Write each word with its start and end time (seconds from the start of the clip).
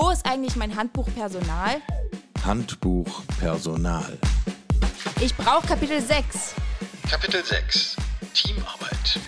Wo 0.00 0.10
ist 0.10 0.24
eigentlich 0.26 0.54
mein 0.54 0.76
Handbuch 0.76 1.08
Personal? 1.12 1.82
Handbuch 2.44 3.24
Personal. 3.40 4.16
Ich 5.20 5.34
brauche 5.34 5.66
Kapitel 5.66 6.00
6. 6.00 6.54
Kapitel 7.10 7.44
6 7.44 7.96
Teamarbeit. 8.32 9.18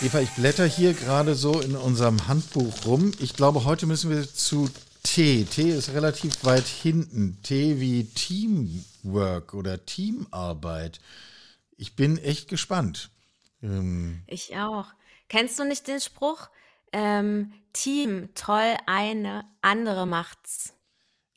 Eva, 0.00 0.18
ich 0.18 0.30
blätter 0.30 0.66
hier 0.66 0.94
gerade 0.94 1.36
so 1.36 1.60
in 1.60 1.76
unserem 1.76 2.26
Handbuch 2.26 2.84
rum. 2.84 3.12
Ich 3.20 3.36
glaube, 3.36 3.64
heute 3.64 3.86
müssen 3.86 4.10
wir 4.10 4.28
zu 4.28 4.68
T. 5.04 5.44
T 5.44 5.70
ist 5.70 5.90
relativ 5.90 6.44
weit 6.44 6.66
hinten. 6.66 7.38
T 7.44 7.78
wie 7.78 8.06
Teamwork 8.06 9.54
oder 9.54 9.86
Teamarbeit. 9.86 10.98
Ich 11.76 11.94
bin 11.94 12.18
echt 12.18 12.48
gespannt. 12.48 13.10
Ähm, 13.62 14.24
ich 14.26 14.56
auch. 14.56 14.86
Kennst 15.28 15.60
du 15.60 15.64
nicht 15.64 15.86
den 15.86 16.00
Spruch? 16.00 16.48
Ähm, 16.92 17.52
Team, 17.72 18.30
toll, 18.34 18.76
eine, 18.86 19.44
andere 19.62 20.06
macht's. 20.06 20.74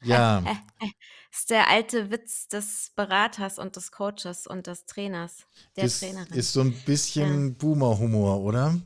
Ja. 0.01 0.41
Das 0.41 0.89
ist 1.31 1.49
der 1.49 1.69
alte 1.69 2.11
Witz 2.11 2.47
des 2.47 2.91
Beraters 2.95 3.59
und 3.59 3.75
des 3.75 3.91
Coaches 3.91 4.47
und 4.47 4.67
des 4.67 4.85
Trainers, 4.85 5.45
der 5.75 5.85
ist, 5.85 5.99
Trainerin. 5.99 6.33
Ist 6.33 6.53
so 6.53 6.61
ein 6.61 6.73
bisschen 6.85 7.49
ja. 7.49 7.55
Boomer-Humor, 7.57 8.41
oder? 8.41 8.79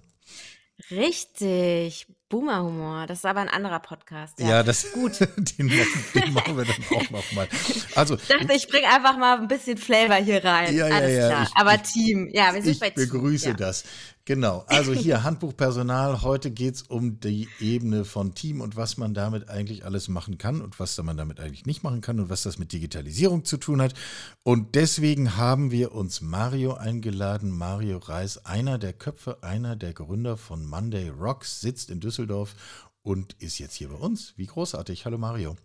Richtig, 0.92 2.08
Boomer-Humor. 2.30 3.08
Das 3.08 3.20
ist 3.20 3.26
aber 3.26 3.40
ein 3.40 3.50
anderer 3.50 3.80
Podcast. 3.80 4.40
Ja, 4.40 4.48
ja 4.48 4.64
das 4.64 4.92
gut. 4.94 5.20
den, 5.58 5.68
machen, 5.68 6.06
den 6.14 6.34
machen 6.34 6.58
wir 6.58 6.66
dann 6.66 6.98
auch 6.98 7.10
nochmal. 7.10 7.48
Also, 7.96 8.16
ich 8.16 8.28
dachte, 8.28 8.54
ich 8.54 8.68
bringe 8.68 8.88
einfach 8.88 9.18
mal 9.18 9.40
ein 9.40 9.48
bisschen 9.48 9.78
Flavor 9.78 10.18
hier 10.18 10.44
rein. 10.44 10.76
Ja, 10.76 10.86
Alles 10.86 11.14
ja, 11.14 11.20
ja. 11.20 11.28
klar. 11.30 11.44
Ich, 11.44 11.56
aber 11.56 11.84
Team, 11.84 12.30
ja, 12.34 12.54
wir 12.54 12.62
sind 12.62 12.74
ich 12.74 12.80
bei 12.80 12.90
Team. 12.90 13.04
Ich 13.04 13.10
begrüße 13.10 13.50
ja. 13.50 13.54
das. 13.54 13.84
Genau. 14.28 14.66
Also 14.68 14.92
hier 14.92 15.24
Handbuchpersonal. 15.24 16.22
Heute 16.22 16.52
geht 16.52 16.76
es 16.76 16.82
um 16.82 17.22
die 17.22 17.48
Ebene 17.62 18.04
von 18.04 18.36
Team 18.36 18.60
und 18.60 18.76
was 18.76 18.98
man 18.98 19.14
damit 19.14 19.50
eigentlich 19.50 19.86
alles 19.86 20.10
machen 20.10 20.38
kann 20.38 20.60
und 20.60 20.82
was 20.82 21.02
man 21.02 21.16
damit 21.16 21.40
eigentlich 21.40 21.66
nicht 21.66 21.82
machen 21.82 22.02
kann 22.02 22.20
und 22.20 22.30
was 22.30 22.44
das 22.44 22.60
mit 22.60 22.74
Digitalisierung 22.74 23.46
zu 23.46 23.56
tun 23.56 23.82
hat. 23.82 23.94
Und 24.44 24.76
deswegen 24.76 25.38
haben 25.38 25.72
wir 25.72 25.94
uns 25.94 26.20
Mario 26.20 26.74
eingeladen. 26.74 27.52
Mario 27.52 28.00
Reis, 28.00 28.46
einer 28.46 28.78
der 28.78 28.92
Köpfe, 28.92 29.38
einer 29.44 29.78
der 29.78 29.94
Gründer 29.94 30.36
von 30.36 30.66
Monday 30.66 31.08
Rocks, 31.08 31.62
sitzt 31.62 31.90
in 31.90 32.02
Düsseldorf 32.02 32.17
und 33.04 33.34
ist 33.40 33.60
jetzt 33.60 33.76
hier 33.76 33.90
bei 33.90 33.96
uns. 33.96 34.34
Wie 34.38 34.46
großartig. 34.46 35.06
Hallo 35.06 35.18
Mario. 35.18 35.56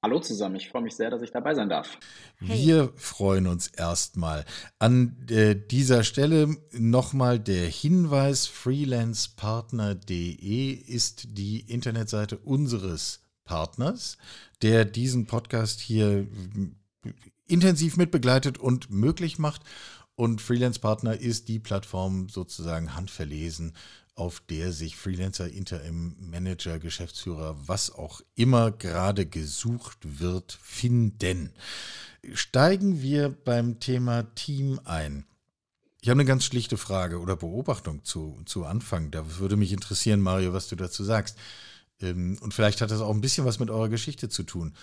Hallo 0.00 0.20
zusammen, 0.20 0.54
ich 0.54 0.68
freue 0.68 0.82
mich 0.82 0.94
sehr, 0.94 1.10
dass 1.10 1.22
ich 1.22 1.32
dabei 1.32 1.56
sein 1.56 1.68
darf. 1.68 1.98
Hey. 2.38 2.56
Wir 2.56 2.92
freuen 2.94 3.48
uns 3.48 3.66
erstmal. 3.66 4.44
An 4.78 5.16
äh, 5.28 5.56
dieser 5.56 6.04
Stelle 6.04 6.56
nochmal 6.70 7.40
der 7.40 7.66
Hinweis, 7.66 8.46
freelancepartner.de 8.46 10.70
ist 10.70 11.36
die 11.36 11.58
Internetseite 11.60 12.38
unseres 12.38 13.22
Partners, 13.42 14.18
der 14.62 14.84
diesen 14.84 15.26
Podcast 15.26 15.80
hier 15.80 16.28
intensiv 17.48 17.96
mitbegleitet 17.96 18.58
und 18.58 18.90
möglich 18.90 19.40
macht. 19.40 19.62
Und 20.14 20.40
Freelance 20.40 20.78
Partner 20.78 21.18
ist 21.18 21.48
die 21.48 21.58
Plattform 21.58 22.28
sozusagen 22.28 22.94
handverlesen, 22.94 23.74
auf 24.18 24.40
der 24.40 24.72
sich 24.72 24.96
Freelancer, 24.96 25.48
Interim 25.48 26.16
Manager, 26.18 26.78
Geschäftsführer, 26.78 27.56
was 27.66 27.90
auch 27.90 28.20
immer 28.34 28.72
gerade 28.72 29.26
gesucht 29.26 29.98
wird, 30.02 30.58
finden. 30.60 31.52
Steigen 32.34 33.00
wir 33.00 33.28
beim 33.28 33.78
Thema 33.78 34.24
Team 34.34 34.80
ein. 34.84 35.24
Ich 36.00 36.08
habe 36.08 36.20
eine 36.20 36.28
ganz 36.28 36.44
schlichte 36.44 36.76
Frage 36.76 37.20
oder 37.20 37.36
Beobachtung 37.36 38.04
zu, 38.04 38.40
zu 38.44 38.64
Anfang. 38.64 39.10
Da 39.10 39.38
würde 39.38 39.56
mich 39.56 39.72
interessieren, 39.72 40.20
Mario, 40.20 40.52
was 40.52 40.68
du 40.68 40.76
dazu 40.76 41.04
sagst. 41.04 41.36
Ähm, 42.00 42.38
und 42.40 42.54
vielleicht 42.54 42.80
hat 42.80 42.90
das 42.90 43.00
auch 43.00 43.14
ein 43.14 43.20
bisschen 43.20 43.44
was 43.44 43.58
mit 43.58 43.70
eurer 43.70 43.88
Geschichte 43.88 44.28
zu 44.28 44.42
tun. 44.42 44.74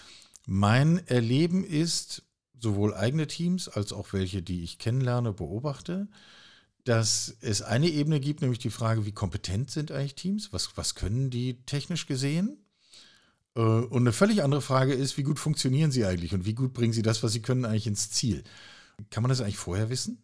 Mein 0.45 1.06
Erleben 1.08 1.63
ist, 1.63 2.23
sowohl 2.59 2.94
eigene 2.94 3.28
Teams 3.28 3.68
als 3.68 3.91
auch 3.91 4.13
welche, 4.13 4.41
die 4.41 4.63
ich 4.63 4.78
kennenlerne, 4.78 5.34
beobachte, 5.34 6.07
dass 6.85 7.35
es 7.41 7.62
eine 7.62 7.90
Ebene 7.90 8.19
gibt, 8.19 8.41
nämlich 8.41 8.59
die 8.59 8.69
Frage, 8.69 9.06
wie 9.06 9.12
kompetent 9.12 9.72
sind 9.72 9.91
eigentlich 9.91 10.16
Teams? 10.16 10.53
Was, 10.53 10.78
was 10.78 10.96
können 10.96 11.31
die 11.31 11.66
technisch 11.66 12.06
gesehen? 12.06 12.63
Äh, 13.56 13.59
und 13.59 14.03
eine 14.03 14.13
völlig 14.13 14.44
andere 14.44 14.62
Frage 14.62 14.94
ist, 14.94 15.18
wie 15.18 15.24
gut 15.24 15.40
funktionieren 15.40 15.91
sie 15.91 16.06
eigentlich 16.06 16.34
und 16.34 16.45
wie 16.45 16.53
gut 16.53 16.74
bringen 16.74 16.94
sie 16.94 17.01
das, 17.01 17.24
was 17.24 17.34
sie 17.34 17.41
können, 17.41 17.66
eigentlich 17.66 17.88
ins 17.88 18.12
Ziel? 18.12 18.44
Kann 19.09 19.24
man 19.24 19.29
das 19.29 19.41
eigentlich 19.41 19.57
vorher 19.57 19.90
wissen? 19.90 20.22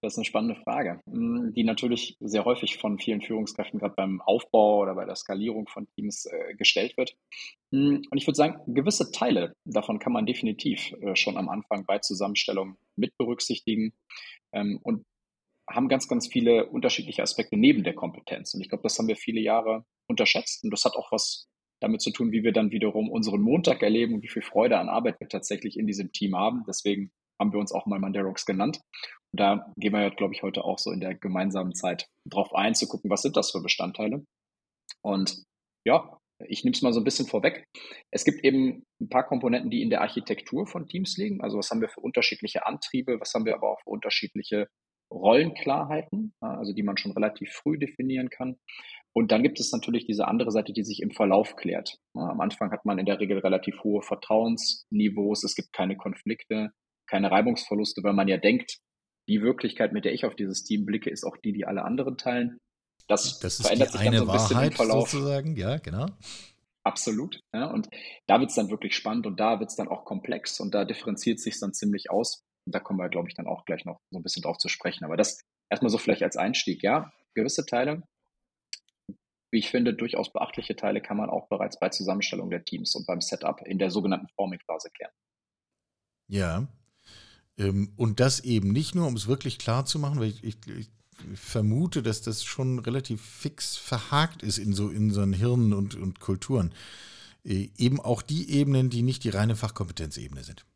Das 0.00 0.12
ist 0.12 0.18
eine 0.18 0.24
spannende 0.26 0.60
Frage, 0.62 1.00
hm, 1.10 1.52
die 1.54 1.64
natürlich 1.64 2.16
sehr 2.20 2.44
häufig 2.44 2.76
von 2.76 2.98
vielen 2.98 3.22
Führungskräften 3.22 3.80
gerade 3.80 3.94
beim 3.96 4.20
Aufbau 4.20 4.82
oder 4.82 4.94
bei 4.94 5.06
der 5.06 5.16
Skalierung 5.16 5.66
von 5.66 5.88
Teams 5.96 6.26
äh, 6.26 6.54
gestellt 6.54 6.96
wird. 6.96 7.16
Hm, 7.72 8.02
und 8.10 8.18
ich 8.18 8.26
würde 8.26 8.36
sagen, 8.36 8.60
gewisse 8.72 9.10
Teile 9.10 9.56
davon 9.64 9.98
kann 9.98 10.12
man 10.12 10.26
definitiv 10.26 10.92
äh, 11.00 11.16
schon 11.16 11.36
am 11.36 11.48
Anfang 11.48 11.84
bei 11.86 11.98
Zusammenstellung 11.98 12.76
mit 12.94 13.16
berücksichtigen. 13.16 13.94
Ähm, 14.52 14.78
und 14.82 15.04
haben 15.68 15.88
ganz, 15.88 16.08
ganz 16.08 16.28
viele 16.28 16.66
unterschiedliche 16.66 17.22
Aspekte 17.22 17.56
neben 17.56 17.84
der 17.84 17.94
Kompetenz. 17.94 18.54
Und 18.54 18.60
ich 18.60 18.68
glaube, 18.68 18.82
das 18.82 18.98
haben 18.98 19.08
wir 19.08 19.16
viele 19.16 19.40
Jahre 19.40 19.84
unterschätzt. 20.08 20.62
Und 20.64 20.70
das 20.70 20.84
hat 20.84 20.94
auch 20.94 21.10
was 21.12 21.48
damit 21.80 22.00
zu 22.00 22.10
tun, 22.10 22.32
wie 22.32 22.42
wir 22.42 22.52
dann 22.52 22.70
wiederum 22.70 23.10
unseren 23.10 23.42
Montag 23.42 23.82
erleben 23.82 24.14
und 24.14 24.22
wie 24.22 24.28
viel 24.28 24.42
Freude 24.42 24.78
an 24.78 24.88
Arbeit 24.88 25.20
wir 25.20 25.28
tatsächlich 25.28 25.78
in 25.78 25.86
diesem 25.86 26.12
Team 26.12 26.36
haben. 26.36 26.64
Deswegen 26.66 27.10
haben 27.38 27.52
wir 27.52 27.60
uns 27.60 27.72
auch 27.72 27.86
mal 27.86 27.98
Mandarox 27.98 28.46
genannt. 28.46 28.80
Und 29.32 29.40
da 29.40 29.72
gehen 29.76 29.92
wir 29.92 30.10
glaube 30.10 30.34
ich, 30.34 30.42
heute 30.42 30.64
auch 30.64 30.78
so 30.78 30.90
in 30.90 31.00
der 31.00 31.14
gemeinsamen 31.14 31.74
Zeit 31.74 32.06
drauf 32.26 32.54
ein, 32.54 32.74
zu 32.74 32.88
gucken, 32.88 33.10
was 33.10 33.22
sind 33.22 33.36
das 33.36 33.50
für 33.50 33.60
Bestandteile. 33.60 34.24
Und 35.02 35.44
ja, 35.84 36.18
ich 36.46 36.64
nehme 36.64 36.74
es 36.74 36.82
mal 36.82 36.92
so 36.92 37.00
ein 37.00 37.04
bisschen 37.04 37.26
vorweg. 37.26 37.64
Es 38.10 38.24
gibt 38.24 38.44
eben 38.44 38.84
ein 39.00 39.08
paar 39.08 39.26
Komponenten, 39.26 39.70
die 39.70 39.82
in 39.82 39.90
der 39.90 40.02
Architektur 40.02 40.66
von 40.66 40.86
Teams 40.86 41.16
liegen. 41.16 41.40
Also 41.42 41.58
was 41.58 41.70
haben 41.70 41.80
wir 41.80 41.88
für 41.88 42.00
unterschiedliche 42.00 42.66
Antriebe, 42.66 43.20
was 43.20 43.32
haben 43.34 43.44
wir 43.44 43.54
aber 43.54 43.70
auch 43.70 43.80
für 43.82 43.90
unterschiedliche 43.90 44.68
Rollenklarheiten, 45.10 46.34
also 46.40 46.72
die 46.72 46.82
man 46.82 46.96
schon 46.96 47.12
relativ 47.12 47.52
früh 47.52 47.78
definieren 47.78 48.30
kann. 48.30 48.56
Und 49.12 49.32
dann 49.32 49.42
gibt 49.42 49.58
es 49.60 49.72
natürlich 49.72 50.04
diese 50.04 50.28
andere 50.28 50.50
Seite, 50.50 50.72
die 50.72 50.82
sich 50.82 51.00
im 51.00 51.10
Verlauf 51.10 51.56
klärt. 51.56 51.96
Am 52.14 52.40
Anfang 52.40 52.70
hat 52.70 52.84
man 52.84 52.98
in 52.98 53.06
der 53.06 53.18
Regel 53.18 53.38
relativ 53.38 53.82
hohe 53.82 54.02
Vertrauensniveaus, 54.02 55.42
es 55.42 55.54
gibt 55.54 55.72
keine 55.72 55.96
Konflikte, 55.96 56.70
keine 57.06 57.30
Reibungsverluste, 57.30 58.02
weil 58.02 58.12
man 58.12 58.28
ja 58.28 58.36
denkt, 58.36 58.78
die 59.28 59.42
Wirklichkeit, 59.42 59.92
mit 59.92 60.04
der 60.04 60.12
ich 60.12 60.24
auf 60.24 60.36
dieses 60.36 60.64
Team 60.64 60.84
blicke, 60.84 61.10
ist 61.10 61.24
auch 61.24 61.36
die, 61.38 61.52
die 61.52 61.64
alle 61.64 61.84
anderen 61.84 62.16
teilen. 62.18 62.58
Das, 63.08 63.38
das 63.38 63.60
verändert 63.60 63.92
sich 63.92 64.02
dann 64.02 64.16
so 64.16 64.26
ein 64.26 64.32
bisschen 64.32 64.56
Wahrheit 64.56 64.70
im 64.72 64.76
Verlauf. 64.76 65.08
Sozusagen, 65.08 65.56
ja, 65.56 65.78
genau. 65.78 66.06
Absolut. 66.84 67.40
Ja, 67.52 67.70
und 67.70 67.88
da 68.26 68.38
wird 68.38 68.50
es 68.50 68.56
dann 68.56 68.70
wirklich 68.70 68.94
spannend 68.94 69.26
und 69.26 69.40
da 69.40 69.58
wird 69.58 69.70
es 69.70 69.76
dann 69.76 69.88
auch 69.88 70.04
komplex 70.04 70.60
und 70.60 70.74
da 70.74 70.84
differenziert 70.84 71.40
sich 71.40 71.58
dann 71.58 71.72
ziemlich 71.72 72.10
aus. 72.10 72.44
Da 72.66 72.80
kommen 72.80 72.98
wir, 72.98 73.08
glaube 73.08 73.28
ich, 73.28 73.34
dann 73.34 73.46
auch 73.46 73.64
gleich 73.64 73.84
noch 73.84 74.00
so 74.10 74.18
ein 74.18 74.22
bisschen 74.22 74.42
drauf 74.42 74.58
zu 74.58 74.68
sprechen. 74.68 75.04
Aber 75.04 75.16
das 75.16 75.40
erstmal 75.70 75.90
so 75.90 75.98
vielleicht 75.98 76.22
als 76.22 76.36
Einstieg. 76.36 76.82
Ja, 76.82 77.12
gewisse 77.34 77.64
Teile, 77.64 78.02
wie 79.50 79.58
ich 79.58 79.70
finde, 79.70 79.94
durchaus 79.94 80.32
beachtliche 80.32 80.76
Teile 80.76 81.00
kann 81.00 81.16
man 81.16 81.30
auch 81.30 81.48
bereits 81.48 81.78
bei 81.78 81.88
Zusammenstellung 81.88 82.50
der 82.50 82.64
Teams 82.64 82.94
und 82.94 83.06
beim 83.06 83.20
Setup 83.20 83.60
in 83.62 83.78
der 83.78 83.90
sogenannten 83.90 84.28
Forming-Phase 84.34 84.90
klären. 84.90 85.12
Ja. 86.28 86.66
Ähm, 87.58 87.92
und 87.96 88.20
das 88.20 88.40
eben 88.40 88.72
nicht 88.72 88.94
nur, 88.94 89.06
um 89.06 89.14
es 89.14 89.28
wirklich 89.28 89.58
klar 89.58 89.86
zu 89.86 89.98
machen, 89.98 90.18
weil 90.18 90.28
ich, 90.28 90.44
ich, 90.44 90.56
ich 90.66 90.90
vermute, 91.34 92.02
dass 92.02 92.22
das 92.22 92.44
schon 92.44 92.78
relativ 92.80 93.22
fix 93.22 93.76
verhakt 93.76 94.42
ist 94.42 94.58
in 94.58 94.72
so 94.72 94.90
in 94.90 95.04
unseren 95.04 95.32
Hirnen 95.32 95.72
und, 95.72 95.94
und 95.94 96.20
Kulturen. 96.20 96.74
Äh, 97.44 97.70
eben 97.78 98.00
auch 98.00 98.22
die 98.22 98.50
Ebenen, 98.50 98.90
die 98.90 99.02
nicht 99.02 99.24
die 99.24 99.30
reine 99.30 99.56
Fachkompetenzebene 99.56 100.42
sind. 100.42 100.66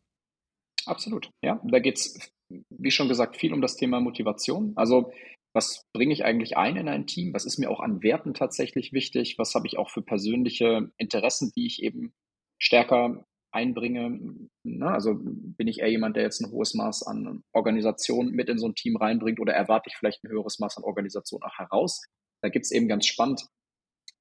Absolut, 0.87 1.31
ja. 1.43 1.61
Da 1.65 1.79
geht 1.79 1.99
es, 1.99 2.33
wie 2.71 2.91
schon 2.91 3.09
gesagt, 3.09 3.37
viel 3.37 3.53
um 3.53 3.61
das 3.61 3.77
Thema 3.77 4.01
Motivation. 4.01 4.73
Also 4.77 5.13
was 5.53 5.85
bringe 5.93 6.13
ich 6.13 6.25
eigentlich 6.25 6.57
ein 6.57 6.77
in 6.77 6.89
ein 6.89 7.07
Team? 7.07 7.35
Was 7.35 7.45
ist 7.45 7.59
mir 7.59 7.71
auch 7.71 7.81
an 7.81 8.03
Werten 8.03 8.35
tatsächlich 8.35 8.93
wichtig? 8.93 9.37
Was 9.39 9.55
habe 9.55 9.67
ich 9.67 9.79
auch 9.79 9.91
für 9.91 10.03
persönliche 10.03 10.91
Interessen, 10.97 11.53
die 11.57 11.67
ich 11.67 11.83
eben 11.83 12.13
stärker 12.59 13.25
einbringe? 13.53 14.49
Na, 14.63 14.95
also 14.95 15.15
bin 15.17 15.67
ich 15.67 15.81
eher 15.81 15.91
jemand, 15.91 16.17
der 16.17 16.23
jetzt 16.23 16.41
ein 16.41 16.53
hohes 16.53 16.75
Maß 16.75 17.03
an 17.03 17.43
Organisation 17.53 18.31
mit 18.31 18.49
in 18.49 18.59
so 18.59 18.69
ein 18.69 18.77
Team 18.77 18.97
reinbringt 18.97 19.41
oder 19.41 19.53
erwarte 19.53 19.91
ich 19.91 19.97
vielleicht 19.97 20.23
ein 20.23 20.31
höheres 20.31 20.61
Maß 20.61 20.77
an 20.77 20.85
Organisation 20.85 21.43
auch 21.43 21.59
heraus? 21.59 22.01
Da 22.43 22.49
gibt 22.49 22.65
es 22.65 22.71
eben 22.71 22.87
ganz 22.89 23.07
spannend 23.07 23.47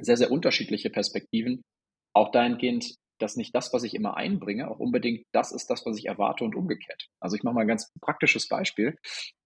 sehr, 0.02 0.18
sehr 0.18 0.32
unterschiedliche 0.32 0.90
Perspektiven. 0.90 1.62
Auch 2.16 2.32
dahingehend, 2.32 2.96
dass 3.22 3.36
nicht 3.36 3.54
das, 3.56 3.74
was 3.74 3.84
ich 3.84 3.94
immer 3.94 4.18
einbringe, 4.18 4.70
auch 4.70 4.80
unbedingt 4.80 5.26
das 5.32 5.52
ist 5.52 5.70
das, 5.70 5.86
was 5.86 5.98
ich 5.98 6.06
erwarte 6.06 6.44
und 6.44 6.56
umgekehrt. 6.56 7.08
Also 7.20 7.36
ich 7.36 7.44
mache 7.44 7.56
mal 7.56 7.62
ein 7.62 7.68
ganz 7.68 7.92
praktisches 8.02 8.48
Beispiel. 8.48 8.98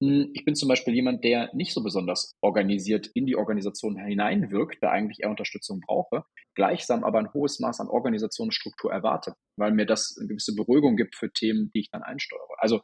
Hm, 0.02 0.31
ich 0.34 0.46
bin 0.46 0.56
zum 0.56 0.70
Beispiel 0.70 0.94
jemand, 0.94 1.24
der 1.24 1.50
nicht 1.54 1.74
so 1.74 1.84
besonders 1.84 2.34
organisiert 2.42 3.08
in 3.14 3.25
die 3.25 3.36
Organisation 3.36 3.98
hineinwirkt, 3.98 4.81
der 4.81 4.92
eigentlich 4.92 5.20
eher 5.22 5.30
Unterstützung 5.30 5.81
brauche, 5.81 6.24
gleichsam 6.56 7.04
aber 7.04 7.20
ein 7.20 7.34
hohes 7.34 7.60
Maß 7.60 7.80
an 7.80 7.88
Organisationsstruktur 7.88 8.92
erwarte, 8.92 9.34
weil 9.58 9.72
mir 9.72 9.86
das 9.86 10.16
eine 10.18 10.28
gewisse 10.28 10.56
Beruhigung 10.56 10.96
gibt 10.96 11.16
für 11.16 11.31
Themen, 11.31 11.72
die 11.74 11.81
ich 11.81 11.90
dann 11.90 12.04
einsteuere. 12.04 12.42
Also 12.58 12.81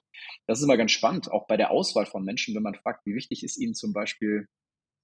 das 0.48 0.60
ist 0.60 0.66
immer 0.66 0.78
ganz 0.78 0.92
spannend, 0.92 1.32
auch 1.32 1.48
bei 1.48 1.58
der 1.58 1.72
Auswahl 1.72 2.06
von 2.06 2.24
Menschen, 2.24 2.56
wenn 2.56 2.64
man 2.64 2.76
fragt, 2.76 3.06
wie 3.06 3.16
wichtig 3.16 3.44
ist 3.44 3.58
ihnen 3.58 3.76
zum 3.76 3.94
Beispiel 3.94 4.48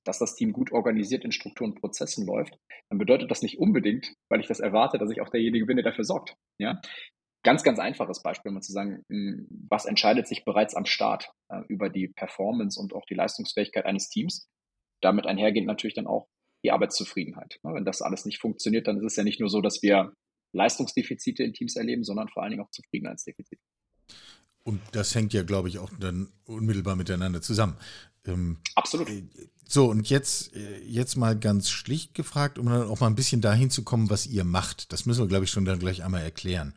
dass 0.06 0.20
das 0.20 0.36
Team 0.36 0.54
gut 0.54 0.72
organisiert 0.72 1.26
in 1.26 1.32
Strukturen 1.32 1.72
und 1.72 1.82
Prozessen 1.82 2.26
läuft, 2.26 2.58
dann 2.90 3.00
bedeutet 3.00 3.30
das 3.32 3.42
nicht 3.42 3.60
unbedingt, 3.60 4.14
weil 4.30 4.40
ich 4.40 4.48
das 4.48 4.60
erwarte, 4.60 4.98
dass 4.98 5.12
ich 5.12 5.22
auch 5.22 5.30
derjenige 5.30 5.66
bin, 5.66 5.78
der 5.78 5.86
dafür 5.86 6.04
sorgt. 6.04 6.36
Ja? 6.60 6.80
Ganz, 7.44 7.64
ganz 7.64 7.80
einfaches 7.80 8.22
Beispiel, 8.22 8.52
um 8.52 8.62
zu 8.62 8.72
sagen, 8.72 9.04
hm, 9.10 9.48
was 9.70 9.86
entscheidet 9.86 10.28
sich 10.28 10.46
bereits 10.46 10.76
am 10.76 10.86
Start 10.86 11.32
äh, 11.50 11.62
über 11.68 11.90
die 11.90 12.08
Performance 12.08 12.80
und 12.80 12.94
auch 12.94 13.06
die 13.06 13.16
Leistungsfähigkeit 13.16 13.86
eines 13.86 14.10
Teams. 14.10 14.48
Damit 15.02 15.28
einhergeht 15.28 15.66
natürlich 15.66 15.94
dann 15.96 16.08
auch 16.08 16.28
die 16.64 16.72
Arbeitszufriedenheit. 16.72 17.60
Ne? 17.64 17.74
Wenn 17.74 17.86
das 17.86 18.02
alles 18.02 18.26
nicht 18.26 18.40
funktioniert, 18.40 18.88
dann 18.88 18.98
ist 18.98 19.04
es 19.04 19.16
ja 19.16 19.24
nicht 19.24 19.40
nur 19.40 19.50
so, 19.50 19.62
dass 19.62 19.84
wir 19.84 20.14
Leistungsdefizite 20.56 21.44
in 21.44 21.54
Teams 21.54 21.76
erleben, 21.76 22.04
sondern 22.04 22.30
vor 22.30 22.42
allen 22.42 22.52
Dingen 22.52 22.64
auch 22.64 22.72
Zufriedenheitsdefizite. 22.72 23.62
Und 24.66 24.82
das 24.94 25.14
hängt 25.14 25.32
ja, 25.32 25.44
glaube 25.44 25.70
ich, 25.70 25.78
auch 25.78 25.92
dann 26.00 26.28
unmittelbar 26.46 26.96
miteinander 26.96 27.40
zusammen. 27.40 27.78
Ähm, 28.26 28.58
Absolut. 28.74 29.08
Äh, 29.10 29.24
so, 29.68 29.86
und 29.86 30.10
jetzt, 30.10 30.56
äh, 30.56 30.84
jetzt 30.84 31.16
mal 31.16 31.38
ganz 31.38 31.70
schlicht 31.70 32.16
gefragt, 32.16 32.58
um 32.58 32.66
dann 32.66 32.90
auch 32.90 33.00
mal 33.00 33.08
ein 33.08 33.16
bisschen 33.16 33.42
dahin 33.42 33.70
zu 33.70 33.84
kommen, 33.84 34.10
was 34.10 34.26
ihr 34.26 34.44
macht. 34.44 34.92
Das 34.92 35.06
müssen 35.06 35.22
wir, 35.22 35.28
glaube 35.28 35.46
ich, 35.46 35.52
schon 35.52 35.66
dann 35.66 35.78
gleich 35.78 36.04
einmal 36.04 36.24
erklären. 36.24 36.74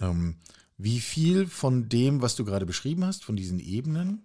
Ähm, 0.00 0.36
wie 0.76 1.00
viel 1.00 1.48
von 1.48 1.88
dem, 1.88 2.22
was 2.22 2.36
du 2.36 2.44
gerade 2.44 2.66
beschrieben 2.66 3.04
hast, 3.04 3.24
von 3.24 3.34
diesen 3.34 3.58
Ebenen, 3.58 4.22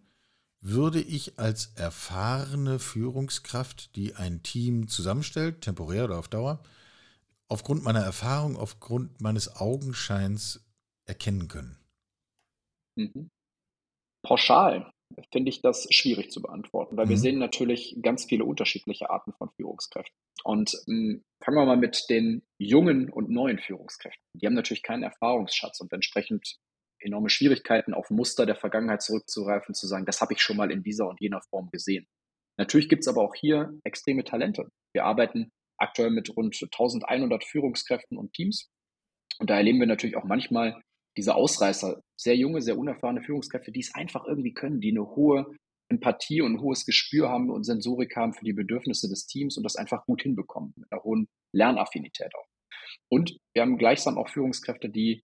würde 0.62 1.01
ich 1.01 1.40
als 1.40 1.72
erfahrene 1.74 2.78
Führungskraft, 2.78 3.95
die 3.95 4.13
ein 4.13 4.44
Team 4.44 4.88
zusammenstellt, 4.88 5.62
temporär 5.62 6.06
oder 6.06 6.19
auf 6.19 6.28
Dauer, 6.28 6.62
aufgrund 7.48 7.84
meiner 7.84 8.01
Erfahrung, 8.01 8.56
aufgrund 8.56 9.19
meines 9.19 9.56
Augenscheins 9.56 10.62
erkennen 11.06 11.48
können? 11.48 11.75
Mhm. 12.95 13.30
Pauschal 14.24 14.92
finde 15.31 15.50
ich 15.50 15.62
das 15.62 15.88
schwierig 15.92 16.31
zu 16.31 16.42
beantworten, 16.42 16.98
weil 16.98 17.06
mhm. 17.06 17.10
wir 17.10 17.18
sehen 17.18 17.40
natürlich 17.40 17.98
ganz 18.01 18.25
viele 18.25 18.45
unterschiedliche 18.45 19.10
Arten 19.10 19.34
von 19.34 19.50
Führungskräften. 19.51 20.16
Und 20.44 20.74
mh, 20.88 20.95
hm, 20.95 21.24
fangen 21.44 21.57
wir 21.57 21.66
mal 21.66 21.78
mit 21.78 22.06
den 22.10 22.44
jungen 22.57 23.10
und 23.10 23.30
neuen 23.30 23.60
Führungskräften. 23.60 24.24
Die 24.34 24.45
haben 24.45 24.54
natürlich 24.54 24.84
keinen 24.84 25.04
Erfahrungsschatz 25.04 25.80
und 25.81 25.94
entsprechend 25.94 26.57
enorme 27.00 27.30
Schwierigkeiten, 27.30 27.94
auf 27.94 28.10
Muster 28.10 28.45
der 28.45 28.56
Vergangenheit 28.56 29.01
zurückzugreifen, 29.01 29.75
zu 29.75 29.88
sagen, 29.88 30.06
das 30.06 30.22
habe 30.22 30.34
ich 30.34 30.42
schon 30.42 30.57
mal 30.57 30.72
in 30.72 30.84
dieser 30.84 31.07
und 31.07 31.19
jener 31.19 31.42
Form 31.50 31.69
gesehen. 31.69 32.07
Natürlich 32.57 32.88
gibt 32.88 33.01
es 33.01 33.07
aber 33.07 33.22
auch 33.22 33.36
hier 33.36 33.74
extreme 33.84 34.24
Talente. 34.24 34.69
Wir 34.94 35.06
arbeiten 35.06 35.51
aktuell 35.78 36.12
mit 36.12 36.36
rund 36.36 36.57
1100 36.62 37.44
Führungskräften 37.44 38.18
und 38.18 38.34
Teams. 38.34 38.72
Und 39.40 39.50
da 39.50 39.57
erleben 39.57 39.80
wir 39.80 39.88
natürlich 39.88 40.16
auch 40.16 40.24
manchmal 40.24 40.81
diese 41.18 41.36
Ausreißer, 41.36 42.01
sehr 42.19 42.36
junge, 42.36 42.62
sehr 42.62 42.77
unerfahrene 42.77 43.21
Führungskräfte, 43.21 43.71
die 43.71 43.81
es 43.81 43.94
einfach 43.94 44.25
irgendwie 44.25 44.54
können, 44.54 44.81
die 44.81 44.92
eine 44.92 45.06
hohe 45.06 45.45
Empathie 45.89 46.42
und 46.42 46.54
ein 46.54 46.62
hohes 46.62 46.86
Gespür 46.86 47.30
haben 47.30 47.50
und 47.50 47.63
Sensorik 47.63 48.15
haben 48.15 48.33
für 48.33 48.45
die 48.45 48.54
Bedürfnisse 48.54 49.10
des 49.10 49.27
Teams 49.27 49.57
und 49.57 49.63
das 49.63 49.75
einfach 49.75 50.06
gut 50.06 50.21
hinbekommen, 50.21 50.74
mit 50.75 50.92
einer 50.92 51.04
hohen 51.04 51.27
Lernaffinität 51.54 52.33
auch. 52.36 52.48
Und 53.10 53.38
wir 53.54 53.62
haben 53.62 53.77
gleichsam 53.77 54.18
auch 54.18 54.30
Führungskräfte, 54.30 54.89
die 54.89 55.24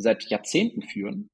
seit 0.00 0.24
Jahrzehnten 0.30 0.82
führen 0.82 1.28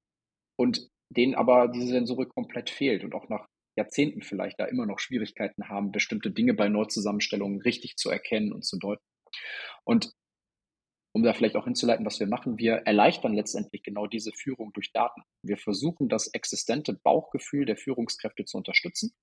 und 0.59 0.89
denen 1.11 1.35
aber 1.35 1.69
diese 1.69 1.89
Sensorik 1.89 2.31
komplett 2.31 2.71
fehlt 2.71 3.05
und 3.05 3.15
auch 3.15 3.29
nach 3.29 3.47
Jahrzehnten 3.77 4.23
vielleicht 4.23 4.59
da 4.59 4.67
immer 4.67 4.87
noch 4.87 4.99
Schwierigkeiten 4.99 5.69
haben, 5.69 5.93
bestimmte 5.93 6.31
Dinge 6.31 6.55
bei 6.55 6.69
Neuzusammenstellungen 6.69 7.61
richtig 7.61 7.97
zu 7.97 8.11
erkennen 8.11 8.53
und 8.53 8.65
zu 8.65 8.79
deuten. 8.79 9.03
Und 9.85 10.13
um 11.15 11.23
da 11.23 11.33
vielleicht 11.33 11.57
auch 11.57 11.65
hinzuleiten, 11.65 12.05
was 12.05 12.19
wir 12.19 12.27
machen, 12.27 12.59
wir 12.59 12.75
erleichtern 12.87 13.35
letztendlich 13.35 13.83
genau 13.83 14.07
diese 14.07 14.33
Führung 14.33 14.73
durch 14.73 14.93
Daten. 14.93 15.23
Wir 15.43 15.57
versuchen 15.57 16.09
das 16.09 16.27
existente 16.29 16.93
Bauchgefühl 16.93 17.67
der 17.67 17.77
Führungskräfte 17.77 18.45
zu 18.45 18.57
unterstützen, 18.57 19.15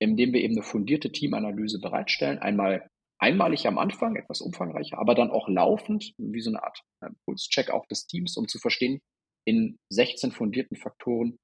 indem 0.00 0.32
wir 0.32 0.42
eben 0.42 0.54
eine 0.54 0.64
fundierte 0.64 1.12
Teamanalyse 1.12 1.80
bereitstellen. 1.80 2.38
Einmal 2.38 2.90
einmalig 3.20 3.66
am 3.66 3.78
Anfang, 3.78 4.16
etwas 4.16 4.40
umfangreicher, 4.40 4.98
aber 4.98 5.14
dann 5.14 5.30
auch 5.30 5.48
laufend, 5.48 6.14
wie 6.18 6.40
so 6.40 6.50
eine 6.50 6.62
Art 6.64 6.82
äh, 7.00 7.10
Pulscheck 7.24 7.70
auch 7.70 7.86
des 7.86 8.06
Teams, 8.06 8.36
um 8.36 8.48
zu 8.48 8.58
verstehen, 8.58 9.00
in 9.44 9.78
16 9.90 10.32
fundierten 10.32 10.76
Faktoren, 10.76 11.38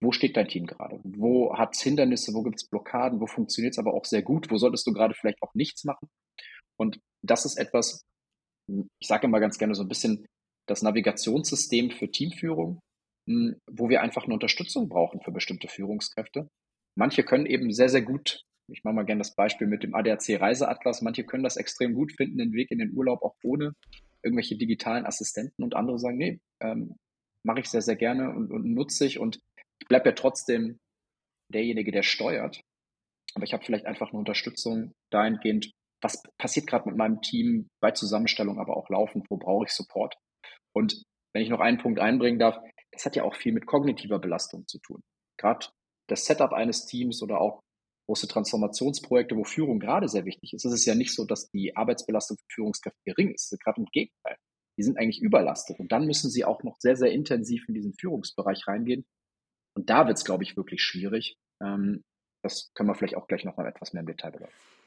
wo 0.00 0.12
steht 0.12 0.36
dein 0.36 0.48
Team 0.48 0.66
gerade? 0.66 1.00
Wo 1.04 1.56
hat 1.56 1.74
es 1.74 1.82
Hindernisse? 1.82 2.34
Wo 2.34 2.42
gibt 2.42 2.56
es 2.56 2.68
Blockaden? 2.68 3.20
Wo 3.20 3.26
funktioniert 3.26 3.74
es 3.74 3.78
aber 3.78 3.94
auch 3.94 4.04
sehr 4.04 4.22
gut? 4.22 4.50
Wo 4.50 4.58
solltest 4.58 4.86
du 4.86 4.92
gerade 4.92 5.14
vielleicht 5.14 5.40
auch 5.42 5.54
nichts 5.54 5.84
machen? 5.84 6.08
Und 6.76 7.00
das 7.22 7.44
ist 7.44 7.56
etwas, 7.56 8.04
ich 8.66 9.08
sage 9.08 9.26
immer 9.26 9.40
ganz 9.40 9.58
gerne 9.58 9.74
so 9.74 9.82
ein 9.82 9.88
bisschen 9.88 10.26
das 10.66 10.82
Navigationssystem 10.82 11.90
für 11.90 12.10
Teamführung, 12.10 12.80
hm, 13.28 13.56
wo 13.70 13.88
wir 13.88 14.02
einfach 14.02 14.24
eine 14.24 14.34
Unterstützung 14.34 14.88
brauchen 14.88 15.20
für 15.20 15.32
bestimmte 15.32 15.68
Führungskräfte. 15.68 16.48
Manche 16.96 17.24
können 17.24 17.46
eben 17.46 17.72
sehr, 17.72 17.88
sehr 17.88 18.02
gut, 18.02 18.42
ich 18.70 18.84
mache 18.84 18.94
mal 18.94 19.04
gerne 19.04 19.20
das 19.20 19.34
Beispiel 19.34 19.66
mit 19.66 19.82
dem 19.82 19.94
ADAC 19.94 20.40
Reiseatlas, 20.40 21.02
manche 21.02 21.24
können 21.24 21.42
das 21.42 21.56
extrem 21.56 21.94
gut 21.94 22.12
finden, 22.16 22.38
den 22.38 22.52
Weg 22.52 22.70
in 22.70 22.78
den 22.78 22.92
Urlaub 22.92 23.22
auch 23.22 23.34
ohne 23.42 23.72
irgendwelche 24.22 24.56
digitalen 24.56 25.04
Assistenten 25.04 25.64
und 25.64 25.74
andere 25.74 25.98
sagen, 25.98 26.16
nee, 26.16 26.40
ähm, 26.60 26.96
mache 27.44 27.60
ich 27.60 27.66
sehr, 27.66 27.82
sehr 27.82 27.96
gerne 27.96 28.30
und, 28.30 28.52
und 28.52 28.72
nutze 28.72 29.04
ich 29.04 29.18
und 29.18 29.40
ich 29.80 29.88
bleibe 29.88 30.10
ja 30.10 30.14
trotzdem 30.14 30.78
derjenige, 31.52 31.90
der 31.90 32.02
steuert. 32.02 32.60
Aber 33.34 33.44
ich 33.44 33.52
habe 33.52 33.64
vielleicht 33.64 33.86
einfach 33.86 34.10
eine 34.10 34.18
Unterstützung 34.18 34.92
dahingehend, 35.10 35.72
was 36.02 36.22
passiert 36.38 36.66
gerade 36.66 36.88
mit 36.88 36.98
meinem 36.98 37.20
Team 37.22 37.68
bei 37.80 37.92
Zusammenstellung, 37.92 38.58
aber 38.58 38.76
auch 38.76 38.90
laufend, 38.90 39.26
wo 39.30 39.36
brauche 39.36 39.66
ich 39.66 39.72
Support. 39.72 40.16
Und 40.74 41.02
wenn 41.32 41.42
ich 41.42 41.48
noch 41.48 41.60
einen 41.60 41.78
Punkt 41.78 42.00
einbringen 42.00 42.38
darf, 42.38 42.58
das 42.92 43.06
hat 43.06 43.16
ja 43.16 43.24
auch 43.24 43.34
viel 43.34 43.52
mit 43.52 43.66
kognitiver 43.66 44.18
Belastung 44.18 44.66
zu 44.66 44.78
tun. 44.80 45.00
Gerade 45.38 45.66
das 46.08 46.26
Setup 46.26 46.52
eines 46.52 46.86
Teams 46.86 47.22
oder 47.22 47.40
auch 47.40 47.60
große 48.06 48.28
Transformationsprojekte, 48.28 49.36
wo 49.36 49.44
Führung 49.44 49.78
gerade 49.78 50.08
sehr 50.08 50.24
wichtig 50.24 50.52
ist. 50.52 50.64
Es 50.64 50.72
ist 50.72 50.84
ja 50.84 50.94
nicht 50.94 51.14
so, 51.14 51.24
dass 51.24 51.48
die 51.50 51.76
Arbeitsbelastung 51.76 52.36
für 52.36 52.54
Führungskräfte 52.54 53.00
gering 53.06 53.32
ist. 53.32 53.56
Gerade 53.62 53.80
im 53.80 53.86
Gegenteil. 53.86 54.36
Die 54.78 54.82
sind 54.82 54.98
eigentlich 54.98 55.22
überlastet. 55.22 55.78
Und 55.78 55.92
dann 55.92 56.06
müssen 56.06 56.30
sie 56.30 56.44
auch 56.44 56.62
noch 56.62 56.76
sehr, 56.78 56.96
sehr 56.96 57.12
intensiv 57.12 57.64
in 57.68 57.74
diesen 57.74 57.94
Führungsbereich 57.94 58.66
reingehen. 58.66 59.04
Und 59.74 59.88
da 59.88 60.06
wird 60.06 60.18
es, 60.18 60.24
glaube 60.24 60.42
ich, 60.42 60.56
wirklich 60.56 60.82
schwierig. 60.82 61.36
Ähm, 61.62 62.02
das 62.42 62.72
können 62.74 62.88
wir 62.88 62.94
vielleicht 62.94 63.16
auch 63.16 63.28
gleich 63.28 63.44
noch 63.44 63.56
mal 63.56 63.66
etwas 63.66 63.92
mehr 63.92 64.00
im 64.00 64.06
Detail 64.06 64.32
beleuchten. 64.32 64.81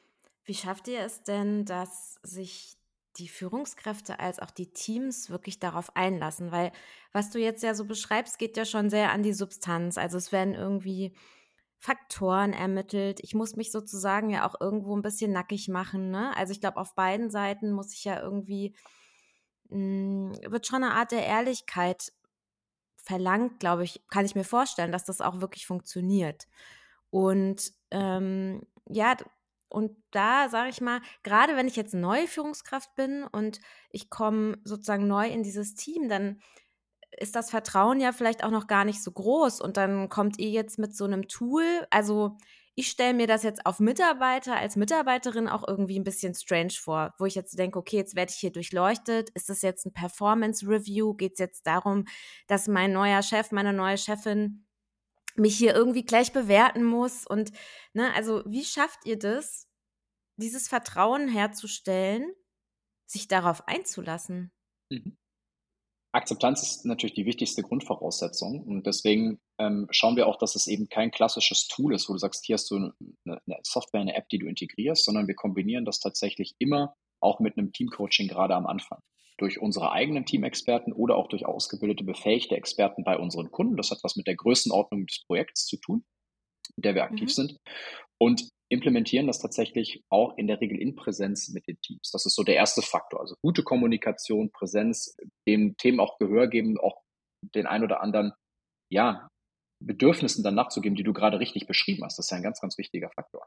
Wie 0.45 0.53
schafft 0.53 0.87
ihr 0.87 0.99
es 1.01 1.23
denn, 1.23 1.65
dass 1.65 2.19
sich 2.23 2.77
die 3.17 3.27
Führungskräfte 3.27 4.19
als 4.19 4.39
auch 4.39 4.51
die 4.51 4.71
Teams 4.71 5.29
wirklich 5.29 5.59
darauf 5.59 5.95
einlassen? 5.95 6.51
Weil 6.51 6.71
was 7.11 7.31
du 7.31 7.39
jetzt 7.39 7.63
ja 7.63 7.73
so 7.73 7.85
beschreibst, 7.85 8.37
geht 8.37 8.55
ja 8.55 8.65
schon 8.65 8.89
sehr 8.89 9.11
an 9.11 9.23
die 9.23 9.33
Substanz. 9.33 9.97
Also 9.97 10.17
es 10.17 10.31
werden 10.31 10.53
irgendwie 10.53 11.15
Faktoren 11.79 12.53
ermittelt. 12.53 13.19
Ich 13.21 13.33
muss 13.33 13.55
mich 13.55 13.71
sozusagen 13.71 14.29
ja 14.29 14.47
auch 14.47 14.59
irgendwo 14.59 14.95
ein 14.95 15.01
bisschen 15.01 15.31
nackig 15.31 15.67
machen. 15.67 16.11
Ne? 16.11 16.35
Also 16.37 16.51
ich 16.51 16.61
glaube, 16.61 16.77
auf 16.77 16.95
beiden 16.95 17.29
Seiten 17.29 17.71
muss 17.71 17.93
ich 17.93 18.03
ja 18.05 18.21
irgendwie, 18.21 18.75
mh, 19.69 20.33
hm, 20.35 20.51
wird 20.51 20.67
schon 20.67 20.83
eine 20.83 20.93
Art 20.93 21.11
der 21.11 21.25
Ehrlichkeit 21.25 22.11
verlangt, 22.97 23.59
glaube 23.59 23.83
ich, 23.83 24.01
kann 24.09 24.25
ich 24.25 24.35
mir 24.35 24.43
vorstellen, 24.43 24.91
dass 24.91 25.05
das 25.05 25.21
auch 25.21 25.41
wirklich 25.41 25.67
funktioniert. 25.67 26.47
Und 27.11 27.71
ähm, 27.91 28.63
ja, 28.87 29.15
und 29.75 29.91
da 30.11 30.47
sage 30.47 30.69
ich 30.69 30.79
mal, 30.79 31.01
gerade 31.21 31.57
wenn 31.57 31.67
ich 31.67 31.75
jetzt 31.75 31.93
neue 31.93 32.27
Führungskraft 32.27 32.95
bin 32.95 33.25
und 33.25 33.59
ich 33.89 34.09
komme 34.09 34.57
sozusagen 34.63 35.05
neu 35.05 35.27
in 35.27 35.43
dieses 35.43 35.75
Team, 35.75 36.07
dann 36.07 36.39
ist 37.17 37.35
das 37.35 37.49
Vertrauen 37.49 37.99
ja 37.99 38.13
vielleicht 38.13 38.45
auch 38.45 38.51
noch 38.51 38.67
gar 38.67 38.85
nicht 38.85 39.03
so 39.03 39.11
groß. 39.11 39.59
Und 39.59 39.75
dann 39.75 40.07
kommt 40.07 40.39
ihr 40.39 40.49
jetzt 40.49 40.79
mit 40.79 40.95
so 40.95 41.03
einem 41.03 41.27
Tool. 41.27 41.65
Also 41.89 42.37
ich 42.75 42.87
stelle 42.87 43.13
mir 43.13 43.27
das 43.27 43.43
jetzt 43.43 43.65
auf 43.65 43.81
Mitarbeiter 43.81 44.55
als 44.55 44.77
Mitarbeiterin 44.77 45.49
auch 45.49 45.67
irgendwie 45.67 45.99
ein 45.99 46.05
bisschen 46.05 46.33
strange 46.35 46.73
vor, 46.79 47.13
wo 47.17 47.25
ich 47.25 47.35
jetzt 47.35 47.59
denke, 47.59 47.77
okay, 47.77 47.97
jetzt 47.97 48.15
werde 48.15 48.31
ich 48.31 48.37
hier 48.37 48.53
durchleuchtet. 48.53 49.29
Ist 49.31 49.49
das 49.49 49.61
jetzt 49.61 49.85
ein 49.85 49.91
Performance 49.91 50.65
Review? 50.65 51.15
Geht 51.15 51.33
es 51.33 51.39
jetzt 51.39 51.67
darum, 51.67 52.05
dass 52.47 52.69
mein 52.69 52.93
neuer 52.93 53.23
Chef, 53.23 53.51
meine 53.51 53.73
neue 53.73 53.97
Chefin 53.97 54.65
mich 55.35 55.57
hier 55.57 55.75
irgendwie 55.75 56.05
gleich 56.05 56.31
bewerten 56.31 56.83
muss. 56.83 57.25
Und 57.27 57.51
ne, 57.93 58.13
also 58.15 58.43
wie 58.45 58.63
schafft 58.63 59.05
ihr 59.05 59.19
das, 59.19 59.64
dieses 60.37 60.67
Vertrauen 60.67 61.27
herzustellen, 61.27 62.33
sich 63.07 63.27
darauf 63.27 63.67
einzulassen? 63.67 64.51
Mhm. 64.91 65.17
Akzeptanz 66.11 66.63
ist 66.63 66.85
natürlich 66.85 67.13
die 67.13 67.25
wichtigste 67.25 67.61
Grundvoraussetzung 67.61 68.63
und 68.63 68.87
deswegen 68.87 69.41
ähm, 69.59 69.87
schauen 69.91 70.15
wir 70.15 70.27
auch, 70.27 70.37
dass 70.37 70.55
es 70.55 70.67
eben 70.67 70.87
kein 70.87 71.11
klassisches 71.11 71.67
Tool 71.67 71.93
ist, 71.93 72.07
wo 72.07 72.13
du 72.13 72.19
sagst, 72.19 72.45
hier 72.45 72.53
hast 72.53 72.71
du 72.71 72.77
eine, 72.77 72.93
eine 73.25 73.59
Software, 73.63 73.99
eine 73.99 74.15
App, 74.15 74.29
die 74.29 74.39
du 74.39 74.47
integrierst, 74.47 75.03
sondern 75.03 75.27
wir 75.27 75.35
kombinieren 75.35 75.83
das 75.83 75.99
tatsächlich 75.99 76.55
immer 76.57 76.95
auch 77.19 77.41
mit 77.41 77.57
einem 77.57 77.73
Teamcoaching 77.73 78.29
gerade 78.29 78.55
am 78.55 78.65
Anfang 78.65 78.99
durch 79.37 79.59
unsere 79.59 79.91
eigenen 79.91 80.25
Teamexperten 80.25 80.93
oder 80.93 81.17
auch 81.17 81.27
durch 81.27 81.45
ausgebildete, 81.45 82.05
befähigte 82.05 82.55
Experten 82.55 83.03
bei 83.03 83.17
unseren 83.17 83.51
Kunden. 83.51 83.75
Das 83.75 83.91
hat 83.91 83.99
was 84.03 84.15
mit 84.15 84.27
der 84.27 84.35
Größenordnung 84.35 85.05
des 85.05 85.25
Projekts 85.25 85.65
zu 85.65 85.77
tun, 85.77 86.05
in 86.77 86.83
der 86.83 86.95
wir 86.95 87.03
aktiv 87.03 87.27
mhm. 87.29 87.33
sind. 87.33 87.59
Und 88.17 88.49
implementieren 88.69 89.27
das 89.27 89.39
tatsächlich 89.39 90.03
auch 90.09 90.37
in 90.37 90.47
der 90.47 90.59
Regel 90.59 90.79
in 90.79 90.95
Präsenz 90.95 91.49
mit 91.49 91.67
den 91.67 91.79
Teams. 91.81 92.11
Das 92.11 92.25
ist 92.25 92.35
so 92.35 92.43
der 92.43 92.55
erste 92.55 92.81
Faktor. 92.81 93.19
Also 93.19 93.35
gute 93.41 93.63
Kommunikation, 93.63 94.51
Präsenz, 94.51 95.15
dem 95.47 95.77
Themen 95.77 95.99
auch 95.99 96.17
Gehör 96.17 96.47
geben, 96.47 96.79
auch 96.79 97.01
den 97.53 97.67
ein 97.67 97.83
oder 97.83 98.01
anderen, 98.01 98.33
ja, 98.91 99.27
Bedürfnissen 99.83 100.43
dann 100.43 100.55
nachzugeben, 100.55 100.95
die 100.95 101.03
du 101.03 101.13
gerade 101.13 101.39
richtig 101.39 101.67
beschrieben 101.67 102.03
hast. 102.03 102.17
Das 102.17 102.27
ist 102.27 102.29
ja 102.31 102.37
ein 102.37 102.43
ganz, 102.43 102.59
ganz 102.59 102.77
wichtiger 102.77 103.09
Faktor. 103.11 103.45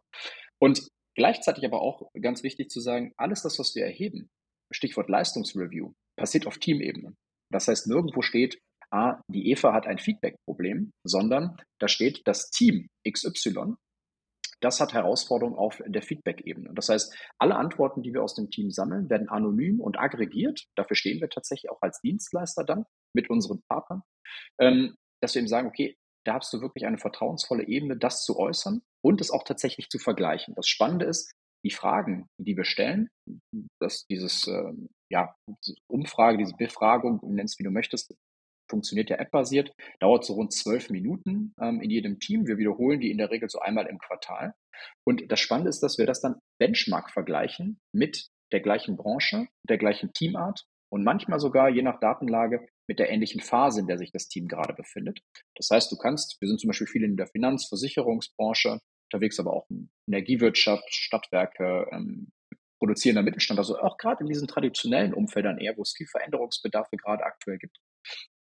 Und 0.60 0.88
Gleichzeitig 1.18 1.64
aber 1.64 1.82
auch 1.82 2.12
ganz 2.20 2.44
wichtig 2.44 2.70
zu 2.70 2.78
sagen, 2.78 3.12
alles 3.16 3.42
das, 3.42 3.58
was 3.58 3.74
wir 3.74 3.84
erheben, 3.84 4.30
Stichwort 4.70 5.08
Leistungsreview, 5.08 5.92
passiert 6.16 6.46
auf 6.46 6.58
Teamebene. 6.58 7.16
Das 7.50 7.66
heißt, 7.66 7.88
nirgendwo 7.88 8.22
steht, 8.22 8.60
ah, 8.92 9.20
die 9.26 9.50
Eva 9.50 9.72
hat 9.72 9.88
ein 9.88 9.98
Feedback-Problem, 9.98 10.92
sondern 11.04 11.60
da 11.80 11.88
steht, 11.88 12.22
das 12.24 12.50
Team 12.50 12.86
XY, 13.04 13.74
das 14.60 14.80
hat 14.80 14.92
Herausforderungen 14.92 15.56
auf 15.56 15.80
der 15.86 16.02
Feedback-Ebene. 16.02 16.70
Das 16.74 16.88
heißt, 16.88 17.16
alle 17.38 17.56
Antworten, 17.56 18.02
die 18.02 18.12
wir 18.12 18.22
aus 18.22 18.34
dem 18.34 18.50
Team 18.50 18.70
sammeln, 18.70 19.08
werden 19.08 19.28
anonym 19.28 19.80
und 19.80 19.98
aggregiert. 19.98 20.66
Dafür 20.74 20.96
stehen 20.96 21.20
wir 21.20 21.28
tatsächlich 21.28 21.70
auch 21.70 21.80
als 21.80 22.00
Dienstleister 22.00 22.64
dann 22.64 22.84
mit 23.14 23.30
unseren 23.30 23.62
Partnern, 23.68 24.02
ähm, 24.60 24.96
dass 25.22 25.34
wir 25.34 25.40
eben 25.40 25.48
sagen, 25.48 25.68
okay, 25.68 25.96
da 26.26 26.34
hast 26.34 26.52
du 26.52 26.60
wirklich 26.60 26.86
eine 26.86 26.98
vertrauensvolle 26.98 27.66
Ebene, 27.66 27.96
das 27.96 28.24
zu 28.24 28.38
äußern 28.38 28.82
und 29.02 29.20
es 29.20 29.30
auch 29.30 29.44
tatsächlich 29.44 29.88
zu 29.88 29.98
vergleichen. 29.98 30.54
Das 30.54 30.68
Spannende 30.68 31.06
ist, 31.06 31.32
die 31.64 31.70
Fragen, 31.70 32.28
die 32.38 32.56
wir 32.56 32.64
stellen, 32.64 33.08
dass 33.80 34.06
dieses, 34.06 34.46
äh, 34.46 34.72
ja, 35.10 35.34
diese 35.64 35.76
Umfrage, 35.88 36.38
diese 36.38 36.56
Befragung, 36.56 37.20
nennst 37.22 37.58
wie 37.58 37.64
du 37.64 37.70
möchtest, 37.70 38.14
funktioniert 38.68 39.10
ja 39.10 39.16
app-basiert, 39.16 39.72
dauert 40.00 40.24
so 40.24 40.34
rund 40.34 40.52
zwölf 40.52 40.90
Minuten 40.90 41.54
ähm, 41.60 41.80
in 41.80 41.90
jedem 41.90 42.18
Team. 42.20 42.46
Wir 42.46 42.58
wiederholen 42.58 43.00
die 43.00 43.10
in 43.10 43.18
der 43.18 43.30
Regel 43.30 43.48
so 43.48 43.60
einmal 43.60 43.86
im 43.86 43.98
Quartal. 43.98 44.54
Und 45.04 45.30
das 45.30 45.40
Spannende 45.40 45.70
ist, 45.70 45.80
dass 45.80 45.98
wir 45.98 46.06
das 46.06 46.20
dann 46.20 46.36
Benchmark 46.58 47.10
vergleichen 47.10 47.80
mit 47.92 48.28
der 48.52 48.60
gleichen 48.60 48.96
Branche, 48.96 49.48
der 49.68 49.78
gleichen 49.78 50.12
Teamart 50.12 50.64
und 50.90 51.04
manchmal 51.04 51.38
sogar, 51.38 51.68
je 51.68 51.82
nach 51.82 52.00
Datenlage, 52.00 52.66
mit 52.88 52.98
der 52.98 53.10
ähnlichen 53.10 53.42
Phase, 53.42 53.80
in 53.80 53.86
der 53.86 53.98
sich 53.98 54.10
das 54.12 54.28
Team 54.28 54.48
gerade 54.48 54.72
befindet. 54.72 55.20
Das 55.54 55.68
heißt, 55.70 55.92
du 55.92 55.96
kannst, 55.96 56.40
wir 56.40 56.48
sind 56.48 56.58
zum 56.58 56.68
Beispiel 56.68 56.86
viel 56.86 57.04
in 57.04 57.16
der 57.16 57.26
Finanz-, 57.26 57.68
Versicherungsbranche 57.68 58.80
unterwegs, 59.12 59.38
aber 59.38 59.52
auch 59.52 59.68
in 59.68 59.90
Energiewirtschaft, 60.06 60.84
Stadtwerke, 60.88 61.86
ähm, 61.92 62.32
produzierender 62.78 63.22
Mittelstand, 63.22 63.58
also 63.58 63.78
auch 63.78 63.98
gerade 63.98 64.22
in 64.22 64.28
diesen 64.28 64.48
traditionellen 64.48 65.12
Umfeldern 65.12 65.58
eher, 65.58 65.76
wo 65.76 65.82
es 65.82 65.92
viel 65.96 66.06
Veränderungsbedarfe 66.06 66.96
gerade 66.96 67.24
aktuell 67.24 67.58
gibt, 67.58 67.78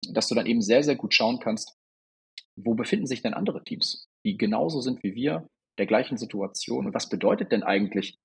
dass 0.08 0.28
du 0.28 0.34
dann 0.34 0.46
eben 0.46 0.62
sehr, 0.62 0.82
sehr 0.82 0.96
gut 0.96 1.14
schauen 1.14 1.38
kannst, 1.40 1.76
wo 2.56 2.74
befinden 2.74 3.06
sich 3.06 3.22
denn 3.22 3.34
andere 3.34 3.62
Teams, 3.64 4.08
die 4.24 4.36
genauso 4.36 4.80
sind 4.80 5.02
wie 5.02 5.14
wir, 5.14 5.48
der 5.78 5.86
gleichen 5.86 6.16
Situation 6.16 6.86
und 6.86 6.94
was 6.94 7.08
bedeutet 7.08 7.52
denn 7.52 7.62
eigentlich 7.62 8.18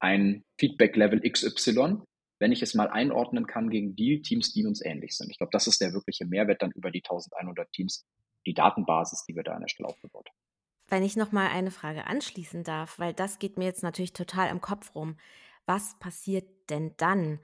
ein 0.00 0.44
Feedback-Level 0.58 1.20
XY, 1.20 1.98
wenn 2.40 2.52
ich 2.52 2.62
es 2.62 2.74
mal 2.74 2.88
einordnen 2.88 3.46
kann 3.46 3.70
gegen 3.70 3.94
die 3.94 4.22
Teams, 4.22 4.52
die 4.52 4.64
uns 4.66 4.84
ähnlich 4.84 5.16
sind. 5.16 5.30
Ich 5.30 5.38
glaube, 5.38 5.50
das 5.52 5.66
ist 5.66 5.80
der 5.80 5.92
wirkliche 5.92 6.26
Mehrwert 6.26 6.62
dann 6.62 6.72
über 6.72 6.90
die 6.90 7.02
1100 7.04 7.70
Teams, 7.70 8.04
die 8.46 8.54
Datenbasis, 8.54 9.24
die 9.28 9.36
wir 9.36 9.42
da 9.42 9.52
an 9.52 9.60
der 9.60 9.68
Stelle 9.68 9.88
aufgebaut 9.88 10.26
haben. 10.28 10.36
Wenn 10.88 11.02
ich 11.04 11.16
noch 11.16 11.32
mal 11.32 11.48
eine 11.48 11.70
Frage 11.70 12.06
anschließen 12.06 12.64
darf, 12.64 12.98
weil 12.98 13.12
das 13.12 13.38
geht 13.38 13.58
mir 13.58 13.66
jetzt 13.66 13.82
natürlich 13.82 14.12
total 14.12 14.50
im 14.50 14.60
Kopf 14.60 14.94
rum. 14.94 15.18
Was 15.66 15.98
passiert 16.00 16.48
denn 16.70 16.94
dann? 16.96 17.38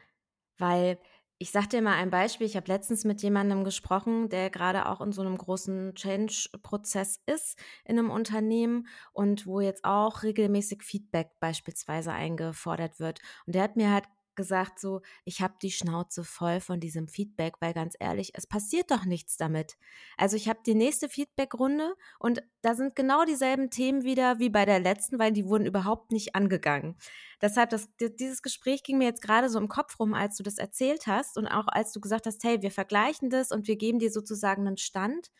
Weil 0.58 0.98
ich 1.38 1.50
sage 1.50 1.68
dir 1.68 1.82
mal 1.82 1.94
ein 1.96 2.10
Beispiel. 2.10 2.46
Ich 2.46 2.56
habe 2.56 2.68
letztens 2.72 3.04
mit 3.04 3.22
jemandem 3.22 3.62
gesprochen, 3.64 4.30
der 4.30 4.48
gerade 4.48 4.86
auch 4.86 5.00
in 5.02 5.12
so 5.12 5.20
einem 5.20 5.36
großen 5.36 5.94
Change-Prozess 5.94 7.20
ist 7.26 7.58
in 7.84 7.98
einem 7.98 8.10
Unternehmen 8.10 8.86
und 9.12 9.46
wo 9.46 9.60
jetzt 9.60 9.84
auch 9.84 10.22
regelmäßig 10.22 10.82
Feedback 10.82 11.38
beispielsweise 11.38 12.12
eingefordert 12.12 13.00
wird. 13.00 13.20
Und 13.46 13.54
der 13.54 13.62
hat 13.64 13.76
mir 13.76 13.92
halt 13.92 14.04
gesagt, 14.36 14.78
so, 14.78 15.00
ich 15.24 15.40
habe 15.40 15.54
die 15.60 15.70
Schnauze 15.70 16.24
voll 16.24 16.60
von 16.60 16.80
diesem 16.80 17.08
Feedback, 17.08 17.54
weil 17.60 17.74
ganz 17.74 17.96
ehrlich, 17.98 18.32
es 18.34 18.46
passiert 18.46 18.90
doch 18.90 19.04
nichts 19.04 19.36
damit. 19.36 19.76
Also 20.16 20.36
ich 20.36 20.48
habe 20.48 20.60
die 20.64 20.74
nächste 20.74 21.08
Feedback-Runde 21.08 21.94
und 22.18 22.42
da 22.62 22.74
sind 22.74 22.94
genau 22.94 23.24
dieselben 23.24 23.70
Themen 23.70 24.04
wieder 24.04 24.38
wie 24.38 24.50
bei 24.50 24.64
der 24.64 24.80
letzten, 24.80 25.18
weil 25.18 25.32
die 25.32 25.46
wurden 25.46 25.66
überhaupt 25.66 26.12
nicht 26.12 26.34
angegangen. 26.34 26.96
Deshalb, 27.40 27.70
das, 27.70 27.88
dieses 27.98 28.42
Gespräch 28.42 28.82
ging 28.82 28.98
mir 28.98 29.06
jetzt 29.06 29.22
gerade 29.22 29.48
so 29.48 29.58
im 29.58 29.68
Kopf 29.68 29.98
rum, 29.98 30.14
als 30.14 30.36
du 30.36 30.42
das 30.42 30.58
erzählt 30.58 31.06
hast 31.06 31.36
und 31.36 31.46
auch 31.46 31.68
als 31.68 31.92
du 31.92 32.00
gesagt 32.00 32.26
hast, 32.26 32.44
hey, 32.44 32.62
wir 32.62 32.70
vergleichen 32.70 33.30
das 33.30 33.50
und 33.50 33.66
wir 33.66 33.76
geben 33.76 33.98
dir 33.98 34.10
sozusagen 34.10 34.66
einen 34.66 34.76
Stand. 34.76 35.30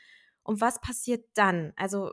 Und 0.43 0.61
was 0.61 0.81
passiert 0.81 1.25
dann? 1.35 1.73
Also 1.77 2.13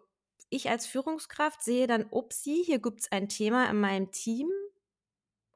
ich 0.50 0.70
als 0.70 0.86
Führungskraft 0.86 1.63
sehe 1.63 1.88
dann, 1.88 2.06
upsie, 2.12 2.63
hier 2.63 2.80
gibt 2.80 3.02
es 3.02 3.12
ein 3.12 3.28
Thema 3.28 3.70
in 3.70 3.80
meinem 3.80 4.12
Team, 4.12 4.50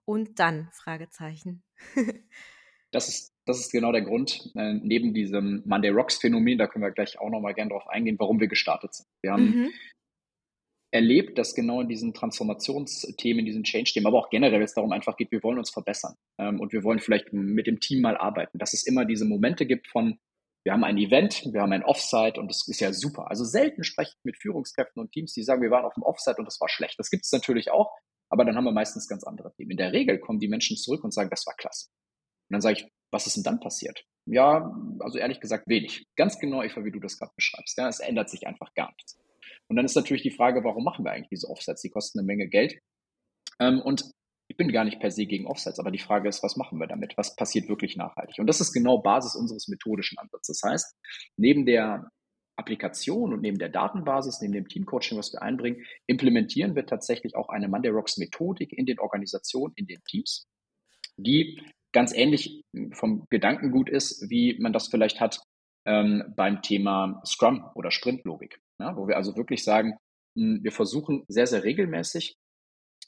und 0.07 0.39
dann? 0.39 0.69
Fragezeichen. 0.73 1.63
das 2.91 3.09
ist 3.09 3.37
das 3.47 3.59
ist 3.59 3.71
genau 3.71 3.91
der 3.91 4.01
Grund, 4.01 4.51
äh, 4.55 4.73
neben 4.73 5.13
diesem 5.13 5.63
Monday 5.65 5.89
Rocks 5.89 6.17
Phänomen, 6.17 6.57
da 6.57 6.67
können 6.67 6.83
wir 6.83 6.91
gleich 6.91 7.17
auch 7.19 7.29
nochmal 7.29 7.53
gerne 7.53 7.71
drauf 7.71 7.87
eingehen, 7.87 8.17
warum 8.19 8.39
wir 8.39 8.47
gestartet 8.47 8.93
sind. 8.93 9.07
Wir 9.21 9.31
haben 9.31 9.45
mhm. 9.45 9.69
erlebt, 10.91 11.37
dass 11.37 11.55
genau 11.55 11.79
in 11.79 11.87
diesen 11.87 12.13
Transformationsthemen, 12.13 13.39
in 13.39 13.45
diesen 13.45 13.63
Change-Themen, 13.63 14.05
aber 14.05 14.19
auch 14.19 14.29
generell 14.29 14.61
es 14.61 14.73
darum 14.73 14.91
einfach 14.91 15.15
geht, 15.15 15.31
wir 15.31 15.41
wollen 15.43 15.57
uns 15.57 15.69
verbessern 15.69 16.15
ähm, 16.37 16.59
und 16.59 16.73
wir 16.73 16.83
wollen 16.83 16.99
vielleicht 16.99 17.31
mit 17.31 17.67
dem 17.67 17.79
Team 17.79 18.01
mal 18.01 18.17
arbeiten, 18.17 18.59
dass 18.59 18.73
es 18.73 18.85
immer 18.85 19.05
diese 19.05 19.25
Momente 19.25 19.65
gibt 19.65 19.87
von, 19.87 20.19
wir 20.65 20.73
haben 20.73 20.83
ein 20.83 20.97
Event, 20.97 21.45
wir 21.53 21.61
haben 21.61 21.71
ein 21.71 21.83
Offsite 21.83 22.37
und 22.41 22.49
das 22.49 22.67
ist 22.67 22.81
ja 22.81 22.91
super. 22.91 23.31
Also 23.31 23.45
selten 23.45 23.85
spreche 23.85 24.11
ich 24.11 24.25
mit 24.25 24.37
Führungskräften 24.37 25.01
und 25.01 25.13
Teams, 25.13 25.31
die 25.31 25.43
sagen, 25.43 25.61
wir 25.61 25.71
waren 25.71 25.85
auf 25.85 25.93
dem 25.93 26.03
Offsite 26.03 26.39
und 26.39 26.45
das 26.45 26.59
war 26.59 26.67
schlecht. 26.67 26.99
Das 26.99 27.09
gibt 27.09 27.23
es 27.23 27.31
natürlich 27.31 27.71
auch, 27.71 27.93
aber 28.29 28.46
dann 28.46 28.55
haben 28.55 28.65
wir 28.65 28.72
meistens 28.72 29.07
ganz 29.07 29.24
andere 29.24 29.53
Themen. 29.53 29.72
In 29.72 29.77
der 29.77 29.93
Regel 29.93 30.19
kommen 30.19 30.39
die 30.39 30.48
Menschen 30.48 30.77
zurück 30.77 31.03
und 31.03 31.13
sagen, 31.13 31.29
das 31.29 31.46
war 31.46 31.55
klasse. 31.55 31.88
Und 32.50 32.53
dann 32.53 32.62
sage 32.62 32.79
ich, 32.79 32.88
was 33.12 33.27
ist 33.27 33.38
denn 33.38 33.43
dann 33.43 33.60
passiert? 33.60 34.03
Ja, 34.25 34.74
also 35.00 35.17
ehrlich 35.17 35.39
gesagt 35.39 35.67
wenig. 35.67 36.05
Ganz 36.15 36.38
genau, 36.39 36.62
Eva, 36.62 36.84
wie 36.84 36.91
du 36.91 37.00
das 37.00 37.17
gerade 37.17 37.31
beschreibst. 37.36 37.77
Ja, 37.77 37.88
es 37.88 38.00
ändert 38.00 38.29
sich 38.29 38.46
einfach 38.46 38.74
gar 38.74 38.91
nichts. 38.93 39.17
Und 39.69 39.75
dann 39.75 39.86
ist 39.86 39.96
natürlich 39.96 40.24
die 40.24 40.31
Frage, 40.31 40.63
warum 40.63 40.84
machen 40.84 41.05
wir 41.05 41.12
eigentlich 41.12 41.29
diese 41.29 41.50
Offsets? 41.50 41.81
Die 41.81 41.89
kosten 41.89 42.19
eine 42.19 42.25
Menge 42.25 42.48
Geld. 42.48 42.79
Ähm, 43.60 43.81
und 43.81 44.03
ich 44.50 44.55
bin 44.55 44.72
gar 44.72 44.86
nicht 44.86 45.00
per 45.00 45.12
se 45.12 45.25
gegen 45.25 45.46
Offsets, 45.46 45.79
aber 45.79 45.91
die 45.91 46.00
Frage 46.00 46.29
ist, 46.29 46.41
was 46.41 46.55
machen 46.55 46.79
wir 46.79 46.88
damit? 46.88 47.17
Was 47.17 47.36
passiert 47.36 47.67
wirklich 47.67 47.98
nachhaltig? 47.98 48.39
Und 48.39 48.48
das 48.48 48.62
ist 48.62 48.72
genau 48.72 49.00
Basis 49.00 49.36
unseres 49.36 49.67
methodischen 49.67 50.17
Ansatzes. 50.17 50.60
Das 50.62 50.72
heißt, 50.72 50.96
neben 51.38 51.65
der 51.65 52.10
Applikation 52.57 53.33
und 53.33 53.41
neben 53.41 53.59
der 53.59 53.69
Datenbasis, 53.69 54.41
neben 54.41 54.53
dem 54.53 54.67
Teamcoaching, 54.67 55.17
was 55.17 55.31
wir 55.31 55.41
einbringen, 55.41 55.85
implementieren 56.07 56.75
wir 56.75 56.85
tatsächlich 56.85 57.35
auch 57.35 57.49
eine 57.49 57.67
Monday 57.67 57.91
Rocks 57.91 58.17
Methodik 58.17 58.73
in 58.73 58.85
den 58.85 58.99
Organisationen, 58.99 59.73
in 59.75 59.85
den 59.85 60.03
Teams, 60.05 60.47
die 61.17 61.61
ganz 61.93 62.13
ähnlich 62.13 62.61
vom 62.91 63.25
Gedankengut 63.29 63.89
ist, 63.89 64.29
wie 64.29 64.57
man 64.59 64.73
das 64.73 64.87
vielleicht 64.87 65.19
hat 65.19 65.39
ähm, 65.85 66.33
beim 66.35 66.61
Thema 66.61 67.21
Scrum 67.25 67.69
oder 67.75 67.91
Sprintlogik, 67.91 68.59
ja, 68.79 68.95
wo 68.97 69.07
wir 69.07 69.15
also 69.15 69.35
wirklich 69.37 69.63
sagen, 69.63 69.97
mh, 70.35 70.55
hm, 70.55 70.63
wir 70.63 70.71
versuchen 70.71 71.23
sehr, 71.27 71.47
sehr 71.47 71.63
regelmäßig 71.63 72.35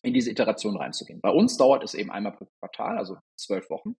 in 0.02 0.14
diese 0.14 0.32
Iteration 0.32 0.78
reinzugehen. 0.78 1.20
Bei 1.22 1.30
uns 1.30 1.58
dauert 1.58 1.84
es 1.84 1.94
eben 1.94 2.10
einmal 2.10 2.32
pro 2.32 2.48
Quartal, 2.62 2.98
also 2.98 3.18
zwölf 3.38 3.70
Wochen. 3.70 3.96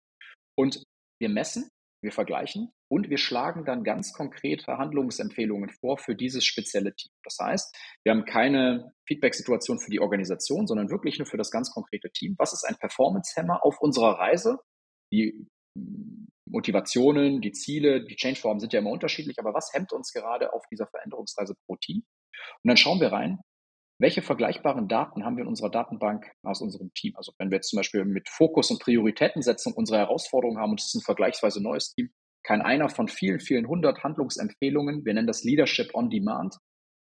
Und 0.58 0.84
wir 1.20 1.30
messen 1.30 1.70
wir 2.02 2.12
vergleichen 2.12 2.72
und 2.90 3.10
wir 3.10 3.18
schlagen 3.18 3.66
dann 3.66 3.84
ganz 3.84 4.14
konkrete 4.14 4.78
Handlungsempfehlungen 4.78 5.70
vor 5.70 5.98
für 5.98 6.16
dieses 6.16 6.46
spezielle 6.46 6.96
Team. 6.96 7.12
Das 7.24 7.38
heißt, 7.40 7.76
wir 8.04 8.14
haben 8.14 8.26
keine 8.26 8.94
Feedback-Situation 9.08 9.80
für 9.80 9.92
die 9.92 10.00
Organisation, 10.00 10.68
sondern 10.68 10.90
wirklich 10.90 11.20
nur 11.20 11.26
für 11.26 11.38
das 11.38 11.52
ganz 11.52 11.72
konkrete 11.72 12.10
Team. 12.12 12.36
Was 12.38 12.54
ist 12.54 12.64
ein 12.64 12.78
Performance-Hammer 12.78 13.64
auf 13.64 13.82
unserer 13.82 14.20
Reise? 14.20 14.60
Die 15.12 15.48
Motivationen, 16.46 17.42
die 17.42 17.52
Ziele, 17.52 18.04
die 18.06 18.16
Change-Formen 18.16 18.60
sind 18.60 18.74
ja 18.74 18.80
immer 18.80 18.92
unterschiedlich, 18.92 19.38
aber 19.40 19.54
was 19.54 19.72
hemmt 19.74 19.94
uns 19.94 20.12
gerade 20.14 20.54
auf 20.54 20.64
dieser 20.72 20.88
Veränderungsreise 20.88 21.56
pro 21.66 21.76
Team? 21.76 22.04
Und 22.64 22.68
dann 22.68 22.78
schauen 22.78 23.00
wir 23.00 23.12
rein, 23.12 23.40
welche 24.00 24.22
vergleichbaren 24.22 24.88
Daten 24.88 25.26
haben 25.26 25.36
wir 25.36 25.44
in 25.44 25.50
unserer 25.50 25.70
Datenbank 25.70 26.32
aus 26.44 26.62
unserem 26.62 26.94
Team? 26.94 27.16
Also 27.16 27.34
wenn 27.38 27.52
wir 27.52 27.58
jetzt 27.58 27.70
zum 27.70 27.78
Beispiel 27.78 28.06
mit 28.06 28.30
Fokus 28.30 28.72
und 28.72 28.82
Prioritätensetzung 28.82 29.74
unsere 29.74 30.00
Herausforderungen 30.00 30.58
haben 30.58 30.72
und 30.72 30.80
es 30.80 30.88
ist 30.88 30.96
ein 30.96 31.02
vergleichsweise 31.02 31.62
neues 31.62 31.94
Team, 31.94 32.10
kann 32.44 32.62
einer 32.62 32.90
von 32.90 33.10
vielen, 33.10 33.42
vielen 33.42 33.68
hundert 33.68 34.04
Handlungsempfehlungen, 34.04 35.06
wir 35.06 35.14
nennen 35.14 35.28
das 35.28 35.44
Leadership 35.44 35.94
on 35.94 36.10
Demand, 36.10 36.56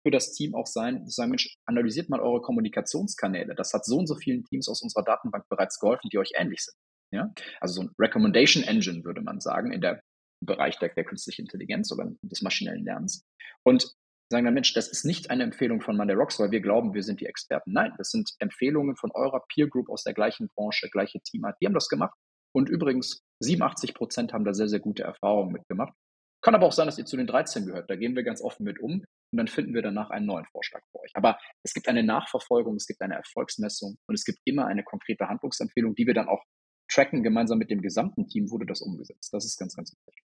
für 0.06 0.12
das 0.12 0.34
Team 0.34 0.56
auch 0.56 0.68
sein, 0.68 1.08
sagen, 1.10 1.32
Mensch, 1.32 1.58
analysiert 1.66 2.10
mal 2.10 2.20
eure 2.20 2.42
Kommunikationskanäle. 2.42 3.56
Das 3.56 3.74
hat 3.74 3.86
so 3.86 3.98
und 3.98 4.08
so 4.08 4.16
vielen 4.16 4.44
Teams 4.46 4.70
aus 4.70 4.82
unserer 4.84 5.04
Datenbank 5.04 5.46
bereits 5.50 5.80
geholfen, 5.80 6.10
die 6.14 6.20
euch 6.20 6.34
ähnlich 6.36 6.64
sind. 6.64 6.78
Ja? 7.12 7.34
Also 7.60 7.74
so 7.74 7.82
ein 7.82 7.90
Recommendation 8.00 8.64
Engine, 8.64 9.04
würde 9.04 9.22
man 9.22 9.42
sagen, 9.42 9.72
in 9.72 9.82
der 9.82 10.00
Bereich 10.42 10.78
der, 10.78 10.90
der 10.90 11.06
künstlichen 11.06 11.42
Intelligenz 11.42 11.92
oder 11.92 12.12
des 12.22 12.42
maschinellen 12.44 12.86
Lernens. 12.86 13.26
Und 13.64 13.96
sagen 14.30 14.46
dann, 14.46 14.54
Mensch, 14.54 14.74
das 14.74 14.88
ist 14.88 15.06
nicht 15.06 15.30
eine 15.30 15.44
Empfehlung 15.44 15.82
von 15.82 15.98
Monday 15.98 16.16
Rocks, 16.16 16.40
weil 16.40 16.52
wir 16.52 16.62
glauben, 16.62 16.94
wir 16.94 17.04
sind 17.04 17.22
die 17.22 17.26
Experten. 17.26 17.74
Nein, 17.74 17.94
das 17.98 18.10
sind 18.10 18.32
Empfehlungen 18.40 18.96
von 18.96 19.12
eurer 19.14 19.44
Peer 19.54 19.68
Group 19.68 19.90
aus 19.90 20.04
der 20.04 20.14
gleichen 20.14 20.50
Branche, 20.56 20.90
gleiche 20.90 21.20
Teamart. 21.22 21.56
Die 21.62 21.68
haben 21.68 21.74
das 21.74 21.90
gemacht. 21.90 22.16
Und 22.54 22.70
übrigens, 22.70 23.22
87 23.42 23.94
Prozent 23.94 24.34
haben 24.34 24.46
da 24.46 24.54
sehr, 24.54 24.70
sehr 24.70 24.80
gute 24.80 25.04
Erfahrungen 25.04 25.52
mitgemacht. 25.52 25.94
Kann 26.42 26.56
aber 26.56 26.68
auch 26.68 26.72
sein, 26.72 26.86
dass 26.86 26.98
ihr 26.98 27.06
zu 27.06 27.18
den 27.18 27.28
13 27.28 27.66
gehört. 27.66 27.90
Da 27.90 27.96
gehen 27.96 28.16
wir 28.16 28.24
ganz 28.24 28.42
offen 28.42 28.64
mit 28.64 28.80
um 28.80 29.02
und 29.02 29.38
dann 29.38 29.48
finden 29.48 29.74
wir 29.74 29.82
danach 29.82 30.10
einen 30.10 30.26
neuen 30.26 30.46
Vorschlag 30.46 30.82
für 30.92 31.00
euch. 31.02 31.12
Aber 31.16 31.38
es 31.64 31.74
gibt 31.74 31.88
eine 31.88 32.04
Nachverfolgung, 32.04 32.76
es 32.76 32.86
gibt 32.86 33.02
eine 33.02 33.16
Erfolgsmessung 33.16 33.98
und 34.08 34.16
es 34.16 34.24
gibt 34.24 34.40
immer 34.46 34.68
eine 34.68 34.84
konkrete 34.84 35.28
Handlungsempfehlung, 35.28 35.96
die 35.96 36.08
wir 36.08 36.14
dann 36.14 36.28
auch 36.28 36.44
tracken. 36.88 37.24
Gemeinsam 37.24 37.58
mit 37.58 37.72
dem 37.72 37.82
gesamten 37.82 38.28
Team 38.28 38.50
wurde 38.52 38.66
das 38.66 38.82
umgesetzt. 38.82 39.34
Das 39.34 39.44
ist 39.44 39.58
ganz, 39.58 39.76
ganz 39.76 39.92
wichtig. 39.92 40.25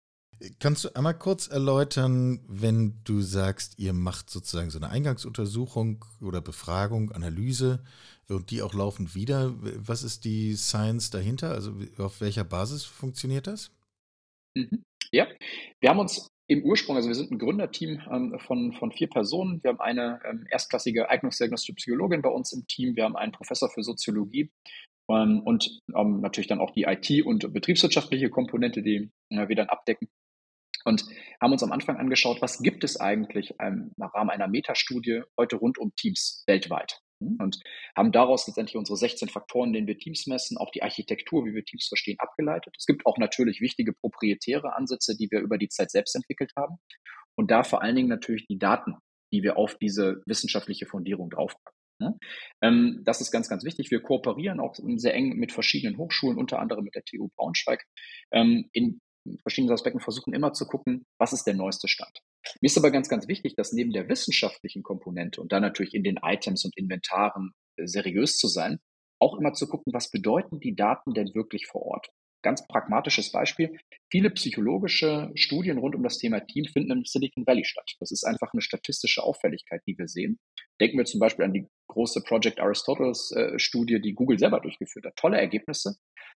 Kannst 0.58 0.84
du 0.84 0.94
einmal 0.94 1.18
kurz 1.18 1.48
erläutern, 1.48 2.40
wenn 2.46 3.00
du 3.04 3.22
sagst, 3.22 3.78
ihr 3.78 3.92
macht 3.92 4.28
sozusagen 4.28 4.70
so 4.70 4.78
eine 4.78 4.90
Eingangsuntersuchung 4.90 6.04
oder 6.20 6.40
Befragung, 6.40 7.10
Analyse 7.12 7.82
und 8.28 8.50
die 8.50 8.62
auch 8.62 8.74
laufend 8.74 9.14
wieder. 9.14 9.54
Was 9.56 10.02
ist 10.02 10.24
die 10.24 10.54
Science 10.54 11.10
dahinter? 11.10 11.52
Also 11.52 11.72
auf 11.98 12.20
welcher 12.20 12.44
Basis 12.44 12.84
funktioniert 12.84 13.46
das? 13.46 13.70
Mhm. 14.54 14.82
Ja, 15.12 15.26
wir 15.80 15.90
haben 15.90 16.00
uns 16.00 16.28
im 16.48 16.64
Ursprung, 16.64 16.96
also 16.96 17.08
wir 17.08 17.14
sind 17.14 17.30
ein 17.30 17.38
Gründerteam 17.38 18.00
ähm, 18.10 18.38
von, 18.38 18.72
von 18.72 18.92
vier 18.92 19.08
Personen. 19.08 19.62
Wir 19.62 19.70
haben 19.70 19.80
eine 19.80 20.20
ähm, 20.24 20.46
erstklassige 20.50 21.08
eignungsdiagnostische 21.08 21.74
Psychologin 21.74 22.22
bei 22.22 22.28
uns 22.28 22.52
im 22.52 22.66
Team. 22.66 22.94
Wir 22.94 23.04
haben 23.04 23.16
einen 23.16 23.32
Professor 23.32 23.68
für 23.68 23.82
Soziologie 23.82 24.50
ähm, 25.08 25.40
und 25.40 25.80
ähm, 25.96 26.20
natürlich 26.20 26.48
dann 26.48 26.60
auch 26.60 26.70
die 26.72 26.84
IT- 26.84 27.24
und 27.24 27.52
betriebswirtschaftliche 27.52 28.30
Komponente, 28.30 28.82
die 28.82 29.10
äh, 29.30 29.48
wir 29.48 29.56
dann 29.56 29.68
abdecken. 29.68 30.08
Und 30.86 31.04
haben 31.40 31.52
uns 31.52 31.64
am 31.64 31.72
Anfang 31.72 31.96
angeschaut, 31.96 32.40
was 32.40 32.62
gibt 32.62 32.84
es 32.84 32.98
eigentlich 32.98 33.54
im 33.60 33.90
Rahmen 34.00 34.30
einer 34.30 34.46
Metastudie 34.46 35.22
heute 35.36 35.56
rund 35.56 35.78
um 35.78 35.92
Teams 35.96 36.44
weltweit. 36.46 37.00
Hm? 37.20 37.38
Und 37.40 37.58
haben 37.96 38.12
daraus 38.12 38.46
letztendlich 38.46 38.76
unsere 38.76 38.96
16 38.96 39.28
Faktoren, 39.28 39.72
denen 39.72 39.88
wir 39.88 39.98
Teams 39.98 40.28
messen, 40.28 40.56
auch 40.56 40.70
die 40.70 40.84
Architektur, 40.84 41.44
wie 41.44 41.54
wir 41.54 41.64
Teams 41.64 41.88
verstehen, 41.88 42.16
abgeleitet. 42.20 42.74
Es 42.78 42.86
gibt 42.86 43.04
auch 43.04 43.18
natürlich 43.18 43.60
wichtige 43.60 43.92
proprietäre 43.94 44.76
Ansätze, 44.76 45.16
die 45.16 45.28
wir 45.30 45.40
über 45.40 45.58
die 45.58 45.68
Zeit 45.68 45.90
selbst 45.90 46.14
entwickelt 46.14 46.52
haben. 46.56 46.76
Und 47.34 47.50
da 47.50 47.64
vor 47.64 47.82
allen 47.82 47.96
Dingen 47.96 48.08
natürlich 48.08 48.46
die 48.46 48.58
Daten, 48.58 48.94
die 49.32 49.42
wir 49.42 49.56
auf 49.58 49.76
diese 49.78 50.22
wissenschaftliche 50.24 50.86
Fundierung 50.86 51.30
draufpacken. 51.30 51.76
Ne? 51.98 52.18
Ähm, 52.62 53.02
das 53.04 53.20
ist 53.20 53.32
ganz, 53.32 53.48
ganz 53.48 53.64
wichtig. 53.64 53.90
Wir 53.90 54.02
kooperieren 54.02 54.60
auch 54.60 54.74
sehr 54.96 55.14
eng 55.14 55.36
mit 55.36 55.50
verschiedenen 55.50 55.98
Hochschulen, 55.98 56.38
unter 56.38 56.60
anderem 56.60 56.84
mit 56.84 56.94
der 56.94 57.02
TU 57.04 57.28
Braunschweig, 57.36 57.84
ähm, 58.32 58.68
in 58.72 59.00
verschiedenen 59.42 59.72
Aspekten 59.72 60.00
versuchen 60.00 60.34
immer 60.34 60.52
zu 60.52 60.66
gucken, 60.66 61.04
was 61.18 61.32
ist 61.32 61.44
der 61.44 61.54
neueste 61.54 61.88
Stand. 61.88 62.20
Mir 62.60 62.66
ist 62.66 62.78
aber 62.78 62.90
ganz, 62.90 63.08
ganz 63.08 63.28
wichtig, 63.28 63.54
dass 63.56 63.72
neben 63.72 63.92
der 63.92 64.08
wissenschaftlichen 64.08 64.82
Komponente 64.82 65.40
und 65.40 65.52
dann 65.52 65.62
natürlich 65.62 65.94
in 65.94 66.04
den 66.04 66.18
Items 66.22 66.64
und 66.64 66.76
Inventaren 66.76 67.52
äh, 67.76 67.86
seriös 67.86 68.38
zu 68.38 68.48
sein, 68.48 68.78
auch 69.18 69.38
immer 69.38 69.52
zu 69.52 69.66
gucken, 69.66 69.92
was 69.92 70.10
bedeuten 70.10 70.60
die 70.60 70.74
Daten 70.74 71.14
denn 71.14 71.34
wirklich 71.34 71.66
vor 71.66 71.82
Ort. 71.82 72.08
Ganz 72.42 72.66
pragmatisches 72.66 73.32
Beispiel. 73.32 73.76
Viele 74.08 74.30
psychologische 74.30 75.32
Studien 75.34 75.78
rund 75.78 75.96
um 75.96 76.02
das 76.02 76.18
Thema 76.18 76.40
Team 76.40 76.64
finden 76.66 76.92
im 76.92 77.04
Silicon 77.04 77.44
Valley 77.46 77.64
statt. 77.64 77.96
Das 77.98 78.12
ist 78.12 78.24
einfach 78.24 78.52
eine 78.52 78.62
statistische 78.62 79.22
Auffälligkeit, 79.22 79.82
die 79.86 79.98
wir 79.98 80.06
sehen. 80.06 80.38
Denken 80.80 80.98
wir 80.98 81.06
zum 81.06 81.18
Beispiel 81.18 81.44
an 81.44 81.52
die 81.52 81.66
große 81.88 82.22
Project 82.22 82.60
Aristoteles 82.60 83.32
äh, 83.32 83.58
Studie, 83.58 84.00
die 84.00 84.14
Google 84.14 84.38
selber 84.38 84.60
durchgeführt 84.60 85.06
hat. 85.06 85.16
Tolle 85.16 85.38
Ergebnisse. 85.38 85.96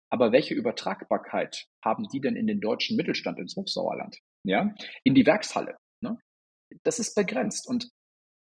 Aber 0.10 0.32
welche 0.32 0.54
Übertragbarkeit 0.54 1.66
haben 1.84 2.08
die 2.14 2.22
denn 2.22 2.36
in 2.36 2.48
den 2.48 2.62
deutschen 2.62 2.96
Mittelstand 2.96 3.40
ins 3.40 3.56
Hochsauerland? 3.56 4.18
Ja, 4.44 4.74
in 5.04 5.16
die 5.16 5.26
Werkshalle. 5.26 5.78
Ne? 6.02 6.18
Das 6.84 7.00
ist 7.00 7.16
begrenzt. 7.16 7.68
Und 7.68 7.90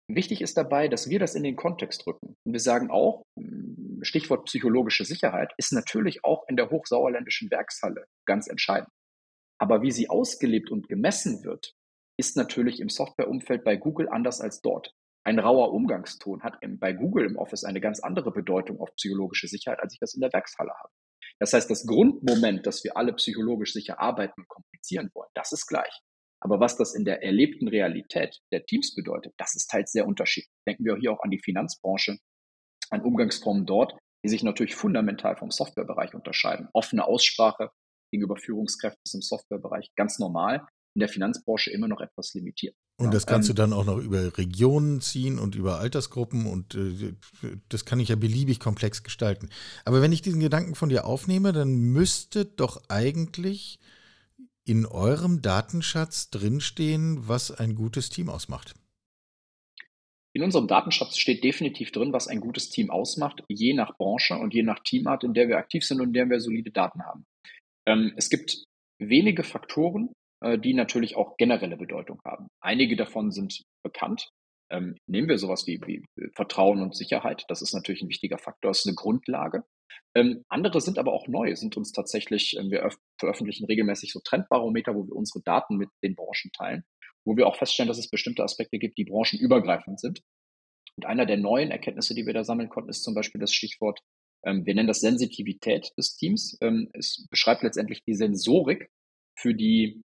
wichtig 0.08 0.42
ist 0.42 0.58
dabei, 0.58 0.88
dass 0.88 1.10
wir 1.10 1.20
das 1.20 1.36
in 1.36 1.44
den 1.44 1.56
Kontext 1.56 2.08
rücken. 2.08 2.36
Und 2.46 2.54
wir 2.54 2.60
sagen 2.60 2.90
auch, 2.90 3.24
hm, 3.38 4.00
Stichwort 4.04 4.46
psychologische 4.46 5.06
Sicherheit 5.06 5.54
ist 5.58 5.74
natürlich 5.74 6.24
auch 6.24 6.44
in 6.48 6.56
der 6.56 6.70
hochsauerländischen 6.70 7.52
Werkshalle 7.52 8.06
ganz 8.26 8.48
entscheidend. 8.48 8.90
Aber 9.60 9.82
wie 9.82 9.92
sie 9.92 10.10
ausgelebt 10.10 10.72
und 10.72 10.88
gemessen 10.88 11.44
wird, 11.44 11.74
ist 12.18 12.36
natürlich 12.36 12.80
im 12.80 12.90
Softwareumfeld 12.90 13.64
bei 13.64 13.76
Google 13.76 14.10
anders 14.10 14.42
als 14.42 14.62
dort. 14.62 14.94
Ein 15.24 15.38
rauer 15.38 15.72
Umgangston 15.72 16.42
hat 16.42 16.58
bei 16.80 16.94
Google 16.94 17.26
im 17.26 17.38
Office 17.38 17.64
eine 17.64 17.80
ganz 17.80 18.00
andere 18.00 18.32
Bedeutung 18.32 18.80
auf 18.80 18.90
psychologische 18.96 19.48
Sicherheit, 19.48 19.80
als 19.80 19.94
ich 19.94 20.00
das 20.00 20.16
in 20.16 20.22
der 20.22 20.34
Werkshalle 20.34 20.72
habe. 20.72 20.90
Das 21.42 21.54
heißt, 21.54 21.72
das 21.72 21.88
Grundmoment, 21.88 22.68
dass 22.68 22.84
wir 22.84 22.96
alle 22.96 23.14
psychologisch 23.14 23.74
sicher 23.74 24.00
arbeiten 24.00 24.42
und 24.42 24.48
kommunizieren 24.48 25.10
wollen, 25.16 25.32
das 25.34 25.52
ist 25.52 25.66
gleich. 25.66 25.92
Aber 26.40 26.60
was 26.60 26.78
das 26.78 26.94
in 26.94 27.04
der 27.04 27.24
erlebten 27.24 27.68
Realität 27.68 28.40
der 28.52 28.64
Teams 28.64 28.94
bedeutet, 28.94 29.34
das 29.38 29.56
ist 29.56 29.68
teils 29.68 29.92
sehr 29.92 30.06
unterschiedlich. 30.06 30.54
Denken 30.68 30.86
wir 30.86 30.98
hier 30.98 31.12
auch 31.12 31.24
an 31.24 31.32
die 31.32 31.40
Finanzbranche, 31.40 32.20
an 32.92 33.02
Umgangsformen 33.02 33.66
dort, 33.66 33.94
die 34.24 34.30
sich 34.30 34.44
natürlich 34.44 34.76
fundamental 34.76 35.36
vom 35.36 35.50
Softwarebereich 35.50 36.14
unterscheiden. 36.14 36.68
Offene 36.74 37.06
Aussprache 37.08 37.72
gegenüber 38.12 38.38
Führungskräften 38.38 39.02
ist 39.04 39.16
im 39.16 39.22
Softwarebereich 39.22 39.90
ganz 39.96 40.20
normal, 40.20 40.68
in 40.96 41.00
der 41.00 41.10
Finanzbranche 41.10 41.72
immer 41.72 41.88
noch 41.88 42.02
etwas 42.02 42.36
limitiert. 42.36 42.76
Und 43.06 43.14
das 43.14 43.26
kannst 43.26 43.50
ähm, 43.50 43.56
du 43.56 43.62
dann 43.62 43.74
auch 43.74 43.86
noch 43.86 43.98
über 43.98 44.38
Regionen 44.38 45.02
ziehen 45.02 45.40
und 45.40 45.56
über 45.56 45.80
Altersgruppen 45.80 46.46
und 46.46 46.76
äh, 46.76 47.14
das 47.70 47.86
kann 47.86 48.00
ich 48.00 48.10
ja 48.10 48.16
beliebig 48.16 48.60
komplex 48.60 49.04
gestalten. 49.04 49.50
Aber 49.86 50.02
wenn 50.02 50.12
ich 50.12 50.22
diesen 50.22 50.40
Gedanken 50.40 50.76
von 50.76 50.90
dir 50.90 51.06
aufnehme, 51.06 51.52
dann 51.54 51.76
müsste 51.76 52.46
doch 52.46 52.82
eigentlich 52.90 53.80
in 54.66 54.86
eurem 54.86 55.42
Datenschatz 55.42 56.30
drinstehen, 56.30 57.28
was 57.28 57.52
ein 57.52 57.76
gutes 57.76 58.10
Team 58.10 58.30
ausmacht. 58.30 58.74
In 60.34 60.44
unserem 60.44 60.68
Datenschatz 60.68 61.18
steht 61.18 61.44
definitiv 61.44 61.92
drin, 61.92 62.14
was 62.14 62.28
ein 62.28 62.40
gutes 62.40 62.70
Team 62.70 62.90
ausmacht, 62.90 63.44
je 63.50 63.74
nach 63.74 63.98
Branche 63.98 64.36
und 64.36 64.54
je 64.54 64.64
nach 64.64 64.80
Teamart, 64.80 65.24
in 65.24 65.34
der 65.34 65.50
wir 65.50 65.58
aktiv 65.58 65.84
sind 65.84 66.00
und 66.00 66.08
in 66.08 66.14
der 66.14 66.30
wir 66.30 66.40
solide 66.40 66.72
Daten 66.72 67.04
haben. 67.04 67.26
Ähm, 67.86 68.14
es 68.16 68.30
gibt 68.30 68.64
wenige 68.98 69.44
Faktoren, 69.44 70.14
die 70.44 70.74
natürlich 70.74 71.16
auch 71.16 71.38
generelle 71.38 71.78
Bedeutung 71.78 72.20
haben. 72.26 72.48
Einige 72.62 72.96
davon 72.96 73.32
sind 73.32 73.62
bekannt. 73.84 74.32
Ähm, 74.72 74.96
nehmen 75.06 75.28
wir 75.28 75.38
sowas 75.38 75.68
wie, 75.68 75.80
wie, 75.86 76.04
Vertrauen 76.34 76.82
und 76.82 76.96
Sicherheit. 76.96 77.44
Das 77.50 77.62
ist 77.62 77.74
natürlich 77.74 78.02
ein 78.02 78.10
wichtiger 78.10 78.38
Faktor, 78.38 78.72
das 78.72 78.80
ist 78.80 78.88
eine 78.88 78.96
Grundlage. 78.96 79.64
Ähm, 80.16 80.44
andere 80.50 80.82
sind 80.82 80.98
aber 80.98 81.14
auch 81.14 81.28
neu, 81.28 81.56
sind 81.56 81.78
uns 81.78 81.92
tatsächlich, 81.92 82.56
ähm, 82.58 82.72
wir 82.72 82.90
veröffentlichen 83.20 83.66
regelmäßig 83.66 84.14
so 84.14 84.22
Trendbarometer, 84.24 84.96
wo 84.96 85.06
wir 85.06 85.16
unsere 85.16 85.44
Daten 85.44 85.78
mit 85.78 85.90
den 86.04 86.16
Branchen 86.16 86.52
teilen, 86.58 86.84
wo 87.26 87.36
wir 87.36 87.48
auch 87.48 87.58
feststellen, 87.58 87.88
dass 87.88 87.98
es 87.98 88.10
bestimmte 88.10 88.44
Aspekte 88.44 88.80
gibt, 88.80 88.98
die 88.98 89.06
branchenübergreifend 89.06 90.00
sind. 90.00 90.22
Und 90.96 91.06
einer 91.06 91.26
der 91.26 91.38
neuen 91.38 91.72
Erkenntnisse, 91.72 92.16
die 92.16 92.26
wir 92.26 92.34
da 92.34 92.44
sammeln 92.44 92.70
konnten, 92.70 92.90
ist 92.90 93.04
zum 93.04 93.14
Beispiel 93.14 93.40
das 93.40 93.54
Stichwort, 93.54 94.00
ähm, 94.46 94.66
wir 94.66 94.74
nennen 94.74 94.88
das 94.88 95.02
Sensitivität 95.02 95.92
des 95.98 96.16
Teams. 96.16 96.58
Ähm, 96.62 96.90
es 96.94 97.28
beschreibt 97.30 97.64
letztendlich 97.64 98.04
die 98.04 98.16
Sensorik 98.16 98.90
für 99.38 99.54
die 99.54 100.02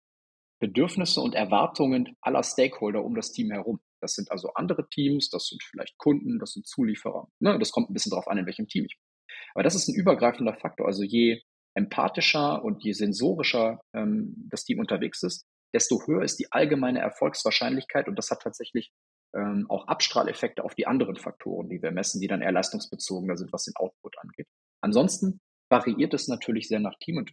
Bedürfnisse 0.63 1.21
und 1.21 1.35
Erwartungen 1.35 2.17
aller 2.21 2.45
Stakeholder 2.45 3.03
um 3.03 3.17
das 3.17 3.33
Team 3.33 3.51
herum. 3.51 3.81
Das 4.01 4.15
sind 4.15 4.31
also 4.31 4.53
andere 4.55 4.89
Teams, 4.89 5.29
das 5.29 5.49
sind 5.49 5.61
vielleicht 5.61 5.99
Kunden, 5.99 6.39
das 6.39 6.53
sind 6.53 6.69
Zulieferer. 6.69 7.27
Ne? 7.41 7.59
Das 7.59 7.73
kommt 7.73 7.91
ein 7.91 7.93
bisschen 7.93 8.11
darauf 8.11 8.29
an, 8.29 8.39
in 8.39 8.47
welchem 8.47 8.69
Team 8.69 8.85
ich 8.85 8.97
bin. 8.97 9.37
Aber 9.55 9.65
das 9.65 9.75
ist 9.75 9.89
ein 9.89 9.97
übergreifender 9.97 10.55
Faktor. 10.55 10.87
Also 10.87 11.03
je 11.03 11.43
empathischer 11.75 12.65
und 12.65 12.85
je 12.85 12.93
sensorischer 12.93 13.81
ähm, 13.93 14.35
das 14.51 14.65
Team 14.65 14.79
unterwegs 14.79 15.25
ist, 15.25 15.47
desto 15.75 16.07
höher 16.07 16.23
ist 16.23 16.39
die 16.39 16.53
allgemeine 16.53 17.01
Erfolgswahrscheinlichkeit 17.01 18.07
und 18.07 18.17
das 18.17 18.31
hat 18.31 18.43
tatsächlich 18.43 18.93
ähm, 19.35 19.67
auch 19.69 19.89
Abstrahleffekte 19.89 20.63
auf 20.63 20.77
die 20.77 20.87
anderen 20.87 21.17
Faktoren, 21.17 21.69
die 21.71 21.83
wir 21.83 21.91
messen, 21.91 22.21
die 22.21 22.29
dann 22.29 22.43
eher 22.43 22.53
leistungsbezogener 22.53 23.37
sind, 23.37 23.53
was 23.53 23.65
den 23.65 23.75
Output 23.75 24.17
angeht. 24.19 24.47
Ansonsten 24.81 25.41
variiert 25.71 26.15
es 26.15 26.29
natürlich 26.29 26.69
sehr 26.69 26.79
nach 26.79 26.95
Team 27.01 27.17
und 27.17 27.33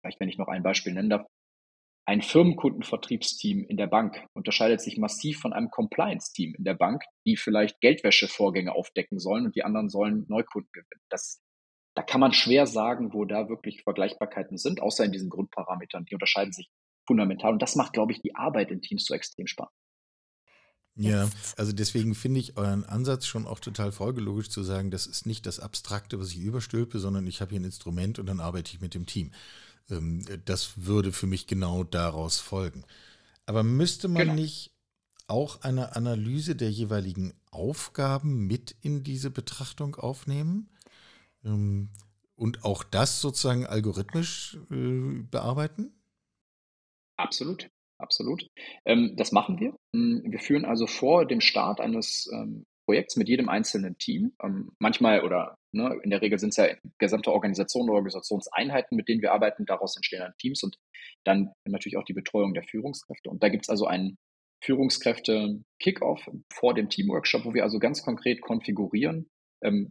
vielleicht, 0.00 0.18
wenn 0.18 0.28
ich 0.28 0.38
noch 0.38 0.48
ein 0.48 0.64
Beispiel 0.64 0.92
nennen 0.92 1.10
darf, 1.10 1.26
ein 2.04 2.20
Firmenkundenvertriebsteam 2.20 3.64
in 3.64 3.76
der 3.76 3.86
Bank 3.86 4.26
unterscheidet 4.32 4.80
sich 4.80 4.98
massiv 4.98 5.38
von 5.38 5.52
einem 5.52 5.70
Compliance-Team 5.70 6.54
in 6.58 6.64
der 6.64 6.74
Bank, 6.74 7.04
die 7.24 7.36
vielleicht 7.36 7.80
Geldwäschevorgänge 7.80 8.74
aufdecken 8.74 9.20
sollen 9.20 9.46
und 9.46 9.54
die 9.54 9.62
anderen 9.62 9.88
sollen 9.88 10.26
Neukunden 10.28 10.70
gewinnen. 10.72 11.02
Das, 11.10 11.40
da 11.94 12.02
kann 12.02 12.20
man 12.20 12.32
schwer 12.32 12.66
sagen, 12.66 13.12
wo 13.12 13.24
da 13.24 13.48
wirklich 13.48 13.82
Vergleichbarkeiten 13.84 14.58
sind, 14.58 14.82
außer 14.82 15.04
in 15.04 15.12
diesen 15.12 15.30
Grundparametern. 15.30 16.04
Die 16.06 16.14
unterscheiden 16.14 16.52
sich 16.52 16.70
fundamental. 17.06 17.52
Und 17.52 17.62
das 17.62 17.76
macht, 17.76 17.92
glaube 17.92 18.12
ich, 18.12 18.20
die 18.20 18.34
Arbeit 18.34 18.70
in 18.72 18.80
Teams 18.80 19.04
so 19.04 19.14
extrem 19.14 19.46
spannend. 19.46 19.72
Ja, 20.94 21.30
also 21.56 21.72
deswegen 21.72 22.14
finde 22.14 22.40
ich 22.40 22.58
euren 22.58 22.84
Ansatz 22.84 23.24
schon 23.24 23.46
auch 23.46 23.60
total 23.60 23.92
folgelogisch 23.92 24.50
zu 24.50 24.62
sagen, 24.62 24.90
das 24.90 25.06
ist 25.06 25.24
nicht 25.24 25.46
das 25.46 25.58
Abstrakte, 25.58 26.20
was 26.20 26.32
ich 26.32 26.38
überstülpe, 26.40 26.98
sondern 26.98 27.26
ich 27.26 27.40
habe 27.40 27.50
hier 27.50 27.60
ein 27.60 27.64
Instrument 27.64 28.18
und 28.18 28.26
dann 28.26 28.40
arbeite 28.40 28.74
ich 28.74 28.82
mit 28.82 28.92
dem 28.92 29.06
Team. 29.06 29.30
Ähm, 29.90 30.24
das 30.44 30.86
würde 30.86 31.12
für 31.12 31.26
mich 31.26 31.46
genau 31.46 31.84
daraus 31.84 32.38
folgen. 32.38 32.84
Aber 33.46 33.62
müsste 33.62 34.08
man 34.08 34.22
genau. 34.22 34.34
nicht 34.34 34.72
auch 35.26 35.62
eine 35.62 35.96
Analyse 35.96 36.56
der 36.56 36.70
jeweiligen 36.70 37.34
Aufgaben 37.50 38.46
mit 38.46 38.76
in 38.80 39.02
diese 39.02 39.30
Betrachtung 39.30 39.96
aufnehmen? 39.96 40.68
Ähm, 41.44 41.90
und 42.36 42.64
auch 42.64 42.82
das 42.82 43.20
sozusagen 43.20 43.66
algorithmisch 43.66 44.58
äh, 44.70 45.22
bearbeiten? 45.30 45.92
Absolut, 47.16 47.70
absolut. 47.98 48.48
Ähm, 48.84 49.14
das 49.16 49.32
machen 49.32 49.60
wir. 49.60 49.76
Hm, 49.94 50.22
wir 50.26 50.40
führen 50.40 50.64
also 50.64 50.86
vor 50.86 51.26
dem 51.26 51.40
Start 51.40 51.80
eines 51.80 52.28
Projekts 52.84 53.16
mit 53.16 53.28
jedem 53.28 53.48
einzelnen 53.48 53.96
Team. 53.98 54.32
Ähm, 54.42 54.72
manchmal 54.78 55.24
oder 55.24 55.56
ne, 55.72 55.98
in 56.02 56.10
der 56.10 56.20
Regel 56.20 56.38
sind 56.38 56.50
es 56.50 56.56
ja 56.56 56.66
gesamte 56.98 57.32
Organisationen 57.32 57.88
oder 57.88 57.96
Organisationseinheiten, 57.96 58.96
mit 58.96 59.08
denen 59.08 59.22
wir 59.22 59.32
arbeiten. 59.32 59.66
Daraus 59.66 59.96
entstehen 59.96 60.20
dann 60.20 60.34
Teams 60.38 60.62
und 60.62 60.76
dann 61.24 61.52
natürlich 61.64 61.96
auch 61.96 62.04
die 62.04 62.14
Betreuung 62.14 62.54
der 62.54 62.64
Führungskräfte. 62.64 63.30
Und 63.30 63.42
da 63.42 63.48
gibt 63.48 63.64
es 63.64 63.68
also 63.68 63.86
einen 63.86 64.18
Führungskräfte-Kickoff 64.64 66.28
vor 66.52 66.74
dem 66.74 66.88
Teamworkshop, 66.88 67.44
wo 67.44 67.54
wir 67.54 67.64
also 67.64 67.78
ganz 67.78 68.02
konkret 68.02 68.40
konfigurieren. 68.40 69.28
Ähm, 69.62 69.90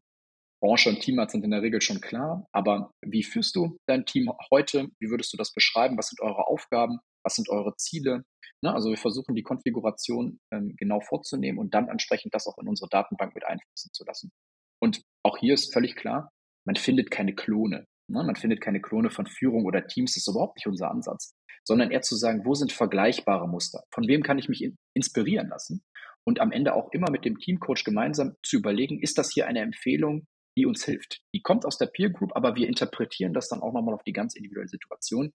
Branche 0.62 0.90
und 0.90 1.00
Teamart 1.00 1.32
sind 1.32 1.44
in 1.44 1.52
der 1.52 1.64
Regel 1.64 1.82
schon 1.82 2.02
klar, 2.02 2.46
aber 2.52 2.92
wie 3.02 3.24
führst 3.24 3.56
du 3.56 3.78
dein 3.88 4.06
Team 4.06 4.32
heute? 4.52 4.90
Wie 5.00 5.10
würdest 5.10 5.34
du 5.34 5.38
das 5.38 5.54
beschreiben? 5.54 5.98
Was 5.98 6.10
sind 6.10 6.22
eure 6.22 6.48
Aufgaben? 6.48 7.00
Was 7.24 7.36
sind 7.36 7.50
eure 7.50 7.76
Ziele? 7.78 8.24
Ne, 8.64 8.74
also 8.74 8.90
wir 8.90 8.98
versuchen 8.98 9.34
die 9.36 9.44
Konfiguration 9.44 10.40
ähm, 10.52 10.76
genau 10.78 11.00
vorzunehmen 11.00 11.58
und 11.58 11.74
dann 11.74 11.88
entsprechend 11.88 12.36
das 12.36 12.46
auch 12.46 12.58
in 12.60 12.68
unsere 12.68 12.90
Datenbank 12.90 13.34
mit 13.34 13.46
einfließen 13.46 13.92
zu 13.92 14.04
lassen. 14.06 14.32
Und 14.80 15.02
auch 15.24 15.38
hier 15.38 15.56
ist 15.56 15.74
völlig 15.74 15.96
klar, 15.96 16.32
man 16.66 16.76
findet 16.76 17.10
keine 17.10 17.34
Klone. 17.34 17.88
Ne? 18.08 18.24
Man 18.24 18.36
findet 18.36 18.62
keine 18.62 18.82
Klone 18.82 19.10
von 19.10 19.26
Führung 19.26 19.66
oder 19.66 19.88
Teams, 19.88 20.14
das 20.14 20.24
ist 20.24 20.28
überhaupt 20.28 20.58
nicht 20.58 20.68
unser 20.68 20.92
Ansatz, 20.92 21.34
sondern 21.64 21.92
eher 21.92 22.02
zu 22.02 22.16
sagen, 22.16 22.46
wo 22.46 22.54
sind 22.54 22.72
vergleichbare 22.72 23.48
Muster? 23.48 23.84
Von 23.92 24.08
wem 24.08 24.22
kann 24.22 24.38
ich 24.38 24.50
mich 24.50 24.64
in, 24.64 24.78
inspirieren 24.94 25.50
lassen? 25.50 25.84
Und 26.24 26.40
am 26.40 26.52
Ende 26.52 26.76
auch 26.76 26.92
immer 26.92 27.10
mit 27.10 27.26
dem 27.26 27.40
Teamcoach 27.40 27.84
gemeinsam 27.84 28.36
zu 28.44 28.58
überlegen, 28.58 29.02
ist 29.02 29.18
das 29.18 29.32
hier 29.34 29.48
eine 29.48 29.62
Empfehlung, 29.62 30.28
die 30.56 30.68
uns 30.68 30.86
hilft? 30.86 31.22
Die 31.34 31.42
kommt 31.42 31.66
aus 31.66 31.78
der 31.78 31.88
Peer 31.88 32.12
Group, 32.12 32.36
aber 32.36 32.56
wir 32.56 32.68
interpretieren 32.68 33.34
das 33.34 33.48
dann 33.48 33.62
auch 33.62 33.74
nochmal 33.74 33.96
auf 33.96 34.04
die 34.04 34.14
ganz 34.14 34.36
individuelle 34.36 34.68
Situation. 34.68 35.32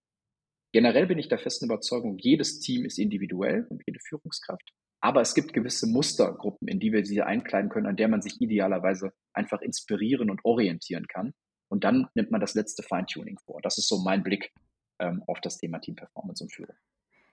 Generell 0.71 1.07
bin 1.07 1.17
ich 1.17 1.29
der 1.29 1.39
festen 1.39 1.65
Überzeugung, 1.65 2.17
jedes 2.17 2.59
Team 2.59 2.85
ist 2.85 2.99
individuell 2.99 3.65
und 3.69 3.83
jede 3.85 3.99
Führungskraft. 3.99 4.73
Aber 4.99 5.21
es 5.21 5.33
gibt 5.33 5.53
gewisse 5.53 5.87
Mustergruppen, 5.87 6.67
in 6.67 6.79
die 6.79 6.91
wir 6.91 7.05
sie 7.05 7.21
einkleiden 7.21 7.69
können, 7.69 7.85
an 7.85 7.95
der 7.95 8.07
man 8.07 8.21
sich 8.21 8.41
idealerweise 8.41 9.13
einfach 9.33 9.61
inspirieren 9.61 10.29
und 10.29 10.43
orientieren 10.43 11.07
kann. 11.07 11.33
Und 11.69 11.83
dann 11.83 12.07
nimmt 12.15 12.31
man 12.31 12.41
das 12.41 12.55
letzte 12.55 12.83
Feintuning 12.83 13.37
vor. 13.45 13.61
Das 13.61 13.77
ist 13.77 13.87
so 13.87 13.99
mein 13.99 14.23
Blick 14.23 14.51
ähm, 14.99 15.23
auf 15.27 15.39
das 15.41 15.57
Thema 15.57 15.79
Team 15.79 15.95
Performance 15.95 16.43
und 16.43 16.51
Führung. 16.51 16.75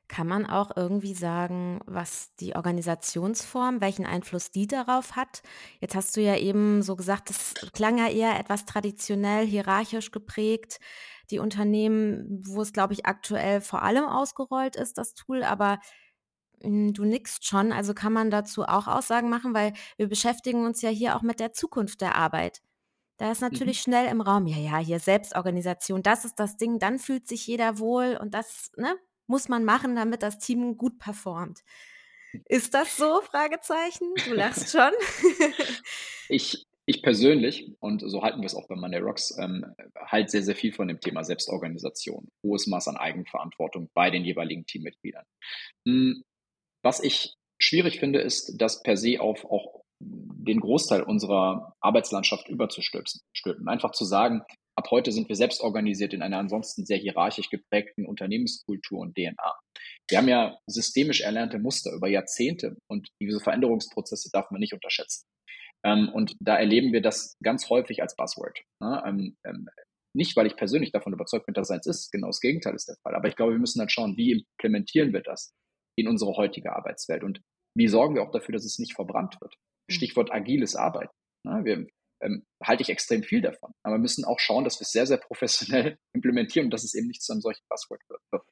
Kann 0.06 0.26
man 0.26 0.44
auch 0.44 0.76
irgendwie 0.76 1.14
sagen, 1.14 1.80
was 1.86 2.34
die 2.36 2.54
Organisationsform, 2.54 3.80
welchen 3.80 4.04
Einfluss 4.04 4.50
die 4.50 4.66
darauf 4.66 5.16
hat? 5.16 5.42
Jetzt 5.80 5.94
hast 5.94 6.14
du 6.16 6.20
ja 6.20 6.36
eben 6.36 6.82
so 6.82 6.94
gesagt, 6.94 7.30
das 7.30 7.54
klang 7.72 7.96
ja 7.96 8.08
eher 8.08 8.38
etwas 8.38 8.66
traditionell, 8.66 9.46
hierarchisch 9.46 10.10
geprägt. 10.10 10.78
Die 11.30 11.38
Unternehmen, 11.38 12.42
wo 12.46 12.62
es, 12.62 12.72
glaube 12.72 12.92
ich, 12.94 13.06
aktuell 13.06 13.60
vor 13.60 13.82
allem 13.82 14.04
ausgerollt 14.04 14.76
ist, 14.76 14.98
das 14.98 15.14
Tool, 15.14 15.42
aber 15.42 15.80
hm, 16.62 16.92
du 16.94 17.04
nickst 17.04 17.46
schon, 17.46 17.72
also 17.72 17.94
kann 17.94 18.12
man 18.12 18.30
dazu 18.30 18.64
auch 18.64 18.86
Aussagen 18.88 19.28
machen, 19.28 19.54
weil 19.54 19.72
wir 19.96 20.08
beschäftigen 20.08 20.64
uns 20.64 20.82
ja 20.82 20.90
hier 20.90 21.16
auch 21.16 21.22
mit 21.22 21.40
der 21.40 21.52
Zukunft 21.52 22.00
der 22.00 22.14
Arbeit. 22.16 22.62
Da 23.18 23.32
ist 23.32 23.42
natürlich 23.42 23.78
Mhm. 23.78 23.82
schnell 23.82 24.08
im 24.08 24.20
Raum, 24.22 24.46
ja, 24.46 24.58
ja, 24.58 24.78
hier 24.78 25.00
Selbstorganisation, 25.00 26.02
das 26.02 26.24
ist 26.24 26.36
das 26.40 26.56
Ding, 26.56 26.78
dann 26.80 26.98
fühlt 26.98 27.28
sich 27.28 27.46
jeder 27.46 27.78
wohl 27.78 28.18
und 28.20 28.34
das, 28.34 28.72
ne, 28.76 28.96
muss 29.28 29.48
man 29.48 29.64
machen, 29.64 29.96
damit 29.96 30.22
das 30.22 30.38
Team 30.38 30.76
gut 30.78 30.98
performt. 30.98 31.62
Ist 32.46 32.74
das 32.74 32.96
so? 32.96 33.20
Fragezeichen. 33.30 34.22
Du 34.24 34.32
lachst 34.34 34.70
schon. 34.72 34.92
Ich, 36.28 36.66
ich 36.86 37.02
persönlich, 37.02 37.72
und 37.80 38.02
so 38.04 38.22
halten 38.22 38.40
wir 38.40 38.46
es 38.46 38.54
auch 38.54 38.68
bei 38.68 38.76
Monday 38.76 39.00
Rocks, 39.00 39.36
ähm, 39.38 39.64
halt 39.96 40.30
sehr, 40.30 40.42
sehr 40.42 40.54
viel 40.54 40.72
von 40.72 40.88
dem 40.88 41.00
Thema 41.00 41.24
Selbstorganisation, 41.24 42.28
hohes 42.42 42.66
Maß 42.66 42.88
an 42.88 42.96
Eigenverantwortung 42.96 43.88
bei 43.94 44.10
den 44.10 44.24
jeweiligen 44.24 44.66
Teammitgliedern. 44.66 45.24
Hm, 45.86 46.22
Was 46.82 47.02
ich 47.02 47.34
schwierig 47.58 48.00
finde, 48.00 48.20
ist, 48.20 48.60
das 48.60 48.82
per 48.82 48.96
se 48.96 49.20
auf 49.20 49.44
auch 49.46 49.84
den 50.00 50.60
Großteil 50.60 51.02
unserer 51.02 51.74
Arbeitslandschaft 51.80 52.48
überzustülpen. 52.48 53.20
stülpen. 53.32 53.68
Einfach 53.68 53.92
zu 53.92 54.04
sagen, 54.04 54.42
ab 54.76 54.88
heute 54.90 55.12
sind 55.12 55.28
wir 55.28 55.36
selbst 55.36 55.62
organisiert 55.62 56.12
in 56.12 56.20
einer 56.20 56.38
ansonsten 56.38 56.84
sehr 56.84 56.98
hierarchisch 56.98 57.48
geprägten 57.48 58.04
Unternehmenskultur 58.04 59.00
und 59.00 59.14
DNA. 59.14 59.54
Wir 60.08 60.18
haben 60.18 60.28
ja 60.28 60.58
systemisch 60.66 61.22
erlernte 61.22 61.58
Muster 61.58 61.92
über 61.92 62.08
Jahrzehnte 62.08 62.76
und 62.88 63.08
diese 63.20 63.40
Veränderungsprozesse 63.40 64.28
darf 64.32 64.50
man 64.50 64.60
nicht 64.60 64.74
unterschätzen. 64.74 65.24
Ähm, 65.84 66.08
und 66.12 66.34
da 66.40 66.56
erleben 66.56 66.92
wir 66.92 67.02
das 67.02 67.36
ganz 67.42 67.68
häufig 67.68 68.02
als 68.02 68.16
Buzzword. 68.16 68.58
Ne? 68.80 69.02
Ähm, 69.06 69.36
ähm, 69.44 69.68
nicht, 70.16 70.36
weil 70.36 70.46
ich 70.46 70.56
persönlich 70.56 70.92
davon 70.92 71.12
überzeugt 71.12 71.46
bin, 71.46 71.54
dass 71.54 71.68
es 71.68 71.74
eins 71.74 71.86
ist, 71.86 72.12
genau 72.12 72.28
das 72.28 72.40
Gegenteil 72.40 72.74
ist 72.74 72.88
der 72.88 72.96
Fall. 73.02 73.14
Aber 73.14 73.28
ich 73.28 73.36
glaube, 73.36 73.52
wir 73.52 73.58
müssen 73.58 73.80
halt 73.80 73.92
schauen, 73.92 74.16
wie 74.16 74.32
implementieren 74.32 75.12
wir 75.12 75.22
das 75.22 75.52
in 75.96 76.08
unsere 76.08 76.36
heutige 76.36 76.74
Arbeitswelt 76.74 77.24
und 77.24 77.40
wie 77.76 77.88
sorgen 77.88 78.14
wir 78.14 78.22
auch 78.22 78.30
dafür, 78.30 78.52
dass 78.52 78.64
es 78.64 78.78
nicht 78.78 78.94
verbrannt 78.94 79.40
wird. 79.40 79.54
Hm. 79.54 79.94
Stichwort 79.94 80.32
agiles 80.32 80.76
Arbeiten. 80.76 81.12
Ne? 81.44 81.64
Wir, 81.64 81.86
ähm, 82.22 82.46
halte 82.62 82.82
ich 82.82 82.88
extrem 82.88 83.22
viel 83.22 83.42
davon. 83.42 83.72
Aber 83.82 83.96
wir 83.96 84.00
müssen 84.00 84.24
auch 84.24 84.38
schauen, 84.38 84.64
dass 84.64 84.78
wir 84.78 84.84
es 84.84 84.92
sehr, 84.92 85.06
sehr 85.06 85.18
professionell 85.18 85.98
implementieren 86.14 86.66
und 86.66 86.70
dass 86.70 86.84
es 86.84 86.94
eben 86.94 87.08
nicht 87.08 87.22
zu 87.22 87.32
einem 87.32 87.42
solchen 87.42 87.64
Buzzword 87.68 88.00
wird. 88.08 88.42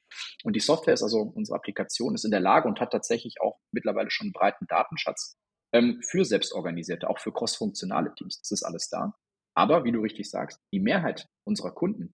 Und 0.43 0.55
die 0.55 0.59
Software 0.59 0.93
ist 0.93 1.03
also, 1.03 1.21
unsere 1.21 1.57
Applikation 1.57 2.13
ist 2.13 2.25
in 2.25 2.31
der 2.31 2.39
Lage 2.39 2.67
und 2.67 2.79
hat 2.79 2.91
tatsächlich 2.91 3.35
auch 3.41 3.59
mittlerweile 3.71 4.11
schon 4.11 4.25
einen 4.25 4.33
breiten 4.33 4.67
Datenschatz 4.67 5.37
ähm, 5.73 6.01
für 6.01 6.25
selbstorganisierte, 6.25 7.09
auch 7.09 7.19
für 7.19 7.31
crossfunktionale 7.31 8.13
Teams. 8.15 8.37
Das 8.39 8.51
ist 8.51 8.63
alles 8.63 8.89
da. 8.89 9.13
Aber 9.55 9.83
wie 9.83 9.91
du 9.91 10.01
richtig 10.01 10.29
sagst, 10.29 10.59
die 10.73 10.79
Mehrheit 10.79 11.27
unserer 11.47 11.71
Kunden, 11.71 12.13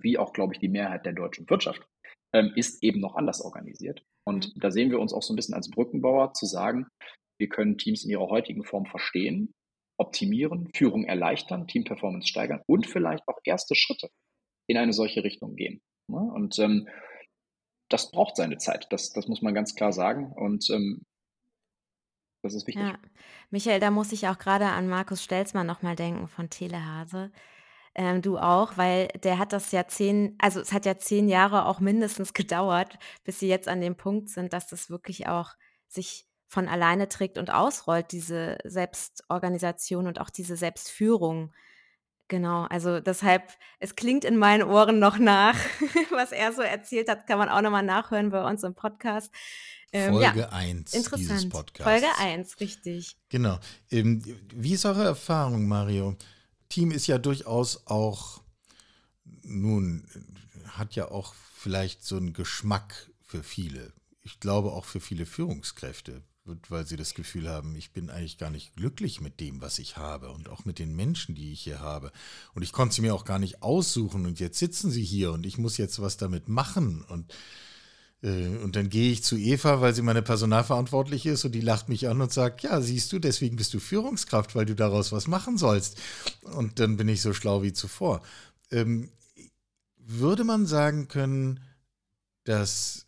wie 0.00 0.18
auch, 0.18 0.32
glaube 0.32 0.54
ich, 0.54 0.60
die 0.60 0.68
Mehrheit 0.68 1.06
der 1.06 1.12
deutschen 1.14 1.48
Wirtschaft, 1.48 1.86
ähm, 2.34 2.52
ist 2.56 2.82
eben 2.82 3.00
noch 3.00 3.16
anders 3.16 3.40
organisiert. 3.40 4.02
Und 4.26 4.54
Mhm. 4.54 4.60
da 4.60 4.70
sehen 4.70 4.90
wir 4.90 5.00
uns 5.00 5.12
auch 5.12 5.22
so 5.22 5.32
ein 5.32 5.36
bisschen 5.36 5.54
als 5.54 5.70
Brückenbauer 5.70 6.34
zu 6.34 6.46
sagen, 6.46 6.86
wir 7.40 7.48
können 7.48 7.78
Teams 7.78 8.04
in 8.04 8.10
ihrer 8.10 8.28
heutigen 8.28 8.64
Form 8.64 8.84
verstehen, 8.86 9.52
optimieren, 9.98 10.68
Führung 10.74 11.04
erleichtern, 11.04 11.66
Teamperformance 11.66 12.28
steigern 12.28 12.62
und 12.66 12.86
vielleicht 12.86 13.26
auch 13.26 13.38
erste 13.44 13.74
Schritte 13.74 14.10
in 14.68 14.76
eine 14.76 14.92
solche 14.92 15.24
Richtung 15.24 15.56
gehen. 15.56 15.80
Ne? 16.10 16.18
Und 16.18 16.58
ähm, 16.58 16.88
das 17.90 18.10
braucht 18.10 18.36
seine 18.36 18.58
Zeit, 18.58 18.86
das, 18.90 19.10
das 19.10 19.28
muss 19.28 19.40
man 19.40 19.54
ganz 19.54 19.74
klar 19.74 19.92
sagen. 19.92 20.32
Und 20.34 20.68
ähm, 20.70 21.02
das 22.42 22.54
ist 22.54 22.66
wichtig. 22.66 22.82
Ja, 22.82 22.98
Michael, 23.50 23.80
da 23.80 23.90
muss 23.90 24.12
ich 24.12 24.28
auch 24.28 24.38
gerade 24.38 24.66
an 24.66 24.88
Markus 24.88 25.22
Stelzmann 25.22 25.66
nochmal 25.66 25.96
denken 25.96 26.28
von 26.28 26.50
Telehase. 26.50 27.32
Ähm, 27.94 28.22
du 28.22 28.38
auch, 28.38 28.76
weil 28.76 29.08
der 29.24 29.38
hat 29.38 29.52
das 29.52 29.72
ja 29.72 29.88
zehn, 29.88 30.36
also 30.38 30.60
es 30.60 30.72
hat 30.72 30.86
ja 30.86 30.98
zehn 30.98 31.28
Jahre 31.28 31.66
auch 31.66 31.80
mindestens 31.80 32.32
gedauert, 32.34 32.98
bis 33.24 33.40
sie 33.40 33.48
jetzt 33.48 33.68
an 33.68 33.80
dem 33.80 33.96
Punkt 33.96 34.28
sind, 34.28 34.52
dass 34.52 34.68
das 34.68 34.88
wirklich 34.90 35.26
auch 35.26 35.54
sich 35.88 36.26
von 36.46 36.68
alleine 36.68 37.08
trägt 37.08 37.38
und 37.38 37.50
ausrollt, 37.50 38.12
diese 38.12 38.58
Selbstorganisation 38.64 40.06
und 40.06 40.20
auch 40.20 40.30
diese 40.30 40.56
Selbstführung. 40.56 41.52
Genau, 42.28 42.64
also 42.64 43.00
deshalb, 43.00 43.42
es 43.80 43.96
klingt 43.96 44.24
in 44.24 44.36
meinen 44.36 44.62
Ohren 44.62 44.98
noch 44.98 45.18
nach, 45.18 45.56
was 46.10 46.30
er 46.30 46.52
so 46.52 46.62
erzählt 46.62 47.08
hat, 47.08 47.26
kann 47.26 47.38
man 47.38 47.48
auch 47.48 47.62
nochmal 47.62 47.82
nachhören 47.82 48.30
bei 48.30 48.44
uns 48.44 48.62
im 48.62 48.74
Podcast. 48.74 49.32
Ähm, 49.92 50.12
Folge 50.12 50.40
ja, 50.40 50.48
1 50.50 50.90
dieses. 50.90 51.48
Podcasts. 51.48 51.90
Folge 51.90 52.18
1, 52.18 52.60
richtig. 52.60 53.16
Genau. 53.28 53.58
Ähm, 53.90 54.22
wie 54.54 54.74
ist 54.74 54.84
eure 54.84 55.04
Erfahrung, 55.04 55.66
Mario? 55.66 56.16
Team 56.68 56.90
ist 56.90 57.06
ja 57.06 57.18
durchaus 57.18 57.86
auch, 57.86 58.42
nun, 59.42 60.06
hat 60.66 60.94
ja 60.94 61.10
auch 61.10 61.34
vielleicht 61.54 62.04
so 62.04 62.16
einen 62.16 62.34
Geschmack 62.34 63.10
für 63.22 63.42
viele. 63.42 63.92
Ich 64.22 64.40
glaube 64.40 64.72
auch 64.72 64.84
für 64.84 65.00
viele 65.00 65.24
Führungskräfte, 65.24 66.22
weil 66.68 66.86
sie 66.86 66.96
das 66.96 67.14
Gefühl 67.14 67.48
haben, 67.48 67.74
ich 67.74 67.92
bin 67.92 68.10
eigentlich 68.10 68.36
gar 68.36 68.50
nicht 68.50 68.76
glücklich 68.76 69.22
mit 69.22 69.40
dem, 69.40 69.62
was 69.62 69.78
ich 69.78 69.96
habe 69.96 70.30
und 70.30 70.50
auch 70.50 70.66
mit 70.66 70.78
den 70.78 70.94
Menschen, 70.94 71.34
die 71.34 71.52
ich 71.52 71.62
hier 71.62 71.80
habe. 71.80 72.12
Und 72.54 72.62
ich 72.62 72.72
konnte 72.72 72.94
sie 72.94 73.02
mir 73.02 73.14
auch 73.14 73.24
gar 73.24 73.38
nicht 73.38 73.62
aussuchen 73.62 74.26
und 74.26 74.38
jetzt 74.38 74.58
sitzen 74.58 74.90
sie 74.90 75.04
hier 75.04 75.32
und 75.32 75.46
ich 75.46 75.56
muss 75.56 75.78
jetzt 75.78 76.00
was 76.00 76.18
damit 76.18 76.48
machen 76.48 77.02
und 77.02 77.32
und 78.20 78.74
dann 78.74 78.90
gehe 78.90 79.12
ich 79.12 79.22
zu 79.22 79.36
Eva, 79.36 79.80
weil 79.80 79.94
sie 79.94 80.02
meine 80.02 80.22
Personalverantwortliche 80.22 81.30
ist 81.30 81.44
und 81.44 81.52
die 81.52 81.60
lacht 81.60 81.88
mich 81.88 82.08
an 82.08 82.20
und 82.20 82.32
sagt, 82.32 82.62
ja, 82.62 82.80
siehst 82.80 83.12
du, 83.12 83.20
deswegen 83.20 83.56
bist 83.56 83.72
du 83.74 83.78
Führungskraft, 83.78 84.56
weil 84.56 84.66
du 84.66 84.74
daraus 84.74 85.12
was 85.12 85.28
machen 85.28 85.56
sollst. 85.56 85.98
Und 86.42 86.80
dann 86.80 86.96
bin 86.96 87.08
ich 87.08 87.22
so 87.22 87.32
schlau 87.32 87.62
wie 87.62 87.72
zuvor. 87.72 88.22
Ähm, 88.72 89.10
würde 89.98 90.42
man 90.42 90.66
sagen 90.66 91.06
können, 91.06 91.60
dass, 92.42 93.06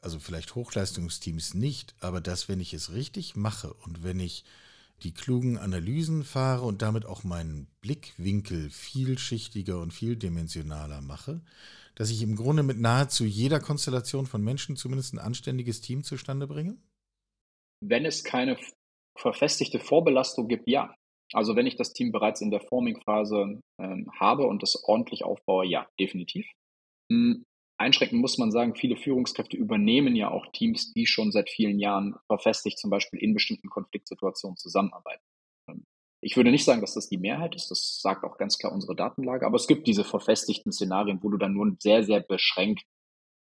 also 0.00 0.20
vielleicht 0.20 0.54
Hochleistungsteams 0.54 1.54
nicht, 1.54 1.96
aber 1.98 2.20
dass, 2.20 2.48
wenn 2.48 2.60
ich 2.60 2.74
es 2.74 2.92
richtig 2.92 3.34
mache 3.34 3.72
und 3.72 4.04
wenn 4.04 4.20
ich 4.20 4.44
die 5.02 5.14
klugen 5.14 5.58
Analysen 5.58 6.22
fahre 6.22 6.62
und 6.62 6.82
damit 6.82 7.06
auch 7.06 7.24
meinen 7.24 7.66
Blickwinkel 7.80 8.70
vielschichtiger 8.70 9.80
und 9.80 9.92
vieldimensionaler 9.92 11.00
mache, 11.00 11.40
dass 11.98 12.10
ich 12.10 12.22
im 12.22 12.36
Grunde 12.36 12.62
mit 12.62 12.78
nahezu 12.78 13.24
jeder 13.24 13.58
Konstellation 13.58 14.24
von 14.24 14.42
Menschen 14.42 14.76
zumindest 14.76 15.14
ein 15.14 15.18
anständiges 15.18 15.80
Team 15.80 16.04
zustande 16.04 16.46
bringe? 16.46 16.76
Wenn 17.80 18.06
es 18.06 18.22
keine 18.22 18.56
verfestigte 19.18 19.80
Vorbelastung 19.80 20.46
gibt, 20.46 20.68
ja. 20.68 20.94
Also 21.32 21.56
wenn 21.56 21.66
ich 21.66 21.74
das 21.74 21.92
Team 21.92 22.12
bereits 22.12 22.40
in 22.40 22.52
der 22.52 22.60
Forming-Phase 22.60 23.60
ähm, 23.80 24.10
habe 24.18 24.46
und 24.46 24.62
das 24.62 24.82
ordentlich 24.84 25.24
aufbaue, 25.24 25.66
ja, 25.66 25.88
definitiv. 25.98 26.46
Hm, 27.10 27.44
einschränkend 27.78 28.20
muss 28.20 28.38
man 28.38 28.52
sagen, 28.52 28.76
viele 28.76 28.96
Führungskräfte 28.96 29.56
übernehmen 29.56 30.14
ja 30.14 30.30
auch 30.30 30.46
Teams, 30.52 30.92
die 30.92 31.06
schon 31.06 31.32
seit 31.32 31.50
vielen 31.50 31.80
Jahren 31.80 32.14
verfestigt 32.28 32.78
zum 32.78 32.90
Beispiel 32.90 33.20
in 33.20 33.34
bestimmten 33.34 33.70
Konfliktsituationen 33.70 34.56
zusammenarbeiten. 34.56 35.24
Ich 36.20 36.36
würde 36.36 36.50
nicht 36.50 36.64
sagen, 36.64 36.80
dass 36.80 36.94
das 36.94 37.08
die 37.08 37.18
Mehrheit 37.18 37.54
ist, 37.54 37.70
das 37.70 38.00
sagt 38.00 38.24
auch 38.24 38.38
ganz 38.38 38.58
klar 38.58 38.72
unsere 38.72 38.96
Datenlage, 38.96 39.46
aber 39.46 39.56
es 39.56 39.66
gibt 39.66 39.86
diese 39.86 40.04
verfestigten 40.04 40.72
Szenarien, 40.72 41.22
wo 41.22 41.28
du 41.28 41.36
dann 41.36 41.52
nur 41.52 41.76
sehr, 41.78 42.02
sehr 42.04 42.20
beschränkt 42.20 42.82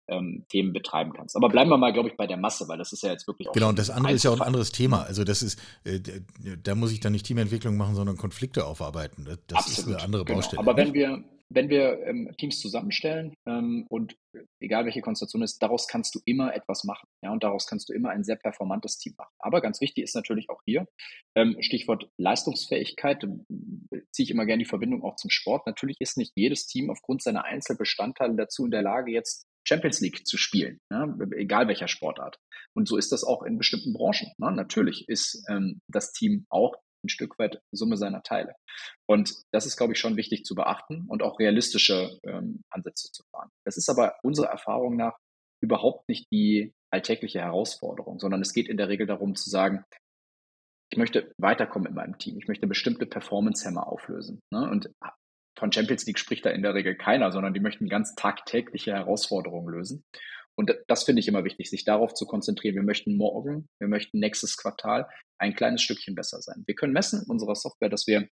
ähm, 0.07 0.45
Themen 0.49 0.73
betreiben 0.73 1.13
kannst. 1.13 1.35
Aber 1.35 1.49
bleiben 1.49 1.69
wir 1.69 1.77
mal, 1.77 1.93
glaube 1.93 2.09
ich, 2.09 2.17
bei 2.17 2.27
der 2.27 2.37
Masse, 2.37 2.67
weil 2.67 2.77
das 2.77 2.91
ist 2.91 3.03
ja 3.03 3.11
jetzt 3.11 3.27
wirklich 3.27 3.47
auch 3.47 3.53
Genau, 3.53 3.69
und 3.69 3.79
das 3.79 3.89
andere 3.89 4.13
ist 4.13 4.23
ja 4.23 4.31
auch 4.31 4.39
ein 4.39 4.47
anderes 4.47 4.71
Thema. 4.71 5.03
Also 5.03 5.23
das 5.23 5.41
ist, 5.41 5.59
äh, 5.85 5.99
da 6.61 6.75
muss 6.75 6.91
ich 6.91 6.99
dann 6.99 7.13
nicht 7.13 7.25
Teamentwicklung 7.25 7.77
machen, 7.77 7.95
sondern 7.95 8.17
Konflikte 8.17 8.65
aufarbeiten. 8.65 9.27
Das 9.47 9.67
ist 9.67 9.87
eine 9.87 10.01
andere 10.01 10.25
genau. 10.25 10.39
Baustelle. 10.39 10.59
Aber 10.59 10.75
wenn 10.75 10.93
wir, 10.93 11.23
wenn 11.49 11.69
wir 11.69 12.05
ähm, 12.05 12.31
Teams 12.37 12.59
zusammenstellen 12.59 13.35
ähm, 13.45 13.85
und 13.89 14.15
egal 14.59 14.85
welche 14.85 15.01
Konstellation 15.01 15.43
ist, 15.43 15.59
daraus 15.59 15.87
kannst 15.87 16.15
du 16.15 16.19
immer 16.25 16.55
etwas 16.55 16.83
machen. 16.83 17.07
Ja, 17.21 17.31
und 17.31 17.43
daraus 17.43 17.67
kannst 17.67 17.89
du 17.89 17.93
immer 17.93 18.09
ein 18.09 18.23
sehr 18.23 18.35
performantes 18.35 18.97
Team 18.97 19.13
machen. 19.17 19.33
Aber 19.39 19.61
ganz 19.61 19.81
wichtig 19.81 20.03
ist 20.03 20.15
natürlich 20.15 20.49
auch 20.49 20.61
hier, 20.65 20.87
ähm, 21.35 21.57
Stichwort 21.61 22.09
Leistungsfähigkeit, 22.17 23.23
ziehe 24.11 24.25
ich 24.25 24.31
immer 24.31 24.45
gerne 24.45 24.63
die 24.63 24.69
Verbindung 24.69 25.03
auch 25.03 25.15
zum 25.15 25.29
Sport. 25.29 25.67
Natürlich 25.67 25.97
ist 25.99 26.17
nicht 26.17 26.33
jedes 26.35 26.65
Team 26.67 26.89
aufgrund 26.89 27.21
seiner 27.21 27.45
Einzelbestandteile 27.45 28.35
dazu 28.35 28.65
in 28.65 28.71
der 28.71 28.81
Lage, 28.81 29.11
jetzt 29.11 29.47
Champions 29.65 30.01
League 30.01 30.25
zu 30.25 30.37
spielen, 30.37 30.79
ja, 30.91 31.07
egal 31.37 31.67
welcher 31.67 31.87
Sportart. 31.87 32.37
Und 32.73 32.87
so 32.87 32.97
ist 32.97 33.11
das 33.11 33.23
auch 33.23 33.43
in 33.43 33.57
bestimmten 33.57 33.93
Branchen. 33.93 34.31
Ne? 34.37 34.51
Natürlich 34.51 35.07
ist 35.07 35.45
ähm, 35.49 35.79
das 35.87 36.11
Team 36.11 36.45
auch 36.49 36.75
ein 37.03 37.09
Stück 37.09 37.37
weit 37.39 37.61
Summe 37.71 37.97
seiner 37.97 38.23
Teile. 38.23 38.55
Und 39.05 39.33
das 39.51 39.65
ist, 39.65 39.77
glaube 39.77 39.93
ich, 39.93 39.99
schon 39.99 40.17
wichtig 40.17 40.45
zu 40.45 40.55
beachten 40.55 41.05
und 41.07 41.21
auch 41.21 41.39
realistische 41.39 42.17
ähm, 42.23 42.61
Ansätze 42.69 43.11
zu 43.11 43.23
fahren. 43.31 43.49
Das 43.65 43.77
ist 43.77 43.89
aber 43.89 44.15
unserer 44.23 44.47
Erfahrung 44.47 44.95
nach 44.95 45.17
überhaupt 45.61 46.09
nicht 46.09 46.27
die 46.31 46.73
alltägliche 46.91 47.39
Herausforderung, 47.39 48.19
sondern 48.19 48.41
es 48.41 48.53
geht 48.53 48.67
in 48.67 48.77
der 48.77 48.89
Regel 48.89 49.07
darum 49.07 49.35
zu 49.35 49.49
sagen, 49.49 49.83
ich 50.91 50.97
möchte 50.97 51.33
weiterkommen 51.37 51.87
in 51.87 51.95
meinem 51.95 52.19
Team, 52.19 52.37
ich 52.37 52.47
möchte 52.47 52.67
bestimmte 52.67 53.07
Performance-Hämmer 53.07 53.87
auflösen. 53.87 54.41
Ne? 54.51 54.69
Und 54.69 54.91
von 55.57 55.71
Champions 55.71 56.05
League 56.05 56.19
spricht 56.19 56.45
da 56.45 56.49
in 56.49 56.61
der 56.61 56.75
Regel 56.75 56.95
keiner, 56.95 57.31
sondern 57.31 57.53
die 57.53 57.59
möchten 57.59 57.87
ganz 57.87 58.13
tagtägliche 58.15 58.93
Herausforderungen 58.93 59.69
lösen. 59.69 60.03
Und 60.55 60.71
das 60.87 61.03
finde 61.03 61.19
ich 61.19 61.27
immer 61.27 61.43
wichtig, 61.43 61.69
sich 61.69 61.83
darauf 61.83 62.13
zu 62.13 62.25
konzentrieren. 62.25 62.75
Wir 62.75 62.83
möchten 62.83 63.17
morgen, 63.17 63.67
wir 63.79 63.87
möchten 63.87 64.19
nächstes 64.19 64.55
Quartal 64.57 65.09
ein 65.39 65.55
kleines 65.55 65.81
Stückchen 65.81 66.15
besser 66.15 66.41
sein. 66.41 66.63
Wir 66.67 66.75
können 66.75 66.93
messen 66.93 67.23
in 67.23 67.29
unserer 67.29 67.55
Software, 67.55 67.89
dass 67.89 68.05
wir 68.07 68.27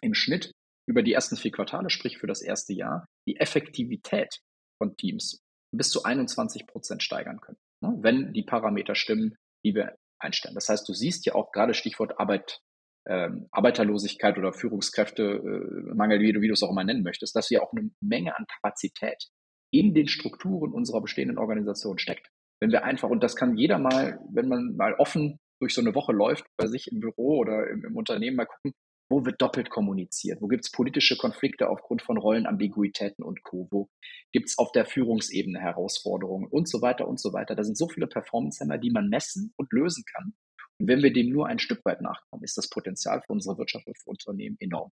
im 0.00 0.14
Schnitt 0.14 0.52
über 0.88 1.02
die 1.02 1.12
ersten 1.12 1.36
vier 1.36 1.52
Quartale, 1.52 1.90
sprich 1.90 2.18
für 2.18 2.26
das 2.26 2.40
erste 2.40 2.72
Jahr, 2.72 3.06
die 3.28 3.36
Effektivität 3.36 4.40
von 4.78 4.96
Teams 4.96 5.42
bis 5.72 5.90
zu 5.90 6.02
21 6.02 6.66
Prozent 6.66 7.02
steigern 7.02 7.40
können, 7.40 7.58
ne? 7.80 7.96
wenn 8.00 8.32
die 8.32 8.42
Parameter 8.42 8.94
stimmen, 8.94 9.36
die 9.64 9.74
wir 9.74 9.96
einstellen. 10.18 10.54
Das 10.54 10.68
heißt, 10.68 10.88
du 10.88 10.94
siehst 10.94 11.26
ja 11.26 11.34
auch 11.34 11.52
gerade 11.52 11.74
Stichwort 11.74 12.18
Arbeit, 12.18 12.60
ähm, 13.06 13.48
Arbeiterlosigkeit 13.52 14.36
oder 14.36 14.52
Führungskräftemangel, 14.52 16.18
äh, 16.18 16.22
wie 16.22 16.32
du, 16.32 16.40
wie 16.40 16.48
du 16.48 16.54
es 16.54 16.62
auch 16.62 16.70
immer 16.70 16.84
nennen 16.84 17.02
möchtest, 17.02 17.36
dass 17.36 17.50
wir 17.50 17.62
auch 17.62 17.72
eine 17.72 17.90
Menge 18.00 18.36
an 18.36 18.46
Kapazität 18.46 19.28
in 19.70 19.94
den 19.94 20.08
Strukturen 20.08 20.72
unserer 20.72 21.00
bestehenden 21.00 21.38
Organisation 21.38 21.98
steckt. 21.98 22.30
Wenn 22.60 22.72
wir 22.72 22.84
einfach, 22.84 23.08
und 23.08 23.22
das 23.22 23.36
kann 23.36 23.56
jeder 23.56 23.78
mal, 23.78 24.18
wenn 24.32 24.48
man 24.48 24.76
mal 24.76 24.94
offen 24.94 25.38
durch 25.60 25.74
so 25.74 25.80
eine 25.80 25.94
Woche 25.94 26.12
läuft, 26.12 26.44
bei 26.56 26.66
sich 26.66 26.90
im 26.90 27.00
Büro 27.00 27.38
oder 27.38 27.68
im, 27.68 27.84
im 27.84 27.96
Unternehmen 27.96 28.36
mal 28.36 28.46
gucken, 28.46 28.72
wo 29.10 29.24
wird 29.26 29.42
doppelt 29.42 29.70
kommuniziert? 29.70 30.40
Wo 30.40 30.46
gibt 30.46 30.64
es 30.64 30.70
politische 30.70 31.16
Konflikte 31.16 31.68
aufgrund 31.68 32.00
von 32.00 32.16
Rollenambiguitäten 32.16 33.24
und 33.24 33.42
Co.? 33.42 33.66
Wo 33.70 33.88
gibt 34.32 34.48
es 34.48 34.56
auf 34.56 34.70
der 34.70 34.86
Führungsebene 34.86 35.58
Herausforderungen 35.58 36.46
und 36.46 36.68
so 36.68 36.80
weiter 36.80 37.08
und 37.08 37.18
so 37.18 37.32
weiter? 37.32 37.56
Da 37.56 37.64
sind 37.64 37.76
so 37.76 37.88
viele 37.88 38.06
Performance-Hämmer, 38.06 38.78
die 38.78 38.90
man 38.90 39.08
messen 39.08 39.52
und 39.56 39.72
lösen 39.72 40.04
kann. 40.14 40.34
Und 40.78 40.86
wenn 40.86 41.02
wir 41.02 41.12
dem 41.12 41.30
nur 41.30 41.48
ein 41.48 41.58
Stück 41.58 41.84
weit 41.84 42.00
nachkommen, 42.00 42.44
ist 42.44 42.56
das 42.56 42.70
Potenzial 42.70 43.20
für 43.26 43.32
unsere 43.32 43.58
Wirtschaft 43.58 43.86
und 43.86 43.98
für 43.98 44.10
Unternehmen 44.10 44.56
enorm. 44.60 44.92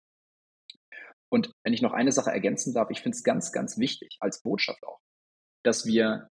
Und 1.32 1.50
wenn 1.64 1.72
ich 1.72 1.80
noch 1.80 1.92
eine 1.92 2.12
Sache 2.12 2.30
ergänzen 2.30 2.74
darf, 2.74 2.90
ich 2.90 3.00
finde 3.00 3.16
es 3.16 3.24
ganz, 3.24 3.52
ganz 3.52 3.78
wichtig 3.78 4.18
als 4.20 4.42
Botschaft 4.42 4.84
auch, 4.84 5.00
dass 5.64 5.86
wir 5.86 6.28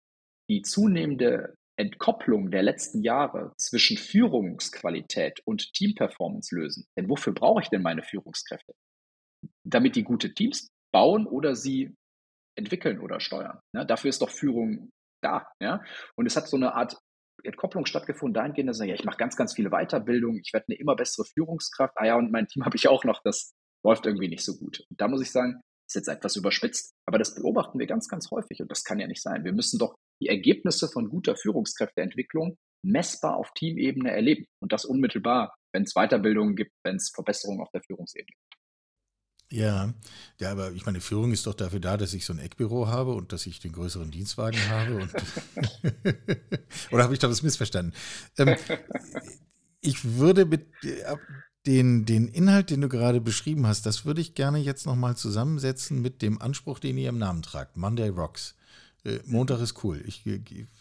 die 0.48 0.62
zunehmende 0.62 1.56
Entkopplung 1.76 2.52
der 2.52 2.62
letzten 2.62 3.02
Jahre 3.02 3.54
zwischen 3.58 3.98
Führungsqualität 3.98 5.42
und 5.46 5.74
Teamperformance 5.74 6.54
lösen. 6.54 6.86
Denn 6.96 7.10
wofür 7.10 7.34
brauche 7.34 7.62
ich 7.62 7.70
denn 7.70 7.82
meine 7.82 8.04
Führungskräfte? 8.04 8.74
Damit 9.64 9.96
die 9.96 10.04
gute 10.04 10.36
Teams 10.36 10.70
bauen 10.94 11.26
oder 11.26 11.56
sie 11.56 11.96
entwickeln 12.56 13.00
oder 13.00 13.20
steuern. 13.20 13.60
Ja, 13.74 13.86
dafür 13.86 14.10
ist 14.10 14.22
doch 14.22 14.30
Führung 14.30 14.92
da. 15.24 15.48
Ja? 15.60 15.82
Und 16.16 16.28
es 16.28 16.36
hat 16.36 16.48
so 16.48 16.58
eine 16.58 16.76
Art 16.76 17.00
Entkopplung 17.44 17.88
stattgefunden, 17.88 18.36
dahingehend, 18.36 18.70
dass 18.70 18.80
ich, 18.82 18.90
ja, 18.90 18.94
ich 18.94 19.06
mache 19.06 19.18
ganz, 19.18 19.36
ganz 19.36 19.56
viele 19.56 19.72
Weiterbildungen, 19.72 20.42
ich 20.46 20.54
werde 20.54 20.68
eine 20.70 20.78
immer 20.78 20.96
bessere 20.96 21.26
Führungskraft. 21.26 21.94
Ah 21.98 22.06
ja, 22.06 22.16
und 22.18 22.32
mein 22.32 22.46
Team 22.46 22.66
habe 22.66 22.76
ich 22.76 22.88
auch 22.88 23.04
noch, 23.04 23.24
das 23.24 23.56
läuft 23.84 24.06
irgendwie 24.06 24.28
nicht 24.28 24.44
so 24.44 24.58
gut. 24.58 24.86
Und 24.90 25.00
da 25.00 25.08
muss 25.08 25.22
ich 25.22 25.32
sagen, 25.32 25.62
ist 25.88 25.96
jetzt 25.96 26.08
etwas 26.08 26.36
überspitzt, 26.36 26.94
aber 27.06 27.18
das 27.18 27.36
beobachten 27.36 27.78
wir 27.80 27.88
ganz, 27.88 28.08
ganz 28.08 28.32
häufig 28.32 28.62
und 28.62 28.72
das 28.72 28.84
kann 28.84 29.00
ja 29.00 29.08
nicht 29.08 29.22
sein. 29.22 29.44
Wir 29.44 29.52
müssen 29.52 29.78
doch 29.78 29.96
die 30.22 30.28
Ergebnisse 30.28 30.88
von 30.88 31.10
guter 31.10 31.36
Führungskräfteentwicklung 31.36 32.58
messbar 32.84 33.36
auf 33.36 33.52
Teamebene 33.54 34.12
erleben 34.12 34.46
und 34.62 34.72
das 34.72 34.86
unmittelbar, 34.86 35.56
wenn 35.74 35.84
es 35.84 35.94
Weiterbildungen 35.94 36.56
gibt, 36.56 36.72
wenn 36.84 36.96
es 36.96 37.12
Verbesserungen 37.14 37.62
auf 37.62 37.70
der 37.74 37.82
Führungsebene 37.84 38.26
gibt. 38.28 38.62
Ja, 39.52 39.94
ja, 40.40 40.52
aber 40.52 40.72
ich 40.72 40.86
meine, 40.86 41.02
Führung 41.02 41.34
ist 41.34 41.46
doch 41.46 41.54
dafür 41.54 41.82
da, 41.82 41.98
dass 41.98 42.14
ich 42.14 42.26
so 42.26 42.32
ein 42.32 42.40
Eckbüro 42.40 42.88
habe 42.88 43.14
und 43.14 43.34
dass 43.34 43.46
ich 43.46 43.60
den 43.60 43.74
größeren 43.74 44.10
Dienstwagen 44.10 44.58
habe. 44.70 45.10
Oder 46.92 47.04
habe 47.04 47.14
ich 47.14 47.20
da 47.20 47.30
was 47.30 47.44
missverstanden? 47.44 47.94
Ähm, 48.38 48.56
ich 49.82 50.18
würde 50.18 50.46
mit, 50.46 50.68
äh, 50.86 51.18
den, 51.66 52.06
den 52.06 52.28
Inhalt, 52.28 52.70
den 52.70 52.82
du 52.82 52.90
gerade 52.90 53.22
beschrieben 53.22 53.68
hast, 53.68 53.86
das 53.86 54.06
würde 54.06 54.22
ich 54.22 54.34
gerne 54.34 54.58
jetzt 54.58 54.86
nochmal 54.86 55.16
zusammensetzen 55.16 56.02
mit 56.02 56.22
dem 56.22 56.42
Anspruch, 56.42 56.80
den 56.80 56.98
ihr 56.98 57.10
im 57.10 57.18
Namen 57.18 57.44
tragt. 57.44 57.78
Monday 57.78 58.10
Rocks. 58.10 58.56
Äh, 59.04 59.20
Montag 59.26 59.60
ist 59.62 59.84
cool. 59.84 60.04
Ich, 60.06 60.24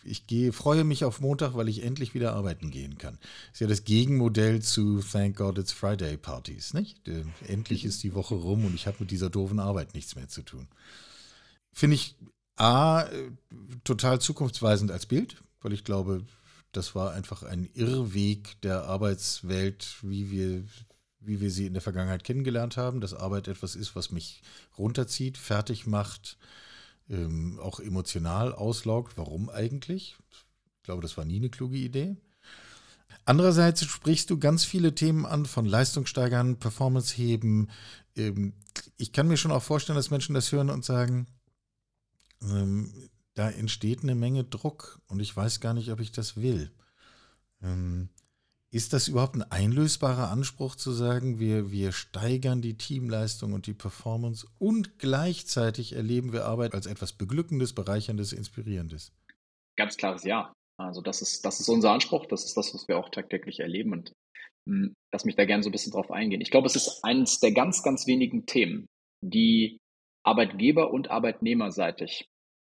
ich 0.05 0.27
gehe, 0.27 0.53
freue 0.53 0.85
mich 0.85 1.05
auf 1.05 1.21
Montag, 1.21 1.55
weil 1.55 1.69
ich 1.69 1.83
endlich 1.83 2.15
wieder 2.15 2.35
arbeiten 2.35 2.71
gehen 2.71 2.99
kann. 2.99 3.19
Ist 3.53 3.61
ja 3.61 3.67
das 3.67 3.85
Gegenmodell 3.85 4.61
zu 4.61 5.01
Thank 5.01 5.37
God 5.37 5.59
It's 5.59 5.73
Friday 5.73 6.17
Partys, 6.17 6.75
nicht? 6.75 7.09
Äh, 7.09 7.25
endlich 7.47 7.85
ist 7.85 8.03
die 8.03 8.15
Woche 8.15 8.35
rum 8.35 8.65
und 8.65 8.75
ich 8.75 8.87
habe 8.87 8.99
mit 9.01 9.11
dieser 9.11 9.31
doofen 9.31 9.59
Arbeit 9.59 9.95
nichts 9.95 10.17
mehr 10.17 10.29
zu 10.29 10.43
tun. 10.43 10.69
Finde 11.73 11.97
ich 11.97 12.17
A, 12.57 13.03
äh, 13.03 13.31
total 13.85 14.21
zukunftsweisend 14.21 14.91
als 14.91 15.07
Bild, 15.07 15.43
weil 15.63 15.73
ich 15.73 15.85
glaube, 15.85 16.25
das 16.73 16.95
war 16.95 17.13
einfach 17.13 17.43
ein 17.43 17.69
Irrweg 17.75 18.61
der 18.63 18.85
Arbeitswelt, 18.85 19.97
wie 20.03 20.31
wir, 20.31 20.65
wie 21.21 21.41
wir 21.41 21.51
sie 21.51 21.67
in 21.67 21.75
der 21.75 21.83
Vergangenheit 21.83 22.25
kennengelernt 22.25 22.77
haben, 22.77 23.01
dass 23.01 23.15
Arbeit 23.15 23.49
etwas 23.49 23.77
ist, 23.77 23.97
was 23.97 24.11
mich 24.11 24.43
runterzieht, 24.79 25.37
fertig 25.37 25.87
macht, 25.87 26.39
ähm, 27.09 27.59
auch 27.61 27.81
emotional 27.81 28.53
auslaugt. 28.55 29.17
Warum 29.17 29.51
eigentlich? 29.51 30.17
Ich 30.77 30.83
glaube, 30.85 31.03
das 31.03 31.17
war 31.17 31.25
nie 31.25 31.37
eine 31.37 31.51
kluge 31.51 31.77
Idee. 31.77 32.17
Andererseits 33.25 33.85
sprichst 33.85 34.31
du 34.31 34.39
ganz 34.39 34.65
viele 34.65 34.95
Themen 34.95 35.27
an, 35.27 35.47
von 35.47 35.67
Leistungssteigern, 35.67 36.59
Performance 36.59 37.15
heben. 37.17 37.69
Ähm, 38.17 38.55
ich 38.97 39.13
kann 39.13 39.29
mir 39.29 39.37
schon 39.37 39.53
auch 39.53 39.63
vorstellen, 39.63 39.97
dass 39.97 40.11
Menschen 40.11 40.35
das 40.35 40.51
hören 40.53 40.71
und 40.71 40.85
sagen, 40.85 41.27
ähm, 42.43 42.93
da 43.35 43.51
entsteht 43.51 44.03
eine 44.03 44.15
Menge 44.15 44.45
Druck 44.45 45.01
und 45.07 45.21
ich 45.21 45.37
weiß 45.37 45.61
gar 45.61 45.75
nicht, 45.75 45.91
ob 45.91 46.01
ich 46.01 46.13
das 46.13 46.37
will. 46.37 46.71
Ähm, 47.63 48.09
ist 48.73 48.93
das 48.93 49.09
überhaupt 49.09 49.35
ein 49.35 49.43
einlösbarer 49.43 50.31
Anspruch 50.31 50.77
zu 50.77 50.93
sagen, 50.93 51.41
wir, 51.41 51.73
wir 51.73 51.91
steigern 51.91 52.63
die 52.63 52.77
Teamleistung 52.77 53.53
und 53.53 53.67
die 53.67 53.75
Performance 53.75 54.47
und 54.59 54.99
gleichzeitig 54.99 55.95
erleben 55.95 56.33
wir 56.33 56.45
Arbeit 56.45 56.75
als 56.75 56.87
etwas 56.87 57.13
Beglückendes, 57.13 57.73
Bereicherndes, 57.73 58.33
Inspirierendes? 58.33 59.13
Ganz 59.77 59.97
klares 59.97 60.25
Ja. 60.25 60.53
Also 60.77 61.03
das 61.03 61.21
ist, 61.21 61.45
das 61.45 61.61
ist 61.61 61.69
unser 61.69 61.91
Anspruch, 61.93 62.25
das 62.27 62.45
ist 62.45 62.57
das, 62.57 62.73
was 62.73 62.89
wir 62.89 62.97
auch 62.97 63.11
tagtäglich 63.11 63.61
erleben 63.61 63.93
und 63.93 64.13
mh, 64.67 64.87
hm, 64.87 64.95
lass 65.13 65.25
mich 65.25 65.37
da 65.37 65.45
gerne 65.45 65.63
so 65.63 65.69
ein 65.69 65.73
bisschen 65.73 65.93
drauf 65.93 66.11
eingehen. 66.11 66.41
Ich 66.41 66.51
glaube, 66.51 66.69
es 66.69 66.77
ist 66.77 67.05
eines 67.05 67.39
der 67.41 67.53
ganz, 67.53 67.83
ganz 67.83 68.07
wenigen 68.07 68.47
Themen, 68.47 68.87
die 69.21 69.79
Arbeitgeber- 70.25 70.91
und 70.91 71.11
Arbeitnehmerseitig 71.11 72.30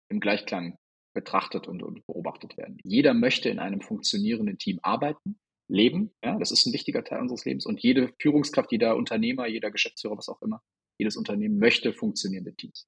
im 0.10 0.19
Gleichklang 0.19 0.78
betrachtet 1.13 1.67
und, 1.67 1.84
und 1.84 2.06
beobachtet 2.06 2.58
werden. 2.58 2.78
Jeder 2.84 3.13
möchte 3.13 3.50
in 3.50 3.60
einem 3.60 3.82
funktionierenden 3.82 4.58
Team 4.58 4.80
arbeiten, 4.82 5.39
leben. 5.67 6.12
Ja, 6.24 6.38
das 6.38 6.52
ist 6.52 6.65
ein 6.65 6.74
wichtiger 6.74 7.04
Teil 7.04 7.22
unseres 7.22 7.45
Lebens. 7.45 7.65
Und 7.65 7.82
jede 7.82 8.12
Führungskraft, 8.22 8.72
jeder 8.72 8.95
Unternehmer, 8.95 9.48
jeder 9.48 9.72
Geschäftsführer, 9.72 10.17
was 10.17 10.30
auch 10.30 10.41
immer, 10.41 10.62
jedes 10.98 11.15
Unternehmen 11.15 11.60
möchte 11.60 11.93
funktionierende 11.93 12.56
Teams. 12.56 12.88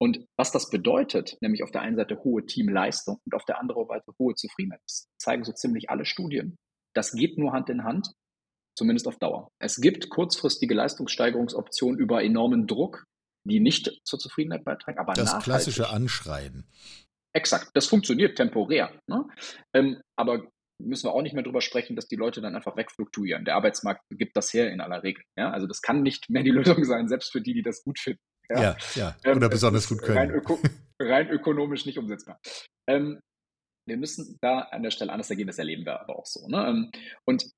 Und 0.00 0.24
was 0.36 0.52
das 0.52 0.70
bedeutet, 0.70 1.36
nämlich 1.40 1.62
auf 1.62 1.72
der 1.72 1.82
einen 1.82 1.96
Seite 1.96 2.22
hohe 2.22 2.46
Teamleistung 2.46 3.18
und 3.24 3.34
auf 3.34 3.44
der 3.44 3.60
anderen 3.60 3.86
Seite 3.88 4.12
hohe 4.18 4.34
Zufriedenheit, 4.34 4.80
zeigen 5.18 5.44
so 5.44 5.52
ziemlich 5.52 5.90
alle 5.90 6.04
Studien. 6.04 6.56
Das 6.94 7.12
geht 7.12 7.36
nur 7.36 7.52
Hand 7.52 7.68
in 7.68 7.84
Hand, 7.84 8.12
zumindest 8.76 9.08
auf 9.08 9.18
Dauer. 9.18 9.50
Es 9.58 9.80
gibt 9.80 10.08
kurzfristige 10.08 10.74
Leistungssteigerungsoptionen 10.74 11.98
über 11.98 12.22
enormen 12.22 12.66
Druck, 12.66 13.04
die 13.48 13.60
nicht 13.60 14.00
zur 14.04 14.18
Zufriedenheit 14.18 14.64
beitragen, 14.64 14.98
aber 14.98 15.14
Das 15.14 15.26
nachhaltig. 15.26 15.44
klassische 15.44 15.90
Anschreien. 15.90 16.64
Exakt, 17.34 17.70
das 17.74 17.86
funktioniert 17.86 18.36
temporär. 18.36 18.92
Ne? 19.06 19.24
Ähm, 19.74 20.00
aber 20.16 20.48
müssen 20.80 21.06
wir 21.06 21.12
auch 21.12 21.22
nicht 21.22 21.34
mehr 21.34 21.42
drüber 21.42 21.60
sprechen, 21.60 21.96
dass 21.96 22.06
die 22.06 22.16
Leute 22.16 22.40
dann 22.40 22.54
einfach 22.54 22.76
wegfluktuieren. 22.76 23.44
Der 23.44 23.56
Arbeitsmarkt 23.56 24.02
gibt 24.10 24.36
das 24.36 24.52
her 24.52 24.70
in 24.70 24.80
aller 24.80 25.02
Regel. 25.02 25.24
Ja? 25.36 25.50
Also 25.50 25.66
das 25.66 25.82
kann 25.82 26.02
nicht 26.02 26.30
mehr 26.30 26.42
die 26.42 26.50
Lösung 26.78 26.84
sein, 26.84 27.08
selbst 27.08 27.32
für 27.32 27.40
die, 27.40 27.54
die 27.54 27.62
das 27.62 27.82
gut 27.82 27.98
finden. 27.98 28.20
Ja, 28.50 28.62
ja. 28.62 28.76
ja. 28.94 29.16
Ähm, 29.24 29.36
Oder 29.36 29.46
ähm, 29.46 29.50
besonders 29.50 29.88
gut 29.88 30.02
können. 30.02 30.18
Rein, 30.18 30.30
öko 30.30 30.58
rein, 31.00 31.28
ökonomisch 31.28 31.84
nicht 31.84 31.98
umsetzbar. 31.98 32.40
Ähm, 32.88 33.20
wir 33.86 33.96
müssen 33.96 34.38
da 34.40 34.60
an 34.60 34.82
der 34.82 34.90
Stelle 34.90 35.12
anders 35.12 35.30
ergehen, 35.30 35.46
das 35.46 35.58
erleben 35.58 35.84
wir 35.84 36.00
aber 36.00 36.18
auch 36.18 36.26
so. 36.26 36.46
Ne? 36.48 36.66
Ähm, 36.66 36.90
und 37.26 37.50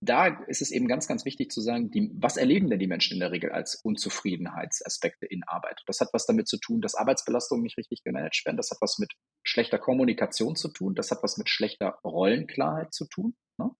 da 0.00 0.26
ist 0.46 0.62
es 0.62 0.70
eben 0.70 0.86
ganz, 0.86 1.08
ganz 1.08 1.24
wichtig 1.24 1.50
zu 1.50 1.60
sagen, 1.60 1.90
die, 1.90 2.10
was 2.14 2.36
erleben 2.36 2.70
denn 2.70 2.78
die 2.78 2.86
Menschen 2.86 3.14
in 3.14 3.20
der 3.20 3.32
Regel 3.32 3.50
als 3.50 3.80
Unzufriedenheitsaspekte 3.82 5.26
in 5.26 5.42
Arbeit? 5.44 5.82
Das 5.86 6.00
hat 6.00 6.10
was 6.12 6.26
damit 6.26 6.46
zu 6.46 6.58
tun, 6.58 6.80
dass 6.80 6.94
Arbeitsbelastungen 6.94 7.64
nicht 7.64 7.78
richtig 7.78 8.04
gemanagt 8.04 8.42
werden. 8.44 8.56
Das 8.56 8.70
hat 8.70 8.78
was 8.80 8.98
mit 8.98 9.12
schlechter 9.42 9.78
Kommunikation 9.78 10.54
zu 10.54 10.68
tun. 10.68 10.94
Das 10.94 11.10
hat 11.10 11.22
was 11.22 11.36
mit 11.36 11.48
schlechter 11.48 11.98
Rollenklarheit 12.04 12.94
zu 12.94 13.06
tun. 13.08 13.34
Ne? 13.58 13.70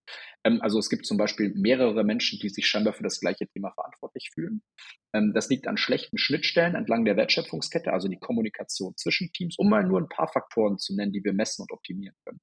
Ähm, 0.45 0.61
also 0.61 0.79
es 0.79 0.89
gibt 0.89 1.07
zum 1.07 1.17
Beispiel 1.17 1.53
mehrere 1.55 2.05
Menschen, 2.05 2.39
die 2.41 2.49
sich 2.49 2.67
scheinbar 2.67 2.93
für 2.93 3.03
das 3.03 3.21
gleiche 3.21 3.47
Thema 3.47 3.71
verantwortlich 3.73 4.31
fühlen. 4.35 4.63
Ähm, 5.15 5.33
das 5.35 5.49
liegt 5.49 5.67
an 5.67 5.77
schlechten 5.77 6.19
Schnittstellen 6.19 6.75
entlang 6.75 7.05
der 7.05 7.17
Wertschöpfungskette, 7.17 7.93
also 7.93 8.09
die 8.09 8.19
Kommunikation 8.19 8.97
zwischen 8.97 9.33
Teams, 9.33 9.57
um 9.59 9.69
mal 9.69 9.85
nur 9.85 10.01
ein 10.01 10.09
paar 10.09 10.29
Faktoren 10.29 10.79
zu 10.79 10.95
nennen, 10.95 11.13
die 11.13 11.25
wir 11.25 11.33
messen 11.33 11.63
und 11.63 11.73
optimieren 11.73 12.17
können. 12.25 12.41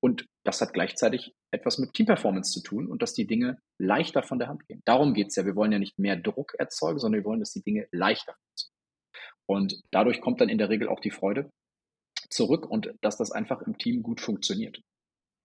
Und 0.00 0.26
das 0.44 0.60
hat 0.60 0.72
gleichzeitig 0.72 1.34
etwas 1.50 1.78
mit 1.78 1.92
Teamperformance 1.92 2.52
zu 2.52 2.62
tun 2.62 2.86
und 2.86 3.02
dass 3.02 3.14
die 3.14 3.26
Dinge 3.26 3.58
leichter 3.78 4.22
von 4.22 4.38
der 4.38 4.48
Hand 4.48 4.66
gehen. 4.66 4.82
Darum 4.84 5.14
geht 5.14 5.28
es 5.28 5.36
ja. 5.36 5.44
Wir 5.44 5.56
wollen 5.56 5.72
ja 5.72 5.78
nicht 5.78 5.98
mehr 5.98 6.16
Druck 6.16 6.54
erzeugen, 6.58 6.98
sondern 6.98 7.22
wir 7.22 7.26
wollen, 7.26 7.40
dass 7.40 7.52
die 7.52 7.62
Dinge 7.62 7.88
leichter 7.90 8.34
funktionieren. 8.34 8.76
Und 9.48 9.82
dadurch 9.90 10.20
kommt 10.20 10.40
dann 10.40 10.48
in 10.48 10.58
der 10.58 10.68
Regel 10.68 10.88
auch 10.88 11.00
die 11.00 11.10
Freude 11.10 11.50
zurück 12.30 12.68
und 12.68 12.92
dass 13.00 13.16
das 13.16 13.30
einfach 13.30 13.62
im 13.62 13.78
Team 13.78 14.02
gut 14.02 14.20
funktioniert. 14.20 14.80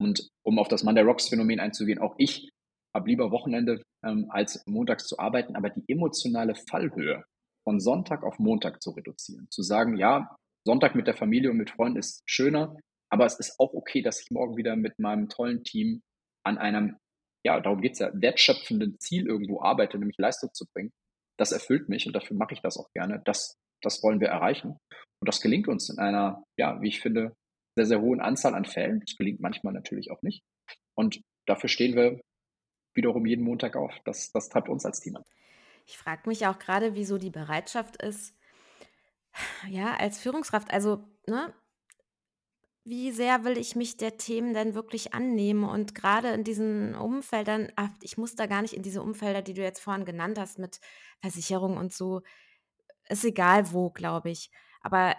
Und 0.02 0.28
um 0.44 0.58
auf 0.58 0.68
das 0.68 0.84
Monday 0.84 1.04
Rocks 1.04 1.30
Phänomen 1.30 1.60
einzugehen, 1.60 2.00
auch 2.00 2.16
ich 2.18 2.50
habe 2.94 3.08
lieber 3.08 3.30
Wochenende 3.30 3.84
ähm, 4.04 4.26
als 4.30 4.66
montags 4.66 5.06
zu 5.06 5.20
arbeiten, 5.20 5.56
aber 5.56 5.70
die 5.70 5.84
emotionale 5.88 6.56
Fallhöhe 6.56 7.24
von 7.64 7.80
Sonntag 7.80 8.24
auf 8.24 8.40
Montag 8.40 8.82
zu 8.82 8.90
reduzieren. 8.90 9.48
Zu 9.52 9.62
sagen, 9.62 9.98
ja, 9.98 10.36
Sonntag 10.66 10.96
mit 10.96 11.06
der 11.06 11.16
Familie 11.16 11.52
und 11.52 11.58
mit 11.58 11.70
Freunden 11.70 12.00
ist 12.00 12.24
schöner, 12.26 12.76
aber 13.12 13.28
es 13.28 13.40
ist 13.40 13.60
auch 13.60 13.74
okay, 13.74 14.02
dass 14.02 14.20
ich 14.22 14.32
morgen 14.32 14.58
wieder 14.58 14.76
mit 14.76 14.98
meinem 14.98 15.30
tollen 15.30 15.64
Team 15.64 16.02
an 16.44 16.58
einem, 16.58 16.98
ja, 17.46 17.60
darum 17.60 17.82
geht 17.82 17.94
es 17.94 18.00
ja, 18.00 18.10
wertschöpfenden 18.12 19.00
Ziel 19.00 19.28
irgendwo 19.28 19.62
arbeite, 19.62 20.00
nämlich 20.00 20.18
Leistung 20.18 20.50
zu 20.54 20.66
bringen. 20.74 20.92
Das 21.38 21.52
erfüllt 21.52 21.90
mich 21.90 22.08
und 22.08 22.14
dafür 22.14 22.36
mache 22.36 22.56
ich 22.56 22.62
das 22.62 22.78
auch 22.78 22.90
gerne. 22.96 23.22
Das, 23.26 23.54
das 23.84 24.02
wollen 24.02 24.20
wir 24.20 24.30
erreichen. 24.30 24.72
Und 25.20 25.28
das 25.28 25.42
gelingt 25.42 25.68
uns 25.68 25.90
in 25.90 26.00
einer, 26.00 26.44
ja, 26.58 26.82
wie 26.82 26.88
ich 26.88 27.02
finde, 27.02 27.36
sehr, 27.76 27.86
sehr 27.86 28.02
hohen 28.02 28.20
Anzahl 28.20 28.56
an 28.56 28.66
Fällen. 28.66 29.02
Das 29.06 29.16
gelingt 29.16 29.40
manchmal 29.40 29.74
natürlich 29.74 30.12
auch 30.12 30.22
nicht. 30.22 30.44
Und 30.94 31.22
dafür 31.46 31.70
stehen 31.70 31.96
wir 31.96 32.20
wiederum 32.94 33.26
jeden 33.26 33.44
Montag 33.44 33.76
auf. 33.76 33.94
Das, 34.04 34.32
das 34.32 34.50
treibt 34.50 34.70
uns 34.70 34.86
als 34.86 35.00
Team 35.00 35.16
an. 35.18 35.24
Ich 35.86 35.98
frage 35.98 36.28
mich 36.28 36.46
auch 36.48 36.60
gerade, 36.60 36.96
wieso 36.96 37.18
die 37.18 37.30
Bereitschaft 37.30 38.02
ist, 38.02 38.36
ja, 39.70 39.96
als 39.96 40.20
Führungskraft, 40.20 40.72
also, 40.72 41.08
ne, 41.28 41.54
wie 42.84 43.12
sehr 43.12 43.44
will 43.44 43.58
ich 43.58 43.76
mich 43.76 43.98
der 43.98 44.18
Themen 44.18 44.54
denn 44.54 44.74
wirklich 44.74 45.14
annehmen? 45.14 45.64
Und 45.64 45.94
gerade 45.94 46.30
in 46.30 46.44
diesen 46.44 46.96
Umfeldern, 46.96 47.72
ach, 47.76 47.92
ich 48.02 48.18
muss 48.18 48.36
da 48.36 48.48
gar 48.48 48.62
nicht 48.62 48.74
in 48.74 48.82
diese 48.82 49.04
Umfelder, 49.04 49.42
die 49.42 49.54
du 49.54 49.62
jetzt 49.62 49.80
vorhin 49.80 50.06
genannt 50.06 50.40
hast, 50.40 50.58
mit 50.58 50.80
Versicherung 51.20 51.78
und 51.78 51.94
so, 51.94 52.22
ist 53.08 53.24
egal 53.24 53.72
wo, 53.72 53.92
glaube 53.92 54.32
ich. 54.32 54.50
Aber 54.82 55.16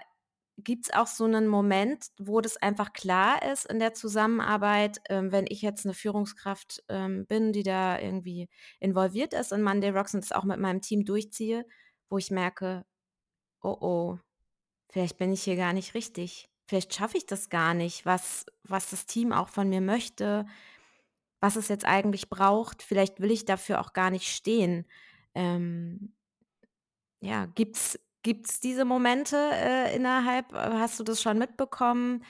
Gibt 0.58 0.86
es 0.86 0.92
auch 0.94 1.06
so 1.06 1.24
einen 1.24 1.48
Moment, 1.48 2.08
wo 2.18 2.40
das 2.42 2.56
einfach 2.58 2.92
klar 2.92 3.42
ist 3.50 3.64
in 3.66 3.78
der 3.78 3.94
Zusammenarbeit, 3.94 5.00
ähm, 5.08 5.32
wenn 5.32 5.46
ich 5.48 5.62
jetzt 5.62 5.86
eine 5.86 5.94
Führungskraft, 5.94 6.84
ähm, 6.90 7.26
bin, 7.26 7.52
die 7.52 7.62
da 7.62 7.98
irgendwie 7.98 8.48
involviert 8.78 9.32
ist 9.34 9.52
in 9.52 9.62
Monday 9.62 9.90
Rocks 9.90 10.14
und 10.14 10.22
das 10.22 10.32
auch 10.32 10.44
mit 10.44 10.60
meinem 10.60 10.82
Team 10.82 11.04
durchziehe, 11.06 11.64
wo 12.10 12.18
ich 12.18 12.30
merke: 12.30 12.84
„Oh, 13.62 13.76
oh, 13.80 14.18
vielleicht 14.90 15.18
bin 15.18 15.32
ich 15.32 15.42
hier 15.44 15.56
gar 15.56 15.72
nicht 15.74 15.94
richtig. 15.94 16.50
Vielleicht 16.68 16.94
schaffe 16.94 17.18
ich 17.18 17.26
das 17.26 17.50
gar 17.50 17.74
nicht, 17.74 18.06
was 18.06 18.46
was 18.64 18.90
das 18.90 19.06
Team 19.06 19.32
auch 19.32 19.48
von 19.50 19.68
mir 19.70 19.80
möchte, 19.82 20.46
was 21.40 21.56
es 21.56 21.68
jetzt 21.68 21.84
eigentlich 21.86 22.30
braucht. 22.30 22.82
Vielleicht 22.82 23.20
will 23.20 23.30
ich 23.32 23.44
dafür 23.44 23.80
auch 23.80 23.92
gar 23.94 24.10
nicht 24.10 24.28
stehen.“ 24.28 24.86
Ähm, 25.34 26.14
ja, 27.20 27.46
Gibt 27.46 27.76
es 27.76 27.98
diese 28.24 28.85
Momente, 28.85 29.37
äh, 29.52 29.94
innerhalb 29.94 30.52
hast 30.52 30.98
du 31.00 31.04
das 31.04 31.20
schon 31.20 31.38
mitbekommen? 31.38 32.24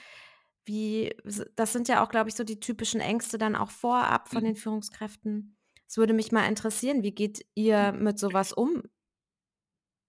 Wie 0.65 1.15
das 1.57 1.73
sind 1.73 1.89
ja 1.89 2.05
auch, 2.05 2.09
glaube 2.09 2.29
ich, 2.29 2.37
so 2.37 2.45
die 2.45 2.61
typischen 2.61 3.01
Ängste 3.01 3.37
dann 3.37 3.57
auch 3.57 3.71
vorab 3.71 4.29
von 4.29 4.45
den 4.45 4.53
mhm. 4.53 4.57
Führungskräften. 4.57 5.57
Es 5.89 5.97
würde 5.97 6.15
mich 6.15 6.33
mal 6.33 6.49
interessieren, 6.49 7.03
wie 7.03 7.13
geht 7.13 7.45
ihr 7.55 7.93
mit 7.93 8.19
sowas 8.19 8.53
um? 8.53 8.83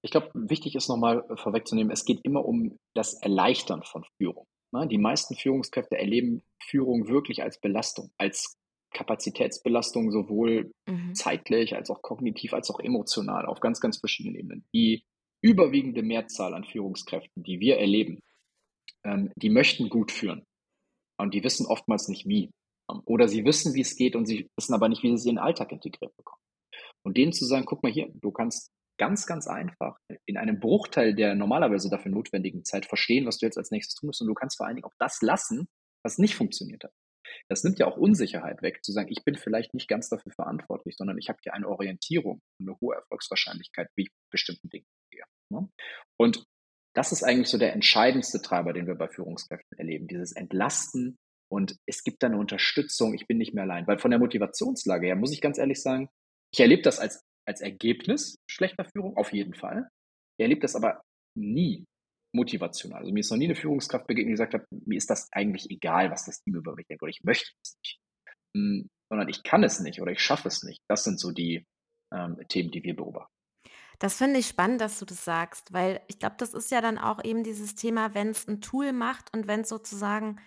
Ich 0.01 0.11
glaube, 0.11 0.29
wichtig 0.33 0.75
ist 0.75 0.89
nochmal 0.89 1.25
äh, 1.29 1.37
vorwegzunehmen, 1.37 1.91
es 1.91 2.05
geht 2.05 2.21
immer 2.23 2.45
um 2.45 2.77
das 2.93 3.15
Erleichtern 3.15 3.83
von 3.83 4.05
Führung. 4.17 4.45
Ne? 4.71 4.87
Die 4.87 4.97
meisten 4.97 5.35
Führungskräfte 5.35 5.97
erleben 5.97 6.43
Führung 6.61 7.07
wirklich 7.07 7.41
als 7.41 7.59
Belastung, 7.59 8.11
als 8.17 8.57
Kapazitätsbelastung, 8.93 10.11
sowohl 10.11 10.71
Mhm. 10.87 11.15
zeitlich 11.15 11.75
als 11.75 11.89
auch 11.89 12.01
kognitiv, 12.01 12.53
als 12.53 12.69
auch 12.69 12.79
emotional, 12.79 13.45
auf 13.45 13.59
ganz, 13.59 13.79
ganz 13.79 13.97
verschiedenen 13.97 14.35
Ebenen. 14.35 14.65
Die 14.73 15.03
überwiegende 15.43 16.01
Mehrzahl 16.01 16.53
an 16.53 16.63
Führungskräften, 16.63 17.43
die 17.43 17.59
wir 17.59 17.77
erleben, 17.77 18.19
ähm, 19.03 19.31
die 19.35 19.49
möchten 19.49 19.89
gut 19.89 20.11
führen. 20.11 20.45
Und 21.19 21.33
die 21.33 21.43
wissen 21.43 21.67
oftmals 21.67 22.07
nicht 22.07 22.27
wie. 22.27 22.49
Ähm, 22.89 23.01
oder 23.05 23.27
sie 23.27 23.45
wissen, 23.45 23.73
wie 23.75 23.81
es 23.81 23.95
geht 23.95 24.15
und 24.15 24.25
sie 24.25 24.49
wissen 24.57 24.73
aber 24.73 24.89
nicht, 24.89 25.03
wie 25.03 25.09
sie 25.09 25.15
es 25.15 25.25
in 25.25 25.35
den 25.35 25.43
Alltag 25.43 25.71
integriert 25.71 26.15
bekommen. 26.15 26.41
Und 27.05 27.17
denen 27.17 27.33
zu 27.33 27.45
sagen, 27.45 27.65
guck 27.65 27.83
mal 27.83 27.91
hier, 27.91 28.09
du 28.13 28.31
kannst 28.31 28.71
ganz, 28.97 29.25
ganz 29.25 29.47
einfach 29.47 29.97
in 30.25 30.37
einem 30.37 30.59
Bruchteil 30.59 31.13
der 31.13 31.35
normalerweise 31.35 31.89
dafür 31.89 32.11
notwendigen 32.11 32.63
Zeit 32.63 32.85
verstehen, 32.85 33.25
was 33.25 33.37
du 33.37 33.45
jetzt 33.45 33.57
als 33.57 33.71
nächstes 33.71 33.95
tun 33.95 34.07
musst. 34.07 34.21
Und 34.21 34.27
du 34.27 34.33
kannst 34.33 34.57
vor 34.57 34.65
allen 34.65 34.77
Dingen 34.77 34.85
auch 34.85 34.95
das 34.97 35.21
lassen, 35.21 35.67
was 36.03 36.17
nicht 36.17 36.35
funktioniert 36.35 36.83
hat. 36.85 36.93
Das 37.49 37.63
nimmt 37.63 37.79
ja 37.79 37.87
auch 37.87 37.97
Unsicherheit 37.97 38.61
weg, 38.61 38.83
zu 38.83 38.91
sagen, 38.91 39.09
ich 39.11 39.23
bin 39.23 39.35
vielleicht 39.35 39.73
nicht 39.73 39.87
ganz 39.87 40.09
dafür 40.09 40.31
verantwortlich, 40.31 40.95
sondern 40.95 41.17
ich 41.17 41.29
habe 41.29 41.39
hier 41.41 41.53
eine 41.53 41.67
Orientierung 41.67 42.41
und 42.59 42.67
eine 42.67 42.79
hohe 42.79 42.95
Erfolgswahrscheinlichkeit, 42.95 43.89
wie 43.95 44.03
ich 44.03 44.09
bestimmten 44.31 44.69
Dingen. 44.69 44.85
Ne? 45.53 45.69
Und 46.17 46.43
das 46.95 47.11
ist 47.11 47.23
eigentlich 47.23 47.49
so 47.49 47.57
der 47.57 47.73
entscheidendste 47.73 48.41
Treiber, 48.41 48.73
den 48.73 48.87
wir 48.87 48.95
bei 48.95 49.07
Führungskräften 49.07 49.77
erleben, 49.77 50.07
dieses 50.07 50.33
Entlasten 50.33 51.17
und 51.53 51.77
es 51.85 52.03
gibt 52.03 52.23
da 52.23 52.27
eine 52.27 52.37
Unterstützung, 52.37 53.13
ich 53.13 53.27
bin 53.27 53.37
nicht 53.37 53.53
mehr 53.53 53.63
allein. 53.63 53.85
Weil 53.85 53.99
von 53.99 54.09
der 54.09 54.19
Motivationslage 54.19 55.05
her 55.05 55.15
muss 55.15 55.31
ich 55.31 55.39
ganz 55.39 55.59
ehrlich 55.59 55.81
sagen, 55.81 56.09
ich 56.51 56.59
erlebe 56.59 56.81
das 56.81 56.99
als, 56.99 57.23
als 57.45 57.61
Ergebnis 57.61 58.37
schlechter 58.49 58.85
Führung, 58.85 59.15
auf 59.17 59.33
jeden 59.33 59.53
Fall. 59.53 59.87
Ich 60.37 60.43
erlebe 60.43 60.61
das 60.61 60.75
aber 60.75 61.03
nie 61.35 61.85
motivational. 62.35 63.01
Also 63.01 63.13
mir 63.13 63.19
ist 63.19 63.29
noch 63.29 63.37
nie 63.37 63.45
eine 63.45 63.55
Führungskraft 63.55 64.07
begegnet, 64.07 64.29
die 64.29 64.33
gesagt 64.33 64.55
hat, 64.55 64.65
mir 64.71 64.97
ist 64.97 65.09
das 65.09 65.29
eigentlich 65.31 65.69
egal, 65.69 66.09
was 66.09 66.25
das 66.25 66.41
Team 66.41 66.55
über 66.55 66.75
mich 66.75 66.87
denkt 66.87 67.03
oder 67.03 67.11
ich 67.11 67.23
möchte 67.23 67.51
es 67.63 67.77
nicht. 67.79 67.99
Hm, 68.55 68.89
sondern 69.09 69.29
ich 69.29 69.43
kann 69.43 69.63
es 69.63 69.79
nicht 69.79 70.01
oder 70.01 70.11
ich 70.11 70.21
schaffe 70.21 70.47
es 70.47 70.63
nicht. 70.63 70.81
Das 70.89 71.03
sind 71.03 71.19
so 71.19 71.31
die 71.31 71.65
ähm, 72.11 72.39
Themen, 72.49 72.71
die 72.71 72.83
wir 72.83 72.95
beobachten. 72.95 73.32
Das 73.99 74.15
finde 74.15 74.39
ich 74.39 74.47
spannend, 74.47 74.81
dass 74.81 74.99
du 74.99 75.05
das 75.05 75.23
sagst, 75.23 75.73
weil 75.73 76.01
ich 76.07 76.19
glaube, 76.19 76.35
das 76.37 76.53
ist 76.53 76.71
ja 76.71 76.81
dann 76.81 76.97
auch 76.97 77.23
eben 77.23 77.43
dieses 77.43 77.75
Thema, 77.75 78.13
wenn 78.13 78.29
es 78.29 78.47
ein 78.47 78.61
Tool 78.61 78.91
macht 78.93 79.33
und 79.33 79.47
wenn 79.47 79.61
es 79.61 79.69
sozusagen, 79.69 80.39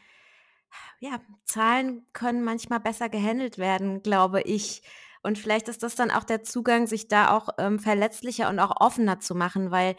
ja, 1.00 1.20
Zahlen 1.44 2.06
können 2.12 2.44
manchmal 2.44 2.80
besser 2.80 3.08
gehandelt 3.08 3.58
werden, 3.58 4.02
glaube 4.02 4.42
ich. 4.42 4.82
Und 5.22 5.38
vielleicht 5.38 5.68
ist 5.68 5.82
das 5.82 5.94
dann 5.94 6.10
auch 6.10 6.24
der 6.24 6.42
Zugang, 6.42 6.86
sich 6.86 7.08
da 7.08 7.30
auch 7.36 7.48
ähm, 7.58 7.78
verletzlicher 7.78 8.48
und 8.48 8.58
auch 8.58 8.80
offener 8.80 9.20
zu 9.20 9.34
machen, 9.34 9.70
weil 9.70 9.96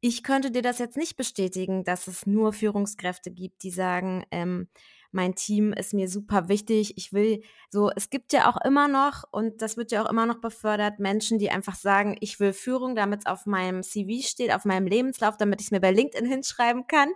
ich 0.00 0.22
könnte 0.22 0.50
dir 0.50 0.62
das 0.62 0.78
jetzt 0.78 0.96
nicht 0.98 1.16
bestätigen, 1.16 1.84
dass 1.84 2.08
es 2.08 2.26
nur 2.26 2.52
Führungskräfte 2.52 3.30
gibt, 3.30 3.62
die 3.62 3.70
sagen, 3.70 4.24
ähm, 4.30 4.68
mein 5.14 5.34
Team 5.34 5.72
ist 5.72 5.94
mir 5.94 6.08
super 6.08 6.48
wichtig. 6.48 6.94
Ich 6.96 7.12
will 7.12 7.42
so, 7.70 7.90
es 7.94 8.10
gibt 8.10 8.32
ja 8.32 8.50
auch 8.50 8.60
immer 8.64 8.88
noch, 8.88 9.24
und 9.30 9.62
das 9.62 9.76
wird 9.76 9.92
ja 9.92 10.04
auch 10.04 10.10
immer 10.10 10.26
noch 10.26 10.40
befördert, 10.40 10.98
Menschen, 10.98 11.38
die 11.38 11.50
einfach 11.50 11.76
sagen, 11.76 12.16
ich 12.20 12.40
will 12.40 12.52
Führung, 12.52 12.96
damit 12.96 13.20
es 13.20 13.26
auf 13.26 13.46
meinem 13.46 13.82
CV 13.82 14.26
steht, 14.26 14.52
auf 14.52 14.64
meinem 14.64 14.86
Lebenslauf, 14.86 15.36
damit 15.36 15.60
ich 15.60 15.68
es 15.68 15.70
mir 15.70 15.80
bei 15.80 15.92
LinkedIn 15.92 16.26
hinschreiben 16.26 16.86
kann. 16.86 17.10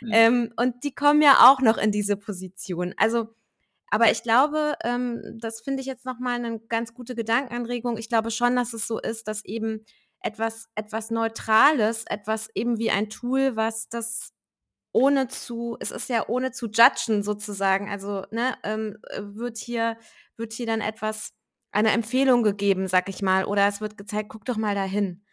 Mhm. 0.00 0.10
Ähm, 0.12 0.52
und 0.56 0.84
die 0.84 0.94
kommen 0.94 1.22
ja 1.22 1.50
auch 1.50 1.60
noch 1.60 1.76
in 1.76 1.90
diese 1.90 2.16
Position. 2.16 2.94
Also, 2.96 3.34
aber 3.90 4.10
ich 4.12 4.22
glaube, 4.22 4.76
ähm, 4.84 5.38
das 5.40 5.60
finde 5.60 5.80
ich 5.80 5.86
jetzt 5.86 6.06
nochmal 6.06 6.36
eine 6.36 6.60
ganz 6.60 6.94
gute 6.94 7.16
Gedankenanregung. 7.16 7.96
Ich 7.96 8.08
glaube 8.08 8.30
schon, 8.30 8.54
dass 8.54 8.72
es 8.72 8.86
so 8.86 9.00
ist, 9.00 9.26
dass 9.26 9.44
eben 9.44 9.84
etwas, 10.22 10.68
etwas 10.76 11.10
Neutrales, 11.10 12.04
etwas 12.06 12.48
eben 12.54 12.78
wie 12.78 12.90
ein 12.90 13.10
Tool, 13.10 13.56
was 13.56 13.88
das 13.88 14.32
ohne 14.92 15.28
zu, 15.28 15.76
es 15.80 15.90
ist 15.90 16.08
ja 16.08 16.28
ohne 16.28 16.52
zu 16.52 16.66
judgen 16.66 17.22
sozusagen. 17.22 17.88
Also, 17.88 18.24
ne, 18.30 18.56
ähm, 18.64 18.98
äh, 19.08 19.22
wird 19.22 19.58
hier, 19.58 19.96
wird 20.36 20.52
hier 20.52 20.66
dann 20.66 20.80
etwas, 20.80 21.32
eine 21.72 21.90
Empfehlung 21.90 22.42
gegeben, 22.42 22.88
sag 22.88 23.08
ich 23.08 23.22
mal, 23.22 23.44
oder 23.44 23.66
es 23.68 23.80
wird 23.80 23.96
gezeigt, 23.96 24.28
guck 24.28 24.44
doch 24.44 24.56
mal 24.56 24.74
dahin. 24.74 25.24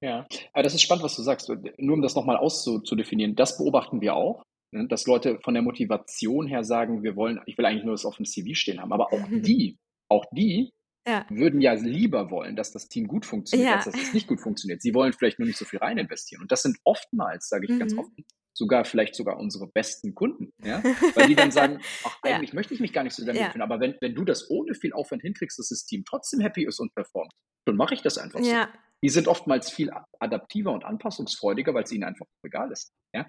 Ja, 0.00 0.26
aber 0.52 0.62
das 0.62 0.74
ist 0.74 0.82
spannend, 0.82 1.04
was 1.04 1.16
du 1.16 1.22
sagst. 1.22 1.48
Nur 1.48 1.94
um 1.94 2.02
das 2.02 2.14
nochmal 2.14 2.36
auszudefinieren, 2.36 3.34
das 3.34 3.58
beobachten 3.58 4.00
wir 4.00 4.14
auch, 4.14 4.42
ne, 4.72 4.86
dass 4.86 5.06
Leute 5.06 5.38
von 5.40 5.54
der 5.54 5.62
Motivation 5.62 6.46
her 6.46 6.62
sagen, 6.62 7.02
wir 7.02 7.16
wollen, 7.16 7.40
ich 7.46 7.58
will 7.58 7.66
eigentlich 7.66 7.84
nur 7.84 7.94
das 7.94 8.04
auf 8.04 8.16
dem 8.16 8.26
CV 8.26 8.54
stehen 8.54 8.80
haben, 8.80 8.92
aber 8.92 9.12
auch 9.12 9.22
die, 9.30 9.78
auch 10.08 10.24
die 10.32 10.70
ja. 11.06 11.26
würden 11.30 11.60
ja 11.60 11.72
lieber 11.72 12.30
wollen, 12.30 12.54
dass 12.54 12.70
das 12.70 12.88
Team 12.88 13.08
gut 13.08 13.24
funktioniert, 13.24 13.70
ja. 13.70 13.76
als 13.76 13.86
dass 13.86 13.94
es 13.94 14.14
nicht 14.14 14.28
gut 14.28 14.40
funktioniert. 14.40 14.82
Sie 14.82 14.94
wollen 14.94 15.12
vielleicht 15.12 15.38
nur 15.38 15.48
nicht 15.48 15.58
so 15.58 15.64
viel 15.64 15.78
rein 15.78 15.98
investieren. 15.98 16.42
Und 16.42 16.52
das 16.52 16.62
sind 16.62 16.76
oftmals, 16.84 17.48
sage 17.48 17.64
ich 17.64 17.72
mhm. 17.72 17.78
ganz 17.78 17.96
offen, 17.96 18.24
sogar 18.58 18.84
vielleicht 18.84 19.14
sogar 19.14 19.38
unsere 19.38 19.68
besten 19.68 20.14
Kunden, 20.14 20.52
ja, 20.62 20.82
weil 21.14 21.28
die 21.28 21.36
dann 21.36 21.52
sagen, 21.52 21.78
ach, 22.04 22.18
Ja. 22.24 22.32
eigentlich 22.34 22.52
möchte 22.52 22.74
ich 22.74 22.80
mich 22.80 22.92
gar 22.92 23.04
nicht 23.04 23.14
so 23.14 23.24
damit 23.24 23.40
Ja. 23.40 23.50
fühlen, 23.50 23.62
aber 23.62 23.78
wenn, 23.80 23.94
wenn 24.00 24.14
du 24.14 24.24
das 24.24 24.50
ohne 24.50 24.74
viel 24.74 24.92
Aufwand 24.92 25.22
hinkriegst, 25.22 25.58
dass 25.58 25.68
das 25.68 25.84
Team 25.86 26.04
trotzdem 26.04 26.40
happy 26.40 26.66
ist 26.66 26.80
und 26.80 26.92
performt, 26.94 27.32
dann 27.66 27.76
mache 27.76 27.94
ich 27.94 28.02
das 28.02 28.18
einfach 28.18 28.40
so. 28.42 28.50
Ja, 28.50 28.68
Die 29.02 29.10
sind 29.10 29.28
oftmals 29.28 29.70
viel 29.70 29.92
adaptiver 30.18 30.72
und 30.72 30.84
anpassungsfreudiger, 30.84 31.72
weil 31.72 31.84
es 31.84 31.92
ihnen 31.92 32.04
einfach 32.04 32.26
egal 32.44 32.72
ist. 32.72 32.90
Ja? 33.14 33.28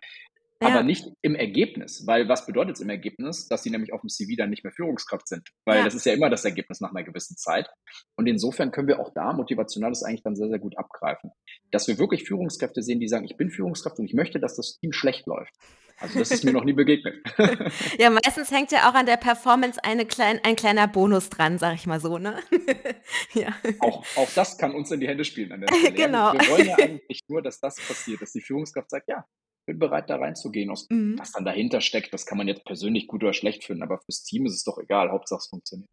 Ja. 0.62 0.70
Aber 0.70 0.84
nicht 0.84 1.07
im 1.22 1.36
Ergebnis, 1.36 2.05
weil 2.05 2.28
was 2.28 2.45
bedeutet 2.45 2.76
es 2.76 2.82
im 2.82 2.89
Ergebnis? 2.89 3.47
Dass 3.47 3.64
sie 3.64 3.70
nämlich 3.70 3.93
auf 3.93 4.01
dem 4.01 4.10
CV 4.10 4.34
dann 4.38 4.49
nicht 4.49 4.64
mehr 4.64 4.74
Führungskraft 4.74 5.28
sind. 5.28 5.47
Weil 5.66 5.80
Ja. 5.80 5.86
das 5.86 5.95
ist 5.95 6.05
ja 6.05 6.14
immer 6.14 6.30
das 6.30 6.43
Ergebnis 6.43 6.82
nach 6.82 6.91
einer 6.91 7.03
gewissen 7.03 7.38
Zeit. 7.38 7.70
Und 8.18 8.28
insofern 8.28 8.72
können 8.72 8.89
wir 8.89 8.99
auch 8.99 9.14
da 9.14 9.32
motivational 9.32 9.91
das 9.91 10.03
eigentlich 10.03 10.24
dann 10.24 10.36
sehr, 10.36 10.49
sehr 10.49 10.60
gut 10.60 10.78
abgreifen. 10.78 11.32
Dass 11.72 11.88
wir 11.88 11.97
wirklich 11.97 12.26
Führungskräfte 12.26 12.82
sehen, 12.82 12.99
die 12.99 13.07
sagen, 13.07 13.26
ich 13.26 13.38
bin 13.38 13.49
Führungskraft 13.49 13.99
und 13.99 14.05
ich 14.05 14.14
möchte, 14.14 14.39
dass 14.39 14.57
das 14.57 14.78
Team 14.80 14.91
schlecht 14.91 15.28
läuft. 15.28 15.53
Also 16.01 16.20
das 16.20 16.32
ist 16.32 16.45
mir 16.45 16.53
noch 16.53 16.64
nie 16.64 16.74
begegnet. 16.74 17.16
ja, 17.99 18.10
meistens 18.10 18.51
hängt 18.51 18.72
ja 18.72 18.89
auch 18.89 18.93
an 18.93 19.05
der 19.05 19.18
Performance 19.18 19.84
eine 19.84 20.05
klein, 20.05 20.39
ein 20.43 20.55
kleiner 20.55 20.88
Bonus 20.88 21.30
dran, 21.30 21.57
sag 21.57 21.76
ich 21.76 21.88
mal 21.88 21.99
so, 21.99 22.18
ne? 22.18 22.39
ja. 23.34 23.53
auch, 23.80 24.05
auch 24.16 24.30
das 24.34 24.57
kann 24.57 24.74
uns 24.74 24.91
in 24.91 25.01
die 25.01 25.07
Hände 25.07 25.26
spielen 25.26 25.51
an 25.51 25.62
der 25.62 25.68
Stelle. 25.68 25.93
Genau. 25.99 26.34
Wir 26.34 26.49
wollen 26.49 26.68
ja 26.68 26.76
eigentlich 26.78 27.22
nur, 27.28 27.41
dass 27.41 27.60
das 27.60 27.76
passiert, 27.76 28.22
dass 28.22 28.32
die 28.32 28.41
Führungskraft 28.41 28.89
sagt, 28.89 29.10
ja, 29.10 29.26
bin 29.70 29.80
bereit, 29.80 30.09
da 30.09 30.17
reinzugehen. 30.17 30.74
Mhm. 30.89 31.15
Was 31.17 31.32
dann 31.32 31.45
dahinter 31.45 31.82
steckt, 31.82 32.13
das 32.13 32.26
kann 32.26 32.38
man 32.38 32.47
jetzt 32.47 32.65
persönlich 32.65 33.07
gut 33.07 33.24
oder 33.24 33.34
schlecht 33.34 33.63
finden, 33.63 33.84
aber 33.84 33.99
fürs 33.99 34.24
Team 34.24 34.45
ist 34.45 34.55
es 34.55 34.63
doch 34.63 34.78
egal, 34.78 35.11
Hauptsache 35.11 35.39
es 35.39 35.47
funktioniert. 35.47 35.89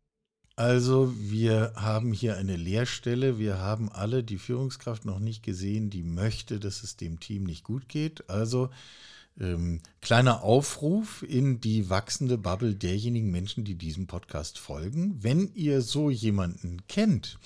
Also 0.58 1.12
wir 1.18 1.74
haben 1.76 2.14
hier 2.14 2.38
eine 2.38 2.56
Leerstelle. 2.56 3.38
Wir 3.38 3.58
haben 3.58 3.90
alle 3.92 4.24
die 4.24 4.38
Führungskraft 4.38 5.04
noch 5.04 5.18
nicht 5.18 5.42
gesehen, 5.42 5.90
die 5.90 6.02
möchte, 6.02 6.58
dass 6.58 6.82
es 6.82 6.96
dem 6.96 7.20
Team 7.20 7.44
nicht 7.44 7.62
gut 7.62 7.90
geht. 7.90 8.30
Also 8.30 8.70
ähm, 9.38 9.82
kleiner 10.00 10.42
Aufruf 10.42 11.22
in 11.22 11.60
die 11.60 11.90
wachsende 11.90 12.38
Bubble 12.38 12.74
derjenigen 12.74 13.30
Menschen, 13.30 13.64
die 13.64 13.74
diesem 13.74 14.06
Podcast 14.06 14.58
folgen. 14.58 15.22
Wenn 15.22 15.50
ihr 15.54 15.82
so 15.82 16.08
jemanden 16.08 16.78
kennt, 16.88 17.38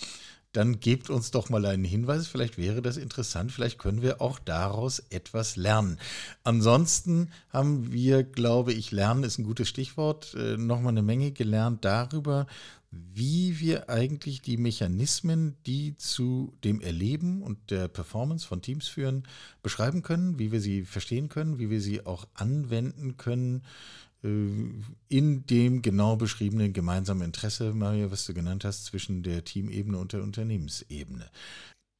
dann 0.52 0.80
gebt 0.80 1.10
uns 1.10 1.30
doch 1.30 1.48
mal 1.48 1.64
einen 1.64 1.84
Hinweis. 1.84 2.26
Vielleicht 2.26 2.58
wäre 2.58 2.82
das 2.82 2.96
interessant. 2.96 3.52
Vielleicht 3.52 3.78
können 3.78 4.02
wir 4.02 4.20
auch 4.20 4.38
daraus 4.38 4.98
etwas 5.10 5.56
lernen. 5.56 5.98
Ansonsten 6.42 7.30
haben 7.50 7.92
wir, 7.92 8.24
glaube 8.24 8.72
ich, 8.72 8.90
lernen 8.90 9.22
ist 9.22 9.38
ein 9.38 9.44
gutes 9.44 9.68
Stichwort, 9.68 10.34
äh, 10.34 10.56
nochmal 10.56 10.92
eine 10.92 11.02
Menge 11.02 11.30
gelernt 11.30 11.84
darüber, 11.84 12.46
wie 12.90 13.60
wir 13.60 13.88
eigentlich 13.88 14.42
die 14.42 14.56
Mechanismen, 14.56 15.56
die 15.64 15.96
zu 15.96 16.52
dem 16.64 16.80
Erleben 16.80 17.42
und 17.42 17.70
der 17.70 17.86
Performance 17.86 18.44
von 18.44 18.62
Teams 18.62 18.88
führen, 18.88 19.22
beschreiben 19.62 20.02
können, 20.02 20.40
wie 20.40 20.50
wir 20.50 20.60
sie 20.60 20.82
verstehen 20.82 21.28
können, 21.28 21.60
wie 21.60 21.70
wir 21.70 21.80
sie 21.80 22.04
auch 22.04 22.26
anwenden 22.34 23.16
können 23.16 23.62
in 24.22 25.46
dem 25.46 25.82
genau 25.82 26.16
beschriebenen 26.16 26.72
gemeinsamen 26.72 27.22
Interesse, 27.22 27.72
Maria, 27.72 28.10
was 28.10 28.26
du 28.26 28.34
genannt 28.34 28.64
hast, 28.64 28.84
zwischen 28.84 29.22
der 29.22 29.44
Teamebene 29.44 29.98
und 29.98 30.12
der 30.12 30.22
Unternehmensebene. 30.22 31.30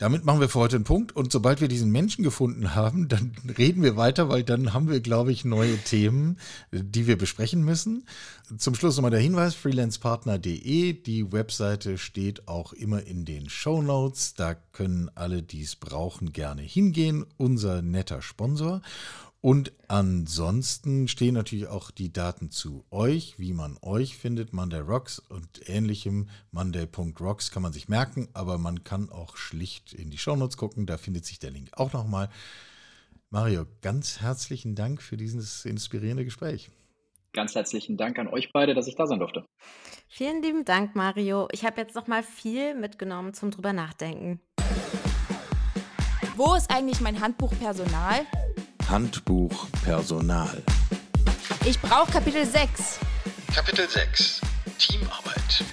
Damit 0.00 0.24
machen 0.24 0.40
wir 0.40 0.48
für 0.48 0.60
heute 0.60 0.76
einen 0.76 0.86
Punkt 0.86 1.14
und 1.14 1.30
sobald 1.30 1.60
wir 1.60 1.68
diesen 1.68 1.90
Menschen 1.90 2.24
gefunden 2.24 2.74
haben, 2.74 3.08
dann 3.08 3.32
reden 3.58 3.82
wir 3.82 3.98
weiter, 3.98 4.30
weil 4.30 4.42
dann 4.42 4.72
haben 4.72 4.88
wir, 4.88 5.00
glaube 5.00 5.30
ich, 5.30 5.44
neue 5.44 5.76
Themen, 5.76 6.38
die 6.72 7.06
wir 7.06 7.18
besprechen 7.18 7.62
müssen. 7.62 8.06
Zum 8.56 8.74
Schluss 8.74 8.96
nochmal 8.96 9.10
der 9.10 9.20
Hinweis, 9.20 9.54
freelancepartner.de, 9.54 10.94
die 10.94 11.32
Webseite 11.32 11.98
steht 11.98 12.48
auch 12.48 12.72
immer 12.72 13.02
in 13.02 13.26
den 13.26 13.50
Show 13.50 13.82
Notes, 13.82 14.32
da 14.32 14.54
können 14.54 15.10
alle, 15.14 15.42
die 15.42 15.60
es 15.60 15.76
brauchen, 15.76 16.32
gerne 16.32 16.62
hingehen, 16.62 17.26
unser 17.36 17.82
netter 17.82 18.22
Sponsor. 18.22 18.80
Und 19.42 19.72
ansonsten 19.88 21.08
stehen 21.08 21.34
natürlich 21.34 21.66
auch 21.66 21.90
die 21.90 22.12
Daten 22.12 22.50
zu 22.50 22.84
euch, 22.90 23.38
wie 23.38 23.54
man 23.54 23.78
euch 23.80 24.18
findet, 24.18 24.52
Monday 24.52 24.80
Rocks 24.80 25.18
und 25.18 25.66
ähnlichem. 25.66 26.28
Monday.rocks 26.50 27.50
kann 27.50 27.62
man 27.62 27.72
sich 27.72 27.88
merken, 27.88 28.28
aber 28.34 28.58
man 28.58 28.84
kann 28.84 29.08
auch 29.08 29.38
schlicht 29.38 29.94
in 29.94 30.10
die 30.10 30.18
Shownotes 30.18 30.58
gucken, 30.58 30.84
da 30.84 30.98
findet 30.98 31.24
sich 31.24 31.38
der 31.38 31.52
Link 31.52 31.70
auch 31.72 31.94
nochmal. 31.94 32.28
Mario, 33.30 33.64
ganz 33.80 34.20
herzlichen 34.20 34.74
Dank 34.74 35.00
für 35.00 35.16
dieses 35.16 35.64
inspirierende 35.64 36.24
Gespräch. 36.24 36.70
Ganz 37.32 37.54
herzlichen 37.54 37.96
Dank 37.96 38.18
an 38.18 38.28
euch 38.28 38.52
beide, 38.52 38.74
dass 38.74 38.88
ich 38.88 38.96
da 38.96 39.06
sein 39.06 39.20
durfte. 39.20 39.46
Vielen 40.08 40.42
lieben 40.42 40.64
Dank, 40.64 40.96
Mario. 40.96 41.48
Ich 41.52 41.64
habe 41.64 41.80
jetzt 41.80 41.94
noch 41.94 42.08
mal 42.08 42.24
viel 42.24 42.74
mitgenommen 42.74 43.32
zum 43.32 43.52
drüber 43.52 43.72
nachdenken. 43.72 44.40
Wo 46.36 46.54
ist 46.54 46.70
eigentlich 46.70 47.00
mein 47.00 47.20
Handbuch 47.20 47.52
Personal? 47.58 48.26
Handbuch 48.90 49.68
Personal. 49.84 50.64
Ich 51.64 51.80
brauche 51.80 52.10
Kapitel 52.10 52.44
6. 52.44 52.98
Kapitel 53.54 53.88
6. 53.88 54.40
Teamarbeit. 54.78 55.64